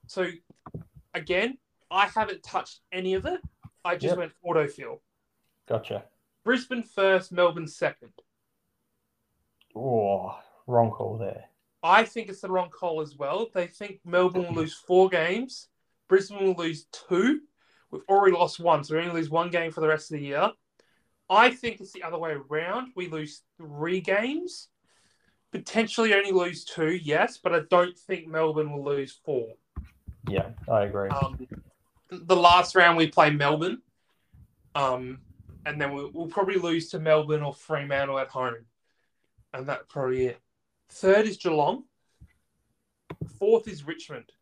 So, 0.07 0.28
again, 1.14 1.59
I 1.91 2.07
haven't 2.07 2.43
touched 2.43 2.80
any 2.93 3.14
of 3.14 3.26
it. 3.26 3.41
I 3.84 3.95
just 3.95 4.16
Yep. 4.16 4.18
went 4.18 4.32
autofill. 4.45 5.01
Gotcha. 5.66 6.05
Brisbane 6.45 6.82
first, 6.82 7.32
Melbourne 7.32 7.68
second. 7.68 8.12
Oh, 9.74 10.39
wrong 10.66 10.91
call 10.91 11.18
there. 11.18 11.51
I 11.82 12.05
think 12.05 12.28
it's 12.28 12.41
the 12.41 12.51
wrong 12.51 12.70
call 12.70 13.01
as 13.01 13.16
well. 13.16 13.49
They 13.53 13.68
think 13.68 14.01
Melbourne 14.05 14.47
will 14.49 14.55
lose 14.55 14.74
four 14.74 15.09
games, 15.09 15.68
Brisbane 16.09 16.45
will 16.45 16.55
lose 16.55 16.86
two. 16.86 17.43
We've 17.91 18.03
already 18.09 18.36
lost 18.36 18.61
one, 18.61 18.82
so 18.84 18.95
we 18.95 19.01
only 19.03 19.14
lose 19.14 19.30
one 19.30 19.51
game 19.51 19.70
for 19.70 19.80
the 19.80 19.89
rest 19.89 20.11
of 20.11 20.18
the 20.18 20.24
year. 20.24 20.51
I 21.30 21.51
think 21.51 21.80
it's 21.80 21.93
the 21.93 22.03
other 22.03 22.18
way 22.18 22.32
around. 22.32 22.93
We 22.97 23.09
lose 23.09 23.43
three 23.57 24.01
games, 24.01 24.68
potentially 25.53 26.14
only 26.14 26.32
lose 26.32 26.64
two, 26.64 26.90
yes, 26.90 27.38
but 27.42 27.55
I 27.55 27.61
don't 27.70 27.96
think 27.96 28.28
Melbourne 28.28 28.72
will 28.72 28.84
lose 28.84 29.18
four. 29.24 29.49
Yeah, 30.28 30.51
I 30.70 30.82
agree. 30.82 31.09
Um, 31.09 31.46
the 32.11 32.36
last 32.36 32.74
round 32.74 32.96
we 32.96 33.09
play 33.09 33.30
Melbourne, 33.30 33.82
um, 34.74 35.20
and 35.66 35.80
then 35.80 35.92
we'll, 35.92 36.11
we'll 36.12 36.26
probably 36.26 36.57
lose 36.57 36.90
to 36.90 36.99
Melbourne 36.99 37.42
or 37.42 37.55
Fremantle 37.55 38.18
at 38.18 38.28
home, 38.28 38.66
and 39.53 39.66
that's 39.66 39.84
probably 39.88 40.26
it. 40.26 40.40
Third 40.90 41.26
is 41.26 41.36
Geelong. 41.36 41.84
Fourth 43.38 43.68
is 43.68 43.86
Richmond. 43.86 44.32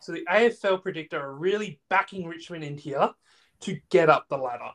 So 0.00 0.12
the 0.12 0.24
AFL 0.30 0.82
predictor 0.82 1.20
are 1.20 1.34
really 1.34 1.80
backing 1.90 2.26
Richmond 2.26 2.64
in 2.64 2.78
here 2.78 3.10
to 3.60 3.80
get 3.90 4.08
up 4.08 4.26
the 4.28 4.36
ladder. 4.36 4.70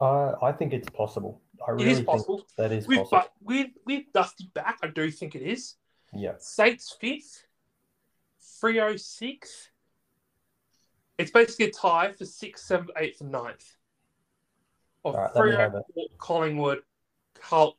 Uh, 0.00 0.32
I 0.42 0.52
think 0.52 0.72
it's 0.72 0.88
possible. 0.90 1.40
I 1.66 1.70
It 1.70 1.74
really 1.74 1.90
is 1.90 1.96
think 1.98 2.08
possible. 2.08 2.46
that 2.56 2.72
is 2.72 2.86
With, 2.88 2.98
possible. 2.98 3.18
but 3.18 3.32
with 3.42 3.70
with 3.84 4.04
Dusty 4.12 4.50
back, 4.54 4.78
I 4.82 4.88
do 4.88 5.10
think 5.10 5.34
it 5.34 5.42
is. 5.42 5.74
Yeah. 6.12 6.34
Saints 6.38 6.96
fifth, 7.00 7.46
Freo 8.62 8.98
sixth. 8.98 9.70
It's 11.18 11.30
basically 11.30 11.66
a 11.66 11.70
tie 11.72 12.12
for 12.12 12.24
sixth, 12.24 12.64
seventh, 12.66 12.90
eighth, 12.98 13.20
and 13.20 13.32
ninth. 13.32 13.76
Of 15.04 15.14
All 15.14 15.22
right, 15.22 15.30
let 15.34 15.44
me 15.44 15.50
Freo, 15.52 15.58
have 15.58 15.74
it. 15.74 15.84
Collingwood, 16.18 16.82
Carlton. 17.34 17.78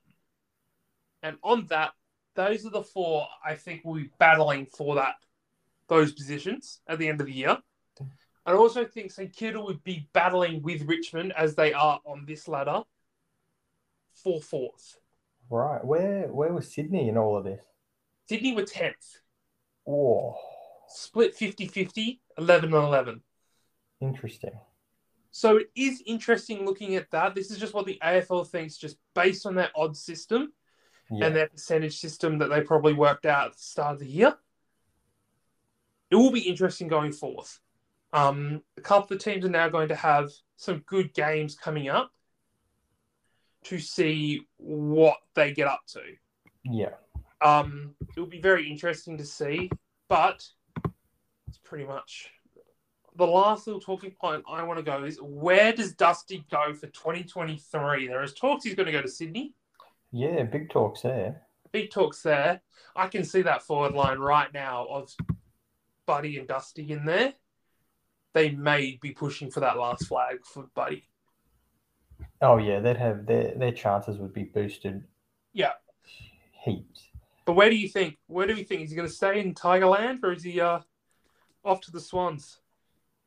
And 1.24 1.38
on 1.44 1.66
that, 1.68 1.92
those 2.36 2.66
are 2.66 2.70
the 2.70 2.84
four 2.84 3.28
I 3.46 3.56
think 3.56 3.84
will 3.84 3.96
be 3.96 4.12
battling 4.20 4.66
for 4.66 4.96
that 4.96 5.16
those 5.90 6.12
positions 6.12 6.82
at 6.88 7.00
the 7.00 7.08
end 7.08 7.22
of 7.22 7.28
the 7.28 7.34
year. 7.34 7.58
I 8.46 8.54
also 8.54 8.86
think 8.86 9.12
St 9.12 9.34
Kilda 9.34 9.62
would 9.62 9.84
be 9.84 10.08
battling 10.14 10.62
with 10.62 10.84
Richmond 10.84 11.34
as 11.34 11.56
they 11.56 11.74
are 11.74 12.00
on 12.06 12.26
this 12.26 12.48
ladder 12.48 12.84
for 14.24 14.42
fourth. 14.42 14.98
Right. 15.50 15.84
Where 15.84 16.28
where 16.28 16.54
was 16.54 16.74
Sydney 16.74 17.08
in 17.10 17.18
all 17.18 17.38
of 17.38 17.44
this? 17.46 17.64
Sydney 18.28 18.54
were 18.54 18.64
10th, 18.64 19.20
Oh, 19.88 20.36
split 20.90 21.34
50 21.36 21.68
50, 21.68 22.22
11 22.38 22.74
and 22.74 22.84
11. 22.84 23.22
interesting. 24.02 24.60
So 25.32 25.58
it 25.58 25.68
is 25.76 26.02
interesting 26.06 26.66
looking 26.66 26.96
at 26.96 27.10
that. 27.12 27.36
This 27.36 27.52
is 27.52 27.58
just 27.60 27.74
what 27.74 27.86
the 27.86 28.00
AFL 28.04 28.48
thinks, 28.48 28.76
just 28.78 28.98
based 29.14 29.46
on 29.46 29.56
their 29.56 29.70
odds 29.76 30.02
system 30.02 30.52
Yeah. 31.12 31.28
and 31.28 31.36
their 31.36 31.48
percentage 31.48 32.00
system 32.00 32.40
that 32.40 32.48
they 32.50 32.62
probably 32.62 32.94
worked 32.94 33.26
out 33.26 33.48
at 33.48 33.54
the 33.54 33.60
start 33.60 33.94
of 33.94 34.00
the 34.00 34.08
year. 34.08 34.38
It 36.10 36.16
will 36.16 36.32
be 36.32 36.42
interesting 36.48 36.88
going 36.88 37.12
forth. 37.12 37.60
Um, 38.14 38.64
a 38.78 38.82
couple 38.82 39.16
of 39.16 39.24
teams 39.24 39.46
are 39.46 39.50
now 39.50 39.70
going 39.70 39.90
to 39.90 39.96
have 39.96 40.32
some 40.56 40.80
good 40.80 41.14
games 41.14 41.56
coming 41.56 41.88
up 41.88 42.12
to 43.68 43.80
see 43.80 44.48
what 44.58 45.18
they 45.36 45.54
get 45.54 45.68
up 45.68 45.82
to. 45.88 46.02
yeah. 46.64 46.92
Um, 47.40 47.94
it 48.16 48.20
will 48.20 48.26
be 48.26 48.42
very 48.42 48.68
interesting 48.70 49.16
to 49.20 49.26
see, 49.26 49.70
but 50.10 50.44
it's 51.48 51.60
pretty 51.64 51.86
much 51.86 52.32
the 53.18 53.26
last 53.26 53.68
little 53.68 53.82
talking 53.82 54.12
point 54.12 54.44
I 54.50 54.64
want 54.64 54.78
to 54.78 54.84
go 54.84 55.04
is 55.04 55.20
where 55.22 55.74
does 55.74 55.94
Dusty 55.94 56.46
go 56.50 56.74
for 56.74 56.88
2023? 56.88 58.08
There 58.08 58.24
is 58.24 58.34
talks 58.34 58.64
he's 58.64 58.76
going 58.76 58.86
to 58.86 58.92
go 58.92 59.02
to 59.02 59.08
Sydney. 59.08 59.54
Yeah. 60.12 60.44
Big 60.44 60.70
talks 60.70 61.02
there. 61.02 61.42
Big 61.72 61.92
talks 61.92 62.22
there. 62.22 62.62
I 62.96 63.08
can 63.08 63.24
see 63.24 63.42
that 63.42 63.64
forward 63.64 63.94
line 63.94 64.20
right 64.20 64.54
now 64.54 64.86
of 64.86 65.14
Buddy 66.06 66.38
and 66.38 66.48
Dusty 66.48 66.92
in 66.92 67.06
there. 67.06 67.34
They 68.34 68.52
may 68.52 69.00
be 69.02 69.12
pushing 69.12 69.50
for 69.50 69.62
that 69.62 69.78
last 69.78 70.08
flag 70.08 70.46
for 70.46 70.68
Buddy. 70.76 71.10
Oh 72.42 72.58
yeah, 72.58 72.80
they'd 72.80 72.98
have 72.98 73.26
their 73.26 73.54
their 73.56 73.72
chances 73.72 74.18
would 74.18 74.34
be 74.34 74.44
boosted 74.44 75.04
Yeah. 75.54 75.74
heaps. 76.64 77.10
But 77.46 77.54
where 77.54 77.70
do 77.70 77.76
you 77.78 77.88
think? 77.88 78.18
Where 78.28 78.46
do 78.46 78.54
you 78.54 78.64
think? 78.66 78.82
Is 78.82 78.90
he 78.92 78.96
going 78.96 79.08
to 79.08 79.14
stay 79.14 79.40
in 79.40 79.54
Tigerland 79.56 80.20
or 80.24 80.34
is 80.34 80.44
he 80.44 80.60
uh, 80.60 80.80
off 81.64 81.80
to 81.82 81.92
the 81.92 82.00
Swans? 82.02 82.58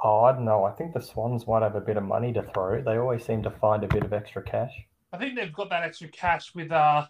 Oh, 0.02 0.20
I 0.24 0.32
don't 0.32 0.44
know. 0.44 0.64
I 0.64 0.72
think 0.72 0.92
the 0.94 1.00
Swans 1.00 1.46
might 1.46 1.62
have 1.62 1.74
a 1.74 1.80
bit 1.80 1.96
of 1.96 2.04
money 2.04 2.32
to 2.34 2.42
throw. 2.54 2.82
They 2.82 2.98
always 2.98 3.24
seem 3.24 3.42
to 3.44 3.50
find 3.50 3.82
a 3.82 3.88
bit 3.88 4.02
of 4.04 4.12
extra 4.12 4.42
cash. 4.42 4.72
I 5.12 5.18
think 5.18 5.36
they've 5.36 5.52
got 5.52 5.70
that 5.70 5.82
extra 5.82 6.08
cash 6.08 6.54
with 6.54 6.70
uh, 6.70 7.06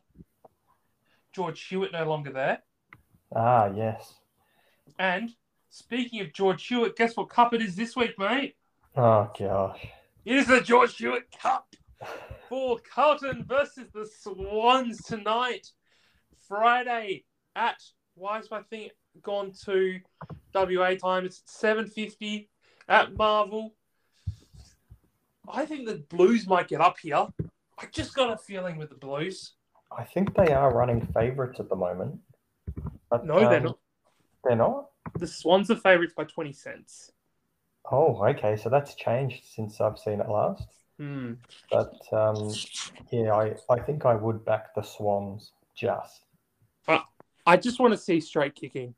George 1.33 1.63
Hewett 1.67 1.93
no 1.93 2.05
longer 2.05 2.33
there. 2.33 2.63
Ah, 3.35 3.71
yes. 3.75 4.15
And 4.99 5.31
speaking 5.69 6.21
of 6.21 6.33
George 6.33 6.67
Hewett, 6.67 6.97
guess 6.97 7.17
what 7.17 7.29
cup 7.29 7.55
it 7.55 7.63
is 7.63 7.77
this 7.77 7.95
week, 7.97 8.19
mate? 8.19 8.57
Oh 8.97 9.31
gosh. 9.39 9.87
It 10.25 10.37
is 10.37 10.47
the 10.47 10.61
George 10.61 10.97
Hewett 10.97 11.29
Cup 11.41 11.75
for 12.49 12.79
Carlton 12.95 13.45
versus 13.47 13.89
the 13.93 14.09
Swans 14.21 15.03
tonight, 15.03 15.69
Friday 16.49 17.25
at 17.55 17.81
why 18.15 18.39
is 18.39 18.51
my 18.51 18.63
thing 18.63 18.91
gone 19.23 19.53
to 19.65 20.01
WA 20.55 20.95
time? 20.95 21.25
It's 21.25 21.43
seven 21.47 21.87
fifty 21.87 22.49
at 22.89 23.17
Marvel. 23.17 23.75
I 25.49 25.67
think 25.67 25.87
the 25.87 26.05
Blues 26.09 26.47
might 26.47 26.69
get 26.69 26.81
up 26.81 26.97
here. 27.01 27.27
I 27.79 27.87
just 27.93 28.15
got 28.15 28.33
a 28.33 28.37
feeling 28.37 28.77
with 28.77 28.91
the 28.91 28.97
Blues. 28.97 29.55
I 29.97 30.05
think 30.05 30.35
they 30.35 30.53
are 30.53 30.73
running 30.73 31.07
favourites 31.15 31.59
at 31.59 31.69
the 31.69 31.77
moment. 31.77 32.21
But, 33.11 33.27
No, 33.27 33.41
they're 33.41 33.59
um, 33.59 33.65
not. 33.65 33.79
They're 34.45 34.57
not. 34.57 34.91
The 35.19 35.27
Swans 35.27 35.71
are 35.71 35.77
favourites 35.77 36.15
by 36.17 36.25
twenty 36.25 36.53
cents. 36.53 37.11
Oh, 37.91 38.25
okay. 38.27 38.57
So 38.57 38.69
that's 38.69 38.95
changed 38.95 39.45
since 39.45 39.81
I've 39.81 39.99
seen 39.99 40.21
it 40.21 40.29
last. 40.29 40.67
Hmm. 41.01 41.33
But 41.71 41.95
um, 42.13 42.53
yeah, 43.11 43.33
I, 43.33 43.55
I 43.71 43.79
think 43.79 44.05
I 44.05 44.15
would 44.15 44.45
back 44.45 44.75
the 44.75 44.83
Swans 44.83 45.53
just. 45.75 46.21
I 47.47 47.57
just 47.57 47.81
want 47.81 47.95
to 47.95 47.99
see 47.99 48.21
straight 48.21 48.55
kicking. 48.55 48.95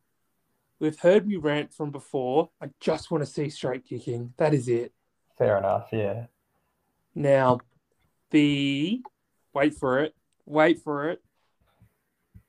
We've 0.80 0.98
heard 0.98 1.28
me 1.28 1.36
rant 1.36 1.72
from 1.72 1.92
before. 1.92 2.50
I 2.60 2.70
just 2.80 3.12
want 3.12 3.24
to 3.24 3.30
see 3.30 3.48
straight 3.48 3.86
kicking. 3.86 4.34
That 4.36 4.52
is 4.52 4.66
it. 4.66 4.92
Fair 5.38 5.58
enough. 5.58 5.86
Yeah. 5.92 6.26
Now, 7.14 7.60
the 8.32 9.00
wait 9.54 9.74
for 9.74 10.00
it, 10.00 10.16
wait 10.44 10.82
for 10.82 11.08
it. 11.10 11.22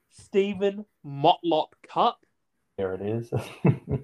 Steven 0.09 0.85
Motlop 1.05 1.73
Cup. 1.87 2.25
There 2.77 2.95
it 2.95 3.01
is. 3.01 3.31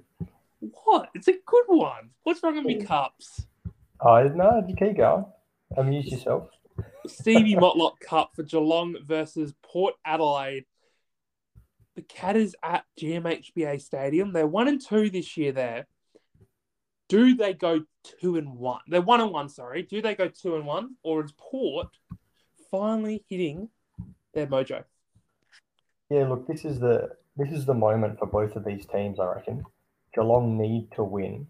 What? 0.84 1.10
It's 1.14 1.28
a 1.28 1.34
good 1.46 1.66
one. 1.68 2.10
What's 2.24 2.44
wrong 2.44 2.56
with 2.56 2.66
me 2.66 2.84
cups? 2.84 3.46
oh 4.02 4.24
no, 4.24 4.64
you 4.68 4.76
keep 4.76 4.98
going. 4.98 5.26
Amuse 5.78 6.08
yourself. 6.12 6.50
Stevie 7.08 7.56
Motlop 7.56 8.00
Cup 8.00 8.32
for 8.36 8.44
Geelong 8.44 8.96
versus 9.06 9.54
Port 9.62 9.96
Adelaide. 10.06 10.66
The 11.96 12.02
Catters 12.04 12.56
at 12.64 12.86
GMHBA 13.00 13.82
Stadium. 13.82 14.32
They're 14.32 14.48
one 14.48 14.68
and 14.68 14.82
two 14.82 15.10
this 15.10 15.36
year 15.38 15.52
there. 15.52 15.88
Do 17.10 17.36
they 17.36 17.54
go 17.54 17.84
two 18.22 18.38
and 18.38 18.56
one? 18.56 18.82
They're 18.88 19.02
one 19.02 19.20
and 19.20 19.32
one, 19.32 19.50
sorry. 19.50 19.82
Do 19.84 20.02
they 20.02 20.16
go 20.16 20.28
two 20.28 20.56
and 20.56 20.66
one? 20.66 20.96
Or 21.04 21.24
is 21.24 21.34
Port 21.38 21.88
finally 22.72 23.24
hitting 23.28 23.70
their 24.34 24.48
mojo? 24.48 24.84
Yeah, 26.10 26.28
look, 26.28 26.48
this 26.48 26.66
is 26.66 26.80
the 26.80 27.10
this 27.36 27.52
is 27.52 27.66
the 27.66 27.74
moment 27.74 28.20
for 28.20 28.28
both 28.28 28.56
of 28.56 28.66
these 28.66 28.86
teams, 28.86 29.20
I 29.20 29.26
reckon. 29.26 29.64
Geelong 30.14 30.58
need 30.58 30.92
to 30.96 31.04
win, 31.04 31.48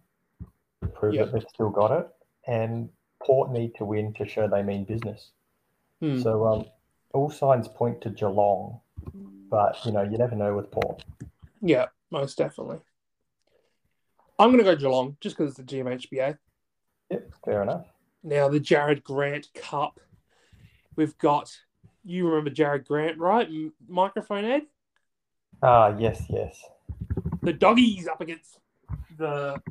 to 0.82 0.88
prove 0.89 1.13
Yeah. 1.15 1.26
that 1.26 1.34
they've 1.34 1.45
still 1.53 1.70
got 1.70 1.91
it, 1.91 2.07
and 2.47 2.89
Port 3.24 3.51
need 3.51 3.76
to 3.76 3.86
win 3.86 4.13
to 4.13 4.28
show 4.28 4.47
they 4.47 4.63
mean 4.63 4.86
business. 4.86 5.32
Hmm. 5.99 6.22
So 6.22 6.45
um, 6.47 6.65
all 7.13 7.30
signs 7.30 7.67
point 7.67 8.01
to 8.01 8.09
Geelong, 8.09 8.80
but 9.49 9.78
you 9.86 9.91
know 9.91 10.03
you 10.03 10.17
never 10.17 10.36
know 10.36 10.55
with 10.55 10.72
Port. 10.72 11.03
Yeah, 11.61 11.88
most 12.11 12.38
definitely. 12.38 12.80
I'm 14.38 14.51
going 14.51 14.59
to 14.59 14.63
go 14.63 14.76
Geelong 14.76 15.17
just 15.20 15.38
because 15.38 15.51
it's 15.51 15.70
the 15.70 15.78
GMHBA. 15.78 16.38
Yep, 17.11 17.32
fair 17.43 17.61
enough. 17.61 17.88
Now, 18.24 18.47
the 18.47 18.59
Jared 18.59 19.03
Grant 19.03 19.47
Cup. 19.53 19.99
We've 20.95 21.17
got, 21.17 21.51
you 22.05 22.28
remember 22.28 22.49
Jared 22.49 22.86
Grant, 22.86 23.17
right? 23.17 23.47
M- 23.47 23.74
microphone 23.88 24.45
Ed? 24.45 24.63
Ah, 25.61 25.93
yes, 25.97 26.24
yes. 26.30 26.61
The 27.41 27.53
doggies 27.53 28.07
up 28.07 28.22
against 28.22 28.59
the 29.17 29.61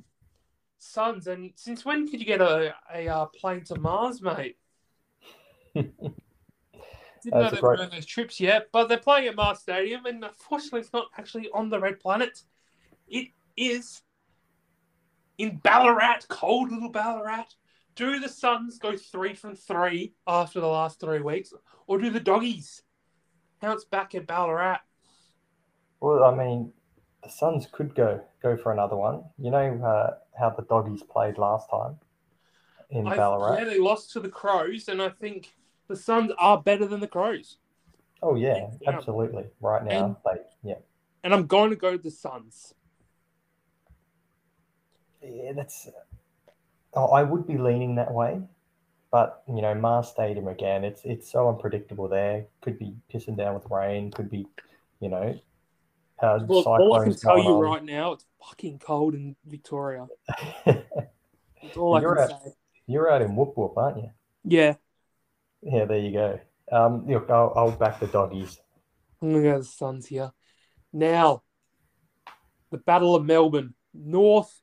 Suns. 0.79 1.27
And 1.27 1.53
since 1.57 1.85
when 1.85 2.09
could 2.09 2.21
you 2.21 2.27
get 2.27 2.41
a, 2.41 2.75
a 2.93 3.09
uh, 3.09 3.27
plane 3.27 3.65
to 3.65 3.79
Mars, 3.79 4.23
mate? 4.23 4.57
Didn't 5.75 7.41
know 7.41 7.51
they 7.51 7.61
were 7.61 7.77
doing 7.77 7.91
those 7.91 8.07
trips 8.07 8.41
yet, 8.41 8.69
but 8.73 8.89
they're 8.89 8.99
playing 8.99 9.29
at 9.29 9.35
Mars 9.35 9.59
Stadium, 9.59 10.07
and 10.07 10.25
unfortunately, 10.25 10.81
it's 10.81 10.93
not 10.93 11.07
actually 11.17 11.49
on 11.53 11.69
the 11.69 11.81
Red 11.81 11.99
Planet. 11.99 12.43
It 13.09 13.29
is 13.57 14.03
in 15.37 15.57
Ballarat, 15.57 16.21
cold 16.29 16.71
little 16.71 16.91
Ballarat. 16.91 17.47
Do 17.97 18.21
the 18.21 18.29
Suns 18.29 18.79
go 18.79 18.97
three 18.97 19.35
from 19.35 19.57
three 19.57 20.15
after 20.27 20.61
the 20.61 20.69
last 20.69 21.01
three 21.01 21.21
weeks, 21.21 21.53
or 21.87 21.99
do 21.99 22.11
the 22.11 22.21
doggies 22.21 22.83
bounce 23.61 23.85
back 23.85 24.15
at 24.15 24.27
Ballarat? 24.27 24.79
Well, 26.01 26.23
I 26.23 26.35
mean, 26.35 26.73
the 27.23 27.31
Suns 27.31 27.67
could 27.71 27.95
go 27.95 28.21
go 28.43 28.57
for 28.57 28.73
another 28.73 28.97
one. 28.97 29.25
You 29.39 29.51
know 29.51 29.83
uh, 29.85 30.17
how 30.39 30.51
the 30.51 30.63
doggies 30.63 31.03
played 31.03 31.39
last 31.39 31.69
time 31.71 31.97
in 32.91 33.07
I, 33.07 33.17
Ballarat. 33.17 33.59
yeah, 33.59 33.65
they 33.65 33.79
lost 33.79 34.13
to 34.13 34.21
the 34.21 34.29
Crows, 34.29 34.89
and 34.89 35.03
I 35.03 35.11
think 35.11 35.55
the 35.89 35.97
Suns 35.97 36.33
are 36.39 36.63
better 36.63 36.87
than 36.87 37.01
the 37.01 37.09
Crows. 37.09 37.59
Oh 38.23 38.35
yeah, 38.35 38.69
Yeah. 38.81 38.93
absolutely. 38.93 39.47
Right 39.61 39.85
now, 39.85 40.19
they 40.25 40.41
yeah. 40.63 40.79
And 41.25 41.35
I'm 41.35 41.47
going 41.47 41.71
to 41.71 41.77
go 41.77 41.97
to 41.97 42.03
the 42.03 42.11
Suns. 42.11 42.75
Yeah, 45.23 45.53
that's. 45.53 45.89
Oh, 46.95 47.07
I 47.09 47.23
would 47.23 47.47
be 47.47 47.59
leaning 47.59 47.97
that 47.97 48.13
way, 48.13 48.41
but 49.11 49.43
you 49.47 49.61
know, 49.61 49.75
Mars 49.75 50.09
Stadium 50.09 50.49
again. 50.49 50.85
It's 50.85 51.03
it's 51.05 51.31
so 51.31 51.49
unpredictable 51.49 52.09
there. 52.09 52.47
Could 52.61 52.79
be 52.79 52.95
pissing 53.13 53.37
down 53.37 53.55
with 53.55 53.67
rain. 53.71 54.11
Could 54.11 54.31
be, 54.31 54.47
you 55.01 55.09
know, 55.09 55.39
uh, 56.21 56.39
Well, 56.47 56.63
all 56.63 56.95
I 56.95 57.05
can 57.05 57.15
tell 57.15 57.39
you 57.39 57.51
on. 57.51 57.61
right 57.61 57.85
now, 57.85 58.13
it's 58.13 58.25
fucking 58.47 58.79
cold 58.81 59.15
in 59.15 59.37
Victoria. 59.47 60.07
That's 60.67 61.77
all 61.77 62.01
You're 62.01 62.15
can 62.17 62.25
at- 62.25 62.43
say. 62.43 62.53
You're 62.87 63.11
out 63.13 63.21
in 63.23 63.37
Whoop 63.37 63.53
Whoop, 63.57 63.75
aren't 63.77 63.99
you? 63.99 64.11
Yeah, 64.45 64.75
Yeah, 65.63 65.85
there 65.85 65.99
you 65.99 66.13
go. 66.13 66.41
Um, 66.73 67.07
look, 67.07 67.29
I'll, 67.31 67.53
I'll 67.57 67.71
back 67.73 68.01
the 68.01 68.07
doggies. 68.07 68.59
I'm 69.21 69.31
gonna 69.33 69.43
go 69.43 69.59
the 69.59 69.65
Suns 69.65 70.07
here. 70.07 70.33
Now, 70.93 71.43
the 72.71 72.79
Battle 72.79 73.15
of 73.15 73.25
Melbourne, 73.27 73.75
North 73.93 74.63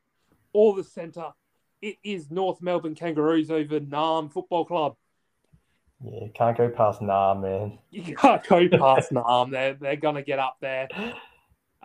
or 0.54 0.76
the 0.76 0.84
Centre. 0.84 1.34
It 1.82 1.98
is 2.04 2.32
North 2.32 2.62
Melbourne 2.62 2.96
Kangaroos 2.96 3.52
over 3.52 3.80
Narrm 3.80 4.32
Football 4.32 4.66
Club. 4.66 4.96
Yeah, 6.04 6.28
can't 6.34 6.58
go 6.58 6.70
past 6.70 7.02
Narrm, 7.02 7.42
man. 7.42 7.78
You 7.92 8.16
can't 8.16 8.44
go 8.48 8.68
past 8.70 9.12
Narrm. 9.12 9.52
They're 9.52 9.74
they're 9.76 9.96
gonna 9.98 10.24
get 10.24 10.40
up 10.40 10.58
there. 10.62 10.88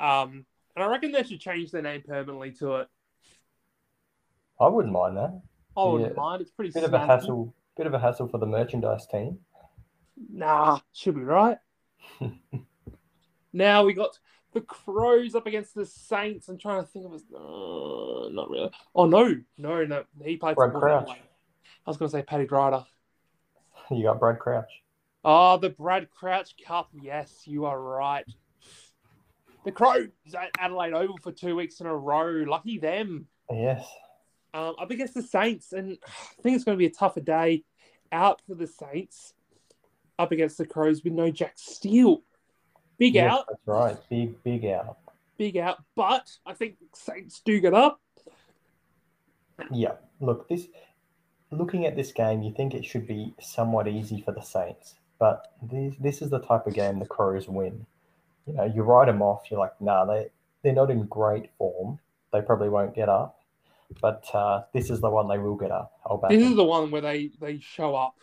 Um, 0.01 0.46
and 0.74 0.82
I 0.84 0.86
reckon 0.88 1.12
they 1.12 1.22
should 1.22 1.40
change 1.40 1.70
their 1.70 1.82
name 1.82 2.03
permanently 2.07 2.53
to 2.53 2.76
it. 2.76 2.88
I 4.59 4.68
wouldn't 4.68 4.92
mind 4.92 5.16
that. 5.16 5.40
I 5.76 5.84
wouldn't 5.84 6.11
Yeah. 6.14 6.20
mind. 6.20 6.42
It's 6.42 6.51
pretty 6.51 6.70
Bit 6.72 6.84
of 6.84 6.94
a 6.94 6.98
hassle. 6.98 7.55
Bit 7.76 7.86
of 7.86 7.94
a 7.94 7.98
hassle 7.98 8.28
for 8.28 8.38
the 8.38 8.46
merchandise 8.46 9.07
team. 9.07 9.38
Nah, 10.30 10.80
should 10.92 11.14
be 11.14 11.22
right. 11.22 11.59
now 13.53 13.84
we 13.84 13.94
got 13.94 14.18
the 14.53 14.61
Crows 14.61 15.34
up 15.34 15.46
against 15.46 15.74
the 15.74 15.86
Saints. 15.86 16.48
I'm 16.48 16.59
trying 16.59 16.82
to 16.82 16.86
think 16.86 17.07
of 17.07 17.12
his. 17.12 17.22
Uh, 17.32 18.28
not 18.30 18.51
really. 18.51 18.70
Oh 18.94 19.07
no, 19.07 19.34
no, 19.57 19.84
no. 19.84 20.05
He 20.22 20.36
played 20.36 20.57
Brad 20.57 20.72
for 20.72 20.80
Crouch. 20.80 21.09
I 21.11 21.90
was 21.90 21.96
going 21.96 22.11
to 22.11 22.16
say 22.16 22.22
Paddy 22.22 22.44
Ryder. 22.44 22.84
You 23.90 24.03
got 24.05 24.20
Brad 24.20 24.38
Crouch. 24.38 24.70
Oh, 25.24 25.57
the 25.57 25.70
Brad 25.70 26.11
Crouch 26.11 26.55
Cup. 26.64 26.90
Yes, 26.92 27.42
you 27.46 27.64
are 27.64 27.80
right. 27.80 28.24
The 29.65 29.73
Crows 29.73 30.09
at 30.35 30.51
Adelaide 30.59 30.95
Oval 30.95 31.19
for 31.23 31.33
two 31.33 31.55
weeks 31.57 31.81
in 31.81 31.87
a 31.87 31.95
row. 31.95 32.45
Lucky 32.47 32.79
them. 32.79 33.27
Yes. 33.51 33.87
Um, 34.55 34.75
up 34.81 34.91
against 34.91 35.15
the 35.15 35.23
Saints, 35.23 35.73
and 35.73 35.99
I 36.07 36.43
think 36.43 36.57
it's 36.57 36.65
going 36.65 36.77
to 36.77 36.79
be 36.79 36.87
a 36.87 36.91
tougher 36.91 37.21
day 37.21 37.65
out 38.11 38.41
for 38.47 38.55
the 38.55 38.67
Saints. 38.67 39.35
Up 40.19 40.33
against 40.33 40.59
the 40.59 40.67
Crows 40.67 41.05
with 41.05 41.13
no 41.13 41.31
Jack 41.31 41.53
Steele. 41.57 42.23
Big 42.99 43.15
Yes, 43.15 43.33
out, 43.33 43.45
That's 43.49 43.61
right. 43.67 43.97
Big, 44.11 44.43
big 44.43 44.65
out. 44.67 44.99
big 45.39 45.57
out. 45.57 45.79
But 45.95 46.31
I 46.45 46.53
think 46.53 46.77
Saints 46.95 47.41
do 47.45 47.59
get 47.61 47.73
up. 47.75 48.01
Yeah. 49.71 49.93
Look, 50.21 50.49
this. 50.49 50.67
Looking 51.53 51.85
at 51.87 51.97
this 51.97 52.13
game, 52.13 52.43
you 52.43 52.53
think 52.55 52.75
it 52.75 52.85
should 52.85 53.07
be 53.09 53.35
somewhat 53.41 53.89
easy 53.89 54.21
for 54.21 54.31
the 54.33 54.41
Saints, 54.41 54.95
but 55.19 55.53
this 55.61 55.95
this 55.99 56.23
is 56.23 56.31
the 56.31 56.39
type 56.39 56.67
of 56.69 56.75
game 56.75 57.01
the 57.01 57.07
Crows 57.07 57.49
win. 57.49 57.87
You 58.47 58.55
know, 58.55 58.64
you 58.64 58.82
write 58.82 59.07
them 59.07 59.22
off. 59.22 59.51
You're 59.51 59.61
like, 59.61 59.78
nah, 59.80 60.05
they 60.05 60.28
they're 60.62 60.72
not 60.72 60.91
in 60.91 61.05
great 61.07 61.51
form. 61.59 61.99
They 62.32 62.41
probably 62.43 62.68
won't 62.68 62.95
get 62.95 63.09
up, 63.09 63.41
but 64.01 64.24
uh, 64.34 64.62
this 64.72 64.91
is 64.91 65.01
the 65.01 65.11
one 65.11 65.28
they 65.28 65.38
will 65.38 65.57
get 65.57 65.70
up. 65.70 65.93
I'll 66.07 66.16
back 66.18 66.30
This 66.30 66.43
them. 66.43 66.51
is 66.53 66.57
the 66.57 66.64
one 66.64 66.91
where 66.91 67.01
they 67.01 67.30
they 67.41 67.59
show 67.61 67.95
up, 67.95 68.14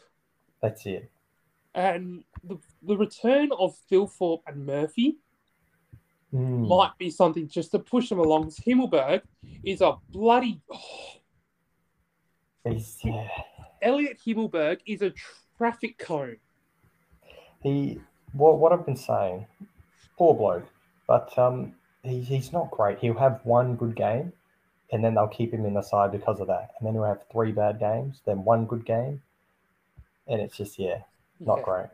That's 0.62 0.86
it. 0.86 1.10
and 1.76 2.24
the 2.44 2.58
the 2.84 2.98
return 2.98 3.50
of 3.58 3.76
Thilthorpe 3.92 4.42
and 4.48 4.66
Murphy 4.66 5.18
Mm. 6.34 6.68
might 6.68 6.92
be 6.98 7.10
something 7.10 7.48
just 7.48 7.72
to 7.72 7.80
push 7.80 8.10
them 8.10 8.20
along. 8.20 8.50
Himmelberg 8.52 9.22
is 9.64 9.80
a 9.80 9.96
bloody. 10.10 10.60
Oh, 10.70 11.22
He's, 12.70 12.98
yeah. 13.02 13.30
Elliott 13.82 14.20
Himmelberg 14.26 14.80
is 14.86 15.02
a 15.02 15.14
traffic 15.58 15.98
cone. 15.98 16.36
He 17.64 18.02
what 18.34 18.58
what 18.60 18.74
I've 18.74 18.86
been 18.86 18.98
saying, 18.98 19.46
poor 20.18 20.34
bloke, 20.36 20.66
but 21.08 21.38
um, 21.38 21.74
he, 22.04 22.22
he's 22.22 22.52
not 22.52 22.72
great. 22.72 23.00
He'll 23.00 23.18
have 23.18 23.40
one 23.44 23.76
good 23.76 23.96
game, 23.96 24.34
and 24.92 25.04
then 25.04 25.16
they'll 25.16 25.28
keep 25.28 25.54
him 25.54 25.66
in 25.66 25.74
the 25.74 25.82
side 25.82 26.12
because 26.12 26.40
of 26.40 26.48
that, 26.48 26.72
and 26.80 26.88
then 26.88 26.94
he'll 26.94 27.04
have 27.04 27.24
three 27.32 27.52
bad 27.52 27.80
games, 27.80 28.22
then 28.26 28.44
one 28.44 28.66
good 28.66 28.86
game, 28.86 29.22
and 30.28 30.42
it's 30.42 30.58
just 30.58 30.80
yeah, 30.80 31.00
not 31.40 31.60
Yeah. 31.60 31.64
great. 31.64 31.88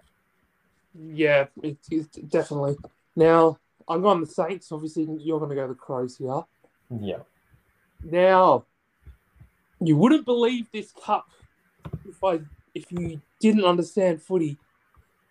Yeah, 0.96 1.46
it, 1.64 1.78
it's 1.90 2.18
definitely. 2.18 2.76
Now, 3.16 3.58
I'm 3.88 4.02
going 4.02 4.20
the 4.22 4.28
Saints. 4.28 4.72
Obviously, 4.72 5.08
you're 5.20 5.40
going 5.40 5.50
to 5.50 5.56
go 5.56 5.68
the 5.68 5.74
Crows 5.74 6.18
here. 6.18 6.42
Yeah, 7.00 7.18
Now, 8.04 8.66
you 9.80 9.98
wouldn't 9.98 10.26
believe 10.26 10.68
this 10.72 10.92
cup 10.92 11.28
if 12.08 12.24
I 12.24 12.42
if 12.76 12.92
you 12.92 13.20
didn't 13.40 13.66
understand 13.66 14.22
footy, 14.22 14.58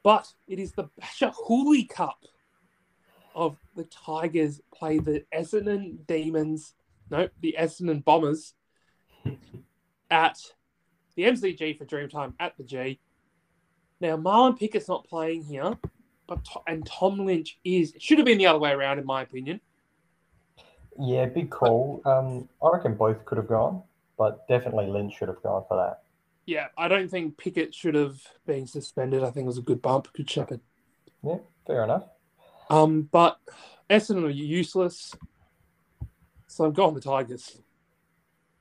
but 0.03 0.33
it 0.49 0.59
is 0.59 0.73
the 0.73 0.89
Basher 0.99 1.31
Hooley 1.31 1.85
Cup 1.85 2.19
of 3.35 3.57
the 3.77 3.85
Tigers 3.85 4.61
play 4.75 4.99
the 4.99 5.25
Essendon 5.35 6.07
Demons, 6.07 6.75
no, 7.11 7.29
the 7.41 7.57
Essendon 7.59 8.05
Bombers 8.05 8.55
at 10.11 10.39
the 11.15 11.25
MCG 11.25 11.79
for 11.79 11.85
Dreamtime 11.85 12.35
at 12.41 12.57
the 12.57 12.65
G. 12.65 13.01
Now, 14.01 14.17
Marlon 14.17 14.59
Pickett's 14.59 14.89
not 14.89 15.07
playing 15.07 15.45
here, 15.45 15.77
but 16.27 16.45
and 16.67 16.85
Tom 16.87 17.25
Lynch 17.25 17.59
is. 17.65 17.95
It 17.95 18.03
should 18.03 18.19
have 18.19 18.25
been 18.25 18.39
the 18.39 18.47
other 18.47 18.59
way 18.59 18.73
around, 18.73 18.99
in 18.99 19.07
my 19.07 19.23
opinion. 19.23 19.61
yeah, 20.99 21.27
big 21.27 21.51
call. 21.51 22.03
Um, 22.05 22.49
I 22.63 22.71
reckon 22.73 22.95
both 22.95 23.25
could 23.25 23.39
have 23.39 23.49
gone, 23.49 23.83
but 24.19 24.47
definitely 24.49 24.87
Lynch 24.87 25.15
should 25.17 25.29
have 25.29 25.43
gone 25.43 25.65
for 25.69 25.77
that. 25.77 26.03
Yeah, 26.47 26.67
I 26.77 26.89
don't 26.89 27.09
think 27.09 27.39
Pickett 27.39 27.73
should 27.75 27.95
have 27.95 28.21
been 28.47 28.67
suspended. 28.67 29.23
I 29.23 29.31
think 29.31 29.45
it 29.45 29.47
was 29.47 29.59
a 29.59 29.63
good 29.63 29.81
bump, 29.81 30.09
good 30.13 30.29
shepherd. 30.29 30.61
Yeah, 31.23 31.39
fair 31.67 31.85
enough. 31.85 32.05
Um, 32.73 33.03
but 33.13 33.39
Essendon 33.91 34.25
are 34.25 34.31
useless, 34.31 35.15
so 36.47 36.65
I'm 36.65 36.73
going 36.73 36.95
the 36.95 37.03
Tigers. 37.03 37.59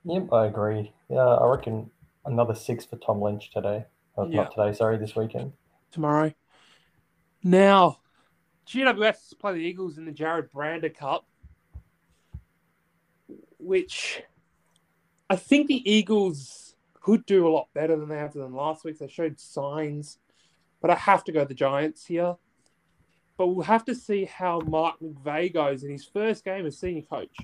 Yep, 0.04 0.30
I 0.30 0.46
agree. 0.46 0.92
Yeah, 1.08 1.24
I 1.26 1.46
reckon 1.46 1.90
another 2.26 2.54
six 2.54 2.84
for 2.84 2.96
Tom 2.96 3.22
Lynch 3.22 3.50
today. 3.50 3.86
Uh, 4.18 4.26
Yeah. 4.26 4.42
Not 4.42 4.50
today, 4.54 4.72
sorry, 4.76 4.98
this 4.98 5.16
weekend. 5.16 5.52
tomorrow. 5.90 6.32
Now, 7.42 8.00
GWS 8.66 9.38
play 9.38 9.54
the 9.54 9.60
Eagles 9.60 9.96
in 9.96 10.04
the 10.04 10.12
Jared 10.12 10.50
Brander 10.50 10.90
Cup, 10.90 11.26
which 13.58 14.22
I 15.30 15.36
think 15.36 15.68
the 15.68 15.90
Eagles 15.90 16.76
could 16.94 17.24
do 17.24 17.48
a 17.48 17.50
lot 17.50 17.68
better 17.74 17.96
than 17.96 18.08
they 18.08 18.18
have 18.18 18.34
done 18.34 18.52
last 18.52 18.84
week. 18.84 18.98
They 18.98 19.08
showed 19.08 19.40
signs, 19.40 20.18
but 20.82 20.90
I 20.90 20.94
have 20.96 21.24
to 21.24 21.32
go 21.32 21.44
the 21.44 21.54
Giants 21.54 22.04
here. 22.06 22.36
But 23.42 23.48
we'll 23.48 23.64
have 23.64 23.84
to 23.86 23.94
see 23.96 24.24
how 24.24 24.60
Mark 24.60 25.00
McVeigh 25.02 25.52
goes 25.52 25.82
in 25.82 25.90
his 25.90 26.04
first 26.04 26.44
game 26.44 26.64
as 26.64 26.78
senior 26.78 27.02
coach. 27.02 27.34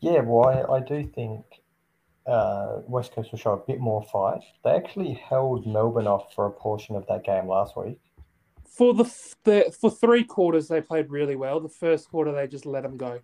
Yeah, 0.00 0.22
well, 0.22 0.48
I, 0.48 0.78
I 0.78 0.80
do 0.80 1.06
think 1.14 1.44
uh, 2.26 2.80
West 2.88 3.12
Coast 3.12 3.30
will 3.30 3.38
show 3.38 3.52
a 3.52 3.64
bit 3.64 3.78
more 3.78 4.02
fight. 4.02 4.40
They 4.64 4.70
actually 4.70 5.12
held 5.12 5.64
Melbourne 5.64 6.08
off 6.08 6.34
for 6.34 6.44
a 6.46 6.50
portion 6.50 6.96
of 6.96 7.06
that 7.06 7.22
game 7.22 7.46
last 7.46 7.76
week. 7.76 8.00
For 8.68 8.94
the, 8.94 9.04
the 9.44 9.72
for 9.80 9.92
three 9.92 10.24
quarters, 10.24 10.66
they 10.66 10.80
played 10.80 11.08
really 11.08 11.36
well. 11.36 11.60
The 11.60 11.68
first 11.68 12.10
quarter, 12.10 12.32
they 12.32 12.48
just 12.48 12.66
let 12.66 12.82
them 12.82 12.96
go. 12.96 13.20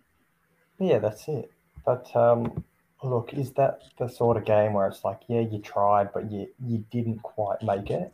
Yeah, 0.79 0.99
that's 0.99 1.27
it. 1.27 1.51
But 1.85 2.15
um, 2.15 2.63
look, 3.03 3.33
is 3.33 3.51
that 3.55 3.81
the 3.99 4.07
sort 4.07 4.37
of 4.37 4.45
game 4.45 4.71
where 4.71 4.87
it's 4.87 5.03
like, 5.03 5.19
yeah, 5.27 5.41
you 5.41 5.59
tried, 5.59 6.13
but 6.13 6.31
you 6.31 6.47
you 6.65 6.85
didn't 6.91 7.21
quite 7.23 7.61
make 7.61 7.89
it? 7.89 8.13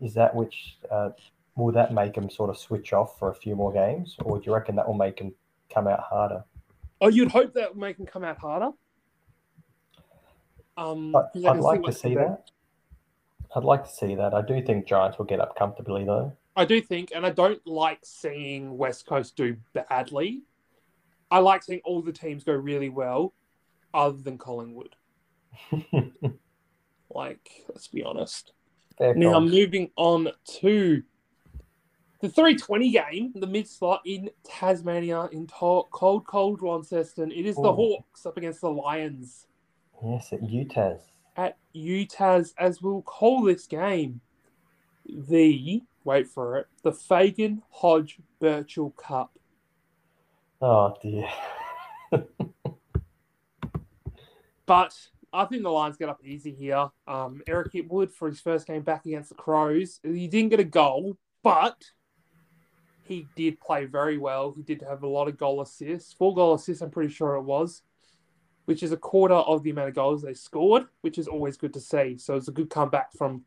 Is 0.00 0.14
that 0.14 0.36
which 0.36 0.76
uh, 0.88 1.10
will 1.58 1.72
that 1.72 1.92
make 1.92 2.14
them 2.14 2.30
sort 2.30 2.48
of 2.50 2.56
switch 2.56 2.92
off 2.92 3.18
for 3.18 3.30
a 3.30 3.34
few 3.34 3.56
more 3.56 3.72
games, 3.72 4.16
or 4.20 4.38
do 4.38 4.44
you 4.46 4.54
reckon 4.54 4.76
that 4.76 4.86
will 4.86 4.94
make 4.94 5.18
them 5.18 5.34
come 5.68 5.88
out 5.88 6.00
harder? 6.00 6.44
Oh, 7.00 7.08
you'd 7.08 7.30
hope 7.32 7.52
that 7.54 7.70
would 7.70 7.80
make 7.80 7.96
them 7.96 8.06
come 8.06 8.24
out 8.24 8.38
harder. 8.38 8.70
Um, 10.76 11.10
But 11.12 11.32
'cause 11.32 11.44
I 11.44 11.50
I'd 11.50 11.60
like 11.60 11.82
to 11.82 11.92
see 11.92 12.14
that. 12.14 12.50
I'd 13.54 13.64
like 13.64 13.82
to 13.84 13.90
see 13.90 14.14
that. 14.14 14.34
I 14.34 14.42
do 14.42 14.62
think 14.62 14.86
Giants 14.86 15.18
will 15.18 15.24
get 15.26 15.40
up 15.40 15.56
comfortably 15.56 16.04
though. 16.04 16.32
I 16.54 16.64
do 16.64 16.80
think, 16.80 17.12
and 17.14 17.26
I 17.26 17.30
don't 17.30 17.64
like 17.66 18.00
seeing 18.04 18.76
West 18.78 19.06
Coast 19.06 19.36
do 19.36 19.56
badly. 19.72 20.42
I 21.30 21.38
like 21.40 21.62
seeing 21.62 21.80
all 21.84 22.02
the 22.02 22.12
teams 22.12 22.44
go 22.44 22.52
really 22.52 22.88
well, 22.88 23.34
other 23.92 24.18
than 24.18 24.38
Collingwood. 24.38 24.94
Like, 27.10 27.64
let's 27.70 27.88
be 27.88 28.02
honest. 28.04 28.52
Fair 28.98 29.14
Now, 29.14 29.40
moving 29.40 29.90
on 29.96 30.30
to 30.60 31.02
the 32.20 32.28
320 32.28 32.90
game, 32.90 33.32
the 33.34 33.46
mid 33.46 33.68
slot 33.68 34.00
in 34.04 34.30
Tasmania, 34.44 35.28
in 35.32 35.46
to- 35.46 35.84
cold, 35.90 36.26
cold 36.26 36.62
Launceston. 36.62 37.30
It 37.30 37.46
is 37.46 37.56
the 37.56 37.72
Hawks 37.72 38.26
up 38.26 38.36
against 38.36 38.60
the 38.60 38.70
Lions 38.70 39.46
Yes, 40.04 40.32
at 40.32 40.40
UTAS. 40.42 41.00
at 41.36 41.56
UTAS, 41.74 42.54
as 42.58 42.82
we'll 42.82 43.02
call 43.02 43.42
this 43.42 43.66
game, 43.66 44.20
the, 45.06 45.82
wait 46.04 46.26
for 46.26 46.56
it, 46.58 46.66
the 46.82 46.92
Fagan 46.92 47.62
Hodge 47.70 48.18
Birchall 48.40 48.90
Cup. 48.96 49.38
Oh 50.60 50.94
dear. 51.02 51.28
But 54.66 54.94
I 55.32 55.46
think 55.46 55.62
the 55.62 55.70
Lions 55.70 55.96
get 55.96 56.08
up 56.10 56.20
easy 56.24 56.52
here. 56.52 56.90
Um, 57.06 57.40
Eric 57.46 57.72
Hipwood 57.72 58.10
for 58.10 58.28
his 58.28 58.38
first 58.40 58.66
game 58.66 58.82
back 58.82 59.06
against 59.06 59.30
the 59.30 59.34
Crows. 59.34 59.98
He 60.02 60.28
didn't 60.28 60.50
get 60.50 60.60
a 60.60 60.64
goal, 60.64 61.16
but 61.42 61.82
he 63.08 63.26
did 63.34 63.58
play 63.60 63.86
very 63.86 64.18
well. 64.18 64.52
He 64.54 64.62
did 64.62 64.82
have 64.82 65.02
a 65.02 65.08
lot 65.08 65.28
of 65.28 65.38
goal 65.38 65.60
assists, 65.62 66.12
four 66.12 66.34
goal 66.34 66.54
assists, 66.54 66.82
I'm 66.82 66.90
pretty 66.90 67.12
sure 67.12 67.34
it 67.34 67.42
was, 67.42 67.82
which 68.66 68.82
is 68.82 68.92
a 68.92 68.96
quarter 68.96 69.34
of 69.34 69.62
the 69.62 69.70
amount 69.70 69.88
of 69.88 69.94
goals 69.94 70.22
they 70.22 70.34
scored, 70.34 70.84
which 71.00 71.18
is 71.18 71.26
always 71.26 71.56
good 71.56 71.72
to 71.72 71.80
see. 71.80 72.18
So 72.18 72.36
it's 72.36 72.48
a 72.48 72.52
good 72.52 72.70
comeback 72.70 73.12
from 73.14 73.44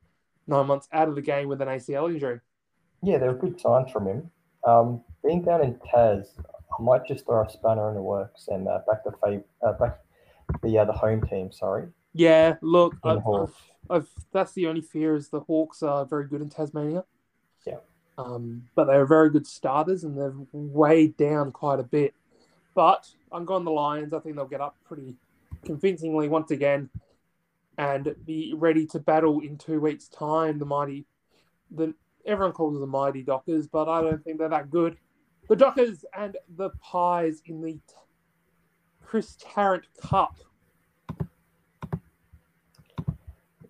nine 0.47 0.68
months 0.68 0.88
out 0.91 1.07
of 1.07 1.16
the 1.16 1.22
game 1.22 1.47
with 1.47 1.62
an 1.62 1.68
ACL 1.68 2.12
injury. 2.12 2.39
Yeah, 3.03 3.20
there 3.20 3.32
were 3.32 3.38
good 3.38 3.59
signs 3.62 3.91
from 3.91 4.07
him. 4.07 4.32
Um, 4.66 5.03
being 5.24 5.43
down 5.43 5.64
in 5.64 5.76
Taz, 5.76 6.28
I 6.39 6.82
might 6.82 7.05
just 7.05 7.26
throw 7.26 7.45
a 7.45 7.49
spanner 7.49 7.89
in 7.89 7.95
the 7.95 8.01
works 8.01 8.47
and 8.47 8.68
uh, 8.68 8.80
back 8.88 9.03
the 9.03 9.12
fa- 9.12 9.43
uh, 9.66 9.74
back 9.74 9.99
the 10.64 10.78
uh, 10.80 10.86
the 10.86 10.93
home 10.93 11.22
team. 11.28 11.51
Sorry. 11.51 11.88
Yeah, 12.14 12.55
look, 12.62 12.95
I've, 13.03 13.26
I've, 13.26 13.55
I've, 13.89 14.09
that's 14.34 14.51
the 14.51 14.68
only 14.68 14.82
fear 14.82 15.16
is 15.16 15.30
the 15.30 15.39
Hawks 15.39 15.82
are 15.82 16.05
very 16.05 16.28
good 16.28 16.41
in 16.41 16.49
Tasmania. 16.49 17.05
Um, 18.18 18.64
but 18.76 18.86
they're 18.86 19.05
very 19.05 19.30
good 19.30 19.47
starters 19.47 20.03
and 20.03 20.18
they've 20.18 20.47
weighed 20.51 21.18
down 21.18 21.51
quite 21.51 21.80
a 21.80 21.84
bit. 21.84 22.14
But 22.76 23.07
I'm 23.32 23.45
going 23.45 23.66
the 23.66 23.72
Lions. 23.72 24.14
I 24.14 24.20
think 24.20 24.36
they'll 24.36 24.45
get 24.45 24.62
up 24.62 24.76
pretty 24.86 25.16
convincingly 25.66 26.28
once 26.28 26.51
again 26.51 26.89
and 27.78 28.16
be 28.26 28.53
ready 28.55 28.86
to 28.88 28.99
battle 28.99 29.39
in 29.41 29.57
two 29.57 29.80
weeks' 29.80 30.07
time. 30.07 30.59
The 30.59 30.66
mighty, 30.66 31.05
the 31.72 31.93
everyone 32.26 32.53
calls 32.53 32.74
them 32.74 32.82
the 32.82 32.88
mighty 32.88 33.24
Dockers, 33.24 33.68
but 33.68 33.89
I 33.89 34.01
don't 34.01 34.24
think 34.24 34.38
they're 34.38 34.49
that 34.49 34.70
good. 34.70 34.97
The 35.47 35.55
Dockers 35.55 36.05
and 36.16 36.38
the 36.55 36.70
Pies 36.82 37.41
in 37.45 37.62
the 37.62 37.80
Chris 39.03 39.36
Tarrant 39.39 39.86
Cup. 40.01 40.36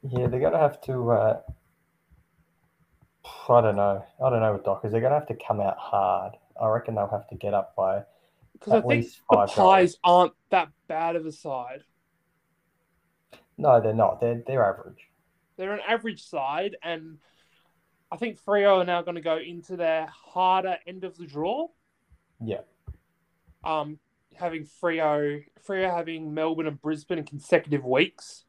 Yeah, 0.03 0.27
they're 0.27 0.39
gonna 0.39 0.59
have 0.59 0.81
to. 0.81 1.11
Uh, 1.11 1.41
I 3.49 3.61
don't 3.61 3.75
know. 3.75 4.05
I 4.23 4.29
don't 4.29 4.39
know 4.41 4.53
with 4.53 4.63
Dockers. 4.63 4.91
They're 4.91 5.01
gonna 5.01 5.15
have 5.15 5.27
to 5.27 5.37
come 5.47 5.59
out 5.59 5.77
hard. 5.77 6.33
I 6.61 6.67
reckon 6.67 6.95
they'll 6.95 7.07
have 7.07 7.27
to 7.29 7.35
get 7.35 7.53
up 7.53 7.75
by. 7.75 8.03
Because 8.53 8.73
I 8.73 8.77
At 8.77 8.87
think 8.87 9.03
least 9.05 9.21
the 9.29 9.35
five 9.35 9.49
Pies 9.49 9.97
aren't 10.03 10.33
that 10.49 10.69
bad 10.87 11.15
of 11.15 11.25
a 11.25 11.31
side. 11.31 11.83
No, 13.57 13.81
they're 13.81 13.93
not. 13.93 14.19
They're 14.19 14.41
they're 14.45 14.63
average. 14.63 15.07
They're 15.57 15.73
an 15.73 15.81
average 15.87 16.23
side, 16.23 16.75
and 16.81 17.17
I 18.11 18.17
think 18.17 18.39
Freo 18.43 18.77
are 18.77 18.85
now 18.85 19.01
going 19.01 19.15
to 19.15 19.21
go 19.21 19.37
into 19.37 19.77
their 19.77 20.07
harder 20.07 20.77
end 20.85 21.03
of 21.03 21.17
the 21.17 21.25
draw. 21.25 21.67
Yeah. 22.43 22.61
Um, 23.63 23.99
having 24.35 24.65
Freo, 24.65 25.43
Freo 25.67 25.89
having 25.89 26.33
Melbourne 26.33 26.67
and 26.67 26.81
Brisbane 26.81 27.19
in 27.19 27.25
consecutive 27.25 27.85
weeks. 27.85 28.45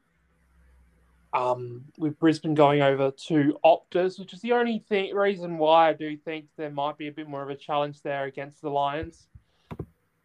Um, 1.33 1.85
with 1.97 2.19
Brisbane 2.19 2.53
going 2.53 2.83
over 2.83 3.09
to 3.09 3.57
Optus, 3.65 4.19
which 4.19 4.33
is 4.33 4.41
the 4.41 4.51
only 4.51 4.85
thing 4.87 5.15
reason 5.15 5.57
why 5.57 5.89
I 5.89 5.93
do 5.93 6.15
think 6.15 6.45
there 6.57 6.69
might 6.69 6.95
be 6.95 7.07
a 7.07 7.11
bit 7.11 7.27
more 7.27 7.41
of 7.41 7.49
a 7.49 7.55
challenge 7.55 8.03
there 8.03 8.25
against 8.25 8.61
the 8.61 8.69
Lions. 8.69 9.27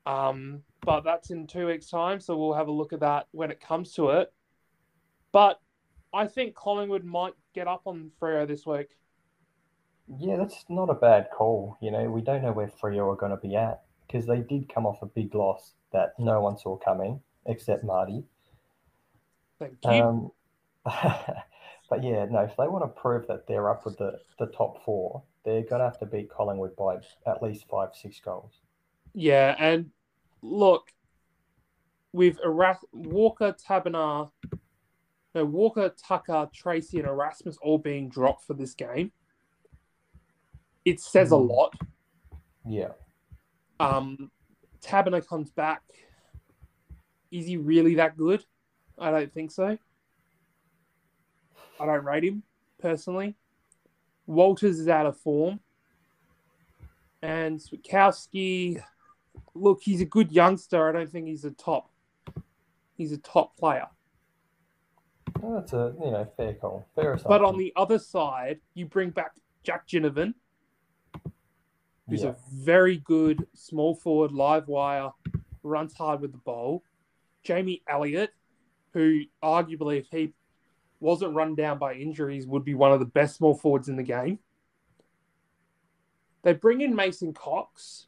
Um, 0.05 0.63
but 0.85 1.03
that's 1.03 1.31
in 1.31 1.47
two 1.47 1.67
weeks' 1.67 1.89
time, 1.89 2.21
so 2.21 2.37
we'll 2.37 2.53
have 2.53 2.69
a 2.69 2.73
look 2.73 2.93
at 2.93 3.01
that 3.01 3.27
when 3.31 3.51
it 3.51 3.61
comes 3.61 3.95
to 3.95 4.11
it. 4.11 4.33
But 5.33 5.61
I 6.13 6.27
think 6.27 6.55
Collingwood 6.55 7.05
might 7.05 7.35
get 7.55 7.69
up 7.69 7.83
on 7.87 8.11
Freo 8.21 8.47
this 8.47 8.67
week. 8.67 8.89
Yeah, 10.19 10.37
that's 10.37 10.65
not 10.69 10.89
a 10.89 10.95
bad 10.95 11.29
call. 11.31 11.77
You 11.81 11.91
know, 11.91 12.11
we 12.11 12.23
don't 12.23 12.43
know 12.43 12.53
where 12.53 12.69
Freo 12.83 13.13
are 13.13 13.17
going 13.17 13.33
to 13.33 13.37
be 13.37 13.55
at 13.57 13.83
because 14.07 14.27
they 14.27 14.41
did 14.41 14.73
come 14.73 14.87
off 14.87 15.03
a 15.03 15.07
big 15.07 15.35
loss 15.35 15.75
that 15.93 16.15
no 16.19 16.41
one 16.41 16.57
saw 16.57 16.77
coming 16.77 17.21
except 17.47 17.85
Marty. 17.85 18.25
Thank 19.59 19.77
you. 19.85 19.91
Um, 19.91 20.31
but 21.91 22.03
yeah, 22.03 22.27
no, 22.31 22.41
if 22.41 22.57
they 22.57 22.67
want 22.69 22.85
to 22.85 23.01
prove 23.01 23.27
that 23.29 23.47
they're 23.47 23.71
up 23.71 23.85
with 23.85 23.99
the, 23.99 24.19
the 24.39 24.47
top 24.47 24.85
four, 24.85 25.23
they're 25.45 25.63
going 25.63 25.81
to 25.81 25.85
have 25.87 25.99
to 26.01 26.07
beat 26.07 26.31
Collingwood 26.31 26.77
by 26.77 26.97
at 27.27 27.43
least 27.43 27.67
five, 27.71 27.91
six 27.95 28.21
goals. 28.21 28.61
Yeah, 29.15 29.55
and 29.59 29.91
look, 30.43 30.93
with 32.13 32.39
Eras- 32.45 32.85
Walker, 32.93 33.55
Taberner, 33.67 34.31
no, 35.35 35.45
Walker, 35.45 35.93
Tucker, 36.07 36.49
Treacy, 36.55 36.99
and 36.99 37.07
Erasmus 37.07 37.59
all 37.63 37.79
being 37.79 38.09
dropped 38.09 38.45
for 38.47 38.55
this 38.55 38.75
game, 38.75 39.13
it 40.85 41.01
says 41.01 41.33
a 41.33 41.37
Hmm. 41.37 41.49
lot. 41.49 41.75
Yeah. 42.67 42.93
Um, 43.81 44.31
Taberner 44.81 45.27
comes 45.27 45.51
back. 45.51 45.83
Is 47.31 47.47
he 47.47 47.57
really 47.57 47.97
that 47.97 48.17
good? 48.17 48.45
I 48.99 49.11
don't 49.11 49.33
think 49.33 49.51
so. 49.51 49.79
I 51.81 51.87
don't 51.87 52.05
rate 52.05 52.25
him 52.25 52.43
personally. 52.81 53.35
Walters 54.27 54.79
is 54.79 54.89
out 54.89 55.07
of 55.07 55.17
form. 55.17 55.61
And 57.23 57.59
Switkowski, 57.59 58.83
look, 59.55 59.81
he's 59.83 60.01
a 60.01 60.05
good 60.05 60.31
youngster. 60.31 60.89
I 60.89 60.93
don't 60.93 61.11
think 61.11 61.27
he's 61.27 61.45
a 61.45 61.51
top. 61.51 61.91
He's 62.97 63.13
a 63.13 63.19
top 63.19 63.57
player. 63.57 63.87
Well, 65.41 65.61
that's 65.61 65.73
a, 65.73 65.95
you 66.03 66.11
know, 66.11 66.29
fair 66.37 66.55
call. 66.55 66.87
Fair 66.95 67.17
But 67.17 67.43
on 67.43 67.57
the 67.57 67.73
other 67.77 67.99
side, 67.99 68.61
you 68.75 68.87
bring 68.87 69.11
back 69.11 69.33
Jack 69.63 69.87
Ginnivan, 69.87 70.35
who's 72.09 72.23
yeah. 72.23 72.31
a 72.31 72.35
very 72.53 72.99
good 72.99 73.47
small 73.55 73.95
forward, 73.95 74.33
live 74.33 74.69
wire, 74.69 75.11
runs 75.63 75.95
hard 75.95 76.21
with 76.21 76.33
the 76.33 76.39
ball. 76.39 76.83
Jamie 77.43 77.83
Elliott, 77.89 78.31
who 78.93 79.23
arguably, 79.43 79.99
if 79.99 80.07
he 80.11 80.33
wasn't 81.01 81.35
run 81.35 81.55
down 81.55 81.79
by 81.79 81.95
injuries, 81.95 82.47
would 82.47 82.65
be 82.65 82.75
one 82.75 82.93
of 82.93 82.99
the 83.01 83.07
best 83.07 83.37
small 83.37 83.55
forwards 83.55 83.89
in 83.89 83.97
the 83.97 84.03
game. 84.03 84.39
They 86.43 86.53
bring 86.55 86.81
in 86.81 86.95
Mason 86.95 87.33
Cox, 87.35 88.07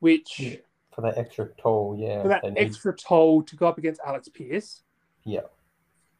which 0.00 0.38
Yeah, 0.40 0.56
for 0.94 1.00
that 1.02 1.18
extra 1.18 1.48
tall, 1.58 1.96
yeah. 1.98 2.22
for 2.22 2.28
that 2.28 2.44
need- 2.44 2.58
extra 2.58 2.94
toll 2.96 3.42
to 3.44 3.56
go 3.56 3.66
up 3.66 3.78
against 3.78 4.00
Alex 4.04 4.28
Pearce 4.28 4.82
Yeah. 5.24 5.46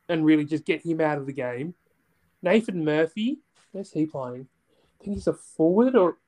and 0.08 0.24
really 0.24 0.44
just 0.44 0.64
get 0.64 0.82
him 0.84 1.00
out 1.00 1.18
of 1.18 1.26
the 1.26 1.32
game. 1.32 1.74
Nathan 2.42 2.84
Murphy, 2.84 3.40
where's 3.72 3.92
he 3.92 4.06
playing? 4.06 4.48
I 5.00 5.04
think 5.04 5.16
he's 5.16 5.26
a 5.26 5.32
forward 5.34 5.96
or 5.96 6.18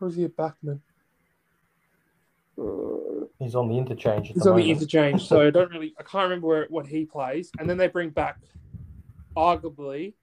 or 0.00 0.08
is 0.08 0.16
he 0.16 0.24
a 0.24 0.28
backman? 0.28 0.80
Uh, 2.58 3.03
He's 3.44 3.54
on 3.54 3.68
the 3.68 3.76
interchange. 3.76 4.30
At 4.30 4.34
he's 4.34 4.44
the 4.44 4.50
on 4.50 4.56
the 4.56 4.70
interchange, 4.70 5.24
so 5.28 5.46
I 5.46 5.50
don't 5.50 5.70
really 5.70 5.94
I 5.98 6.02
can't 6.02 6.24
remember 6.24 6.46
where 6.46 6.66
what 6.70 6.86
he 6.86 7.04
plays. 7.04 7.50
And 7.58 7.68
then 7.68 7.76
they 7.76 7.88
bring 7.88 8.08
back 8.08 8.38
arguably 9.36 10.14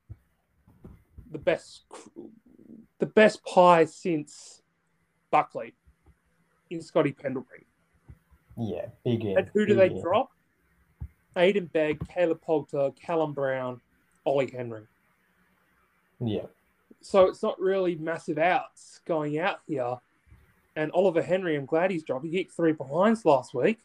the 1.32 1.38
best 1.38 1.84
the 2.98 3.06
best 3.06 3.44
pie 3.46 3.86
since 3.86 4.62
Buckley 5.30 5.76
in 6.72 6.82
Scotty 6.82 7.12
Pendlebury. 7.12 7.68
Yeah, 8.58 8.88
big 9.06 9.24
in. 9.24 9.38
And 9.38 9.50
who 9.54 9.66
do 9.68 9.76
they 9.76 9.92
in. 9.92 10.02
drop? 10.02 10.32
Aiden 11.36 11.72
Begg, 11.72 12.06
Caleb 12.10 12.42
Poulter, 12.42 12.92
Callum 13.00 13.34
Brown, 13.34 13.80
Ollie 14.26 14.52
Henry. 14.52 14.84
Yeah. 16.20 16.48
So 17.02 17.28
it's 17.28 17.42
not 17.42 17.60
really 17.60 17.96
massive 17.96 18.38
outs 18.38 19.00
going 19.06 19.40
out 19.40 19.60
here. 19.68 19.98
And 20.76 20.92
Oliver 20.92 21.22
Henry, 21.22 21.56
I'm 21.56 21.66
glad 21.66 21.92
he's 21.92 22.04
dropped. 22.04 22.26
He 22.26 22.32
hit 22.32 22.52
three 22.52 22.72
behinds 22.72 23.26
last 23.26 23.54
week. 23.54 23.80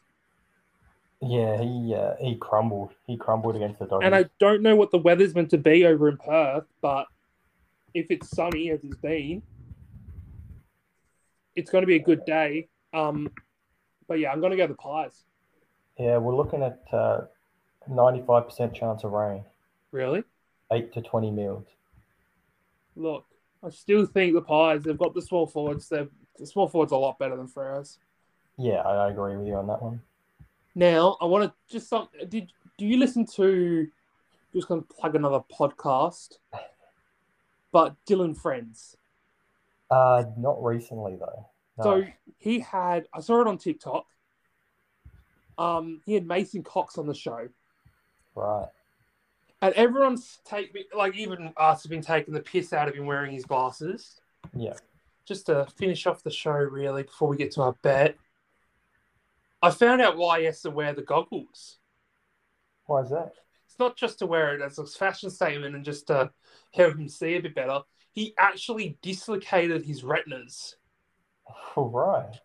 Yeah, 1.21 1.61
he 1.61 1.95
uh, 1.95 2.13
he 2.19 2.35
crumbled. 2.35 2.93
He 3.07 3.17
crumbled 3.17 3.55
against 3.55 3.79
the 3.79 3.87
Dodgers. 3.87 4.05
And 4.05 4.15
I 4.15 4.25
don't 4.39 4.61
know 4.61 4.75
what 4.75 4.91
the 4.91 4.99
weather's 4.99 5.33
meant 5.33 5.49
to 5.49 5.57
be 5.57 5.85
over 5.85 6.07
in 6.09 6.17
Perth, 6.17 6.65
but 6.81 7.07
if 7.93 8.11
it's 8.11 8.29
sunny 8.29 8.69
as 8.69 8.83
it's 8.83 8.97
been, 8.97 9.41
it's 11.55 11.71
going 11.71 11.81
to 11.81 11.87
be 11.87 11.95
a 11.95 12.03
good 12.03 12.23
day. 12.25 12.67
Um, 12.93 13.31
but 14.07 14.19
yeah, 14.19 14.31
I'm 14.31 14.39
going 14.39 14.51
to 14.51 14.57
go 14.57 14.67
the 14.67 14.75
Pies. 14.75 15.23
Yeah, 15.97 16.17
we're 16.17 16.35
looking 16.35 16.61
at 16.61 16.79
uh, 16.93 17.21
95% 17.89 18.73
chance 18.73 19.03
of 19.03 19.11
rain, 19.11 19.43
Really? 19.91 20.23
8 20.71 20.93
to 20.93 21.01
20 21.01 21.31
mils. 21.31 21.65
Look, 22.95 23.25
I 23.63 23.69
still 23.71 24.05
think 24.05 24.33
the 24.33 24.41
Pies, 24.41 24.83
they've 24.83 24.97
got 24.97 25.15
the 25.15 25.21
small 25.21 25.47
forwards. 25.47 25.89
They're, 25.89 26.07
the 26.37 26.45
small 26.45 26.67
forwards 26.67 26.91
a 26.91 26.97
lot 26.97 27.19
better 27.19 27.35
than 27.35 27.47
Ferris. 27.47 27.99
Yeah, 28.57 28.81
I, 28.81 29.07
I 29.07 29.09
agree 29.11 29.35
with 29.35 29.47
you 29.47 29.55
on 29.55 29.67
that 29.67 29.81
one. 29.81 30.01
Now, 30.75 31.17
I 31.21 31.25
want 31.25 31.45
to 31.45 31.73
just 31.73 31.89
some. 31.89 32.07
Did 32.27 32.51
do 32.77 32.85
you 32.85 32.97
listen 32.97 33.25
to? 33.35 33.87
Just 34.53 34.67
going 34.67 34.81
to 34.81 34.87
plug 34.87 35.15
another 35.15 35.41
podcast, 35.59 36.37
but 37.71 37.95
Dylan 38.07 38.35
Friends. 38.37 38.95
Uh, 39.89 40.25
not 40.37 40.63
recently, 40.63 41.15
though. 41.15 41.47
No. 41.77 41.83
So 41.83 42.05
he 42.37 42.59
had. 42.59 43.07
I 43.13 43.21
saw 43.21 43.41
it 43.41 43.47
on 43.47 43.57
TikTok. 43.57 44.05
Um, 45.57 46.01
he 46.05 46.13
had 46.13 46.27
Mason 46.27 46.63
Cox 46.63 46.97
on 46.97 47.07
the 47.07 47.15
show, 47.15 47.49
right. 48.35 48.67
and 49.63 49.73
everyone's 49.73 50.37
take 50.45 50.77
like 50.95 51.15
even 51.15 51.51
us 51.57 51.81
have 51.81 51.89
been 51.89 52.03
taking 52.03 52.35
the 52.35 52.41
piss 52.41 52.73
out 52.73 52.87
of 52.87 52.93
him 52.93 53.07
wearing 53.07 53.31
his 53.31 53.45
glasses. 53.45 54.21
Yeah. 54.55 54.73
Just 55.27 55.47
to 55.47 55.67
finish 55.75 56.07
off 56.07 56.23
the 56.23 56.31
show, 56.31 56.53
really, 56.53 57.03
before 57.03 57.27
we 57.27 57.35
get 57.35 57.51
to 57.51 57.61
our 57.61 57.75
bet, 57.81 58.15
I 59.61 59.71
found 59.71 60.01
out 60.01 60.15
why 60.15 60.39
he 60.39 60.45
has 60.45 60.61
to 60.61 60.71
wear 60.71 60.93
the 60.93 61.01
goggles. 61.01 61.79
Why 62.85 63.01
is 63.01 63.09
that? 63.09 63.33
It's 63.65 63.77
not 63.77 63.97
just 63.97 64.19
to 64.19 64.25
wear 64.25 64.55
it 64.55 64.61
as 64.61 64.79
a 64.79 64.85
fashion 64.85 65.29
statement 65.29 65.75
and 65.75 65.83
just 65.83 66.07
to 66.07 66.31
help 66.73 66.95
him 66.97 67.09
see 67.09 67.35
a 67.35 67.41
bit 67.41 67.55
better. 67.55 67.81
He 68.13 68.33
actually 68.39 68.97
dislocated 69.01 69.83
his 69.83 70.03
retinas. 70.03 70.77
All 71.75 71.89
right. 71.89 72.39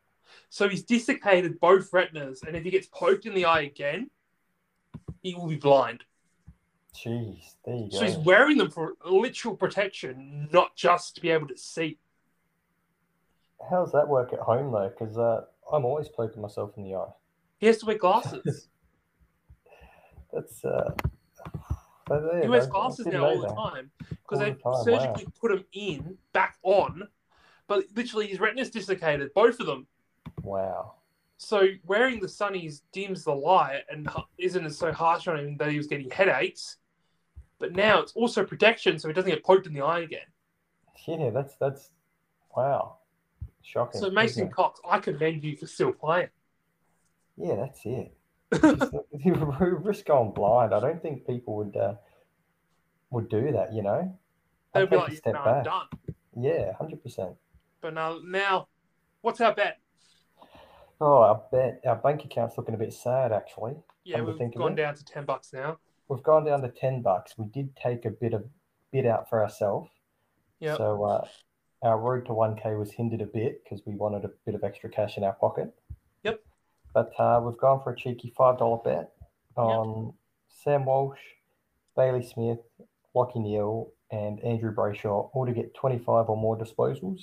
So 0.51 0.68
he's 0.68 0.83
dislocated 0.83 1.61
both 1.61 1.93
retinas, 1.93 2.43
and 2.43 2.57
if 2.57 2.64
he 2.64 2.70
gets 2.70 2.89
poked 2.89 3.26
in 3.26 3.35
the 3.35 3.45
eye 3.45 3.61
again, 3.62 4.11
he 5.22 5.35
will 5.35 5.47
be 5.47 5.57
blind. 5.57 6.03
Jeez, 6.97 7.55
there 7.64 7.76
you 7.76 7.91
go. 7.91 7.99
So 7.99 8.05
he's 8.05 8.18
wearing 8.18 8.59
them 8.59 8.70
for 8.70 8.95
literal 9.05 9.57
protection, 9.57 10.49
not 10.53 10.74
just 10.74 11.14
to 11.14 11.20
be 11.20 11.30
able 11.30 11.47
to 11.47 11.57
see. 11.57 11.99
How 13.68 13.84
does 13.84 13.92
that 13.92 14.08
work 14.08 14.32
at 14.32 14.40
home 14.40 14.72
though? 14.72 14.88
Because 14.88 15.18
uh, 15.18 15.44
I'm 15.72 15.84
always 15.84 16.08
poking 16.08 16.42
myself 16.42 16.72
in 16.76 16.84
the 16.84 16.94
eye. 16.94 17.12
He 17.58 17.66
has 17.66 17.78
to 17.78 17.86
wear 17.86 17.98
glasses. 17.98 18.68
That's 20.32 20.64
uh, 20.64 20.94
he 22.42 22.48
wears 22.48 22.66
glasses 22.66 23.06
now 23.06 23.24
all 23.24 23.40
the 23.40 23.48
time 23.48 23.90
because 24.08 24.38
they 24.40 24.50
the 24.50 24.56
time, 24.56 24.72
wow. 24.72 24.82
surgically 24.82 25.26
put 25.40 25.52
him 25.52 25.64
in, 25.72 26.16
back 26.32 26.56
on, 26.62 27.08
but 27.68 27.84
literally 27.94 28.26
his 28.26 28.40
retina's 28.40 28.70
dislocated, 28.70 29.32
both 29.34 29.60
of 29.60 29.66
them. 29.66 29.86
Wow. 30.42 30.94
So 31.38 31.68
wearing 31.84 32.20
the 32.20 32.26
sunnies 32.26 32.82
dims 32.92 33.24
the 33.24 33.34
light 33.34 33.82
and 33.90 34.08
isn't 34.38 34.64
as 34.64 34.78
so 34.78 34.92
harsh 34.92 35.28
on 35.28 35.38
him 35.38 35.56
that 35.58 35.70
he 35.70 35.76
was 35.76 35.86
getting 35.86 36.10
headaches. 36.10 36.76
But 37.58 37.72
now 37.72 38.00
it's 38.00 38.12
also 38.12 38.44
protection, 38.44 38.98
so 38.98 39.08
he 39.08 39.14
doesn't 39.14 39.30
get 39.30 39.44
poked 39.44 39.66
in 39.66 39.72
the 39.72 39.82
eye 39.82 40.00
again. 40.00 40.26
Yeah, 41.06 41.30
that's 41.30 41.54
that's 41.56 41.90
wow. 42.56 42.96
Shocking. 43.62 44.00
So 44.00 44.10
Mason? 44.10 44.50
Cox, 44.50 44.80
I 44.88 44.98
commend 44.98 45.42
you 45.44 45.56
for 45.56 45.66
still 45.66 45.92
playing. 45.92 46.28
Yeah, 47.36 47.56
that's 47.56 47.80
it. 47.84 48.12
You 49.18 49.34
risk 49.82 50.06
going 50.06 50.32
blind. 50.32 50.74
I 50.74 50.80
don't 50.80 51.00
think 51.00 51.26
people 51.26 51.56
would 51.56 51.76
uh, 51.76 51.94
would 53.10 53.28
do 53.28 53.52
that. 53.52 53.72
You 53.72 53.82
know, 53.82 54.18
They'd 54.74 54.90
be 54.90 54.96
like, 54.96 55.12
step 55.16 55.34
no, 55.34 55.44
back. 55.44 55.64
done. 55.64 55.86
Yeah, 56.38 56.72
hundred 56.76 57.02
percent. 57.02 57.34
But 57.80 57.94
now, 57.94 58.18
now, 58.24 58.68
what's 59.20 59.40
our 59.40 59.54
bet? 59.54 59.78
Oh, 61.00 61.22
I 61.22 61.36
bet 61.50 61.80
our 61.86 61.96
bank 61.96 62.24
account's 62.24 62.56
looking 62.58 62.74
a 62.74 62.78
bit 62.78 62.92
sad. 62.92 63.32
Actually, 63.32 63.74
Yeah, 64.04 64.22
we've 64.22 64.38
gone 64.54 64.74
down 64.74 64.94
to 64.94 65.04
ten 65.04 65.24
bucks 65.24 65.52
now. 65.52 65.78
we've 66.08 66.22
gone 66.22 66.44
down 66.44 66.62
to 66.62 66.68
ten 66.68 67.00
bucks. 67.02 67.34
We 67.38 67.46
did 67.46 67.74
take 67.76 68.04
a 68.04 68.10
bit 68.10 68.34
of 68.34 68.44
bit 68.92 69.06
out 69.06 69.28
for 69.28 69.42
ourselves. 69.42 69.90
Yeah. 70.60 70.76
So 70.76 71.02
uh, 71.04 71.24
our 71.83 71.99
road 71.99 72.26
to 72.26 72.33
one 72.33 72.57
k 72.57 72.74
was 72.74 72.93
hindered 72.93 73.20
a 73.20 73.26
bit 73.26 73.62
because 73.62 73.85
we 73.87 73.95
wanted 73.95 74.24
a 74.24 74.30
bit 74.47 74.55
of 74.55 74.64
extra 74.64 74.89
cash 74.89 75.16
in 75.16 75.24
our 75.24 75.33
pocket. 75.33 75.74
Yep. 76.22 76.41
But 76.95 77.12
uh, 77.18 77.41
we've 77.45 77.59
gone 77.59 77.83
for 77.83 77.93
a 77.93 77.97
cheeky 77.97 78.33
five 78.37 78.59
dollar 78.59 78.78
bet 78.85 79.11
on 79.57 80.12
Sam 80.49 80.85
Walsh, 80.85 81.18
Bailey 81.97 82.22
Smith, 82.22 82.61
Lachie 83.14 83.43
Neale, 83.43 83.91
and 84.11 84.41
Andrew 84.41 84.74
Brayshaw, 84.74 85.30
all 85.33 85.47
to 85.47 85.53
get 85.53 85.74
twenty 85.74 85.99
five 85.99 86.28
or 86.28 86.37
more 86.37 86.57
disposals, 86.57 87.22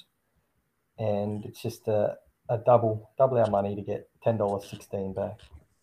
and 0.97 1.45
it's 1.45 1.61
just 1.61 1.87
a, 1.87 2.17
a 2.49 2.57
double 2.57 3.11
double 3.17 3.37
our 3.37 3.49
money 3.49 3.75
to 3.75 3.81
get 3.81 4.09
ten 4.23 4.37
dollars 4.37 4.69
sixteen 4.69 5.13
back. 5.13 5.39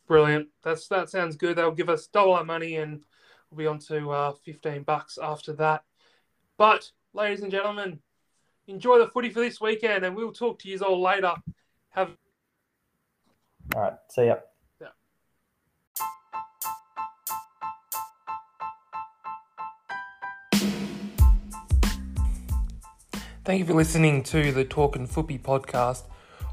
Brilliant. 0.06 0.48
That's 0.62 0.86
that 0.88 1.08
sounds 1.08 1.36
good. 1.36 1.56
They'll 1.56 1.70
give 1.70 1.88
us 1.88 2.06
double 2.08 2.34
our 2.34 2.44
money, 2.44 2.76
and 2.76 3.04
we'll 3.50 3.58
be 3.58 3.66
on 3.66 3.78
to 3.88 4.10
uh, 4.10 4.32
fifteen 4.44 4.82
bucks 4.82 5.18
after 5.20 5.52
that. 5.54 5.84
But, 6.58 6.90
ladies 7.12 7.42
and 7.42 7.50
gentlemen, 7.50 8.00
enjoy 8.66 8.98
the 8.98 9.08
footy 9.08 9.30
for 9.30 9.40
this 9.40 9.60
weekend, 9.60 10.04
and 10.04 10.16
we'll 10.16 10.32
talk 10.32 10.58
to 10.60 10.68
you 10.68 10.78
all 10.80 11.00
later. 11.00 11.34
Have 11.90 12.16
All 13.74 13.82
right, 13.82 13.94
see 14.10 14.26
ya. 14.26 14.36
Thank 23.46 23.60
you 23.60 23.64
for 23.64 23.74
listening 23.74 24.24
to 24.24 24.50
the 24.50 24.64
Talk 24.64 24.96
and 24.96 25.08
Footy 25.08 25.38
podcast. 25.38 26.02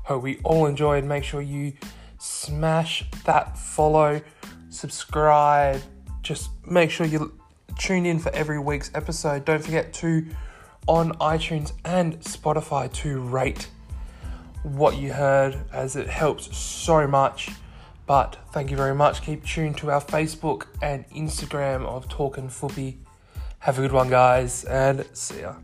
Hope 0.03 0.21
we 0.21 0.37
all 0.43 0.67
enjoyed. 0.67 1.03
Make 1.03 1.23
sure 1.23 1.41
you 1.41 1.73
smash 2.19 3.03
that 3.25 3.57
follow, 3.57 4.21
subscribe. 4.69 5.81
Just 6.21 6.51
make 6.67 6.91
sure 6.91 7.07
you 7.07 7.39
tune 7.79 8.05
in 8.05 8.19
for 8.19 8.29
every 8.35 8.59
week's 8.59 8.91
episode. 8.93 9.43
Don't 9.43 9.63
forget 9.63 9.91
to 9.93 10.23
on 10.87 11.13
iTunes 11.13 11.73
and 11.85 12.19
Spotify 12.21 12.91
to 12.93 13.19
rate 13.21 13.69
what 14.63 14.97
you 14.97 15.13
heard 15.13 15.57
as 15.71 15.95
it 15.95 16.07
helps 16.07 16.55
so 16.55 17.07
much. 17.07 17.49
But 18.05 18.37
thank 18.51 18.71
you 18.71 18.77
very 18.77 18.95
much. 18.95 19.21
Keep 19.21 19.45
tuned 19.45 19.77
to 19.77 19.91
our 19.91 20.01
Facebook 20.01 20.67
and 20.81 21.07
Instagram 21.09 21.85
of 21.85 22.09
Talk 22.09 22.37
and 22.37 22.51
Footy. 22.51 22.97
Have 23.59 23.79
a 23.79 23.81
good 23.81 23.93
one, 23.93 24.09
guys, 24.09 24.65
and 24.65 25.05
see 25.13 25.41
ya. 25.41 25.55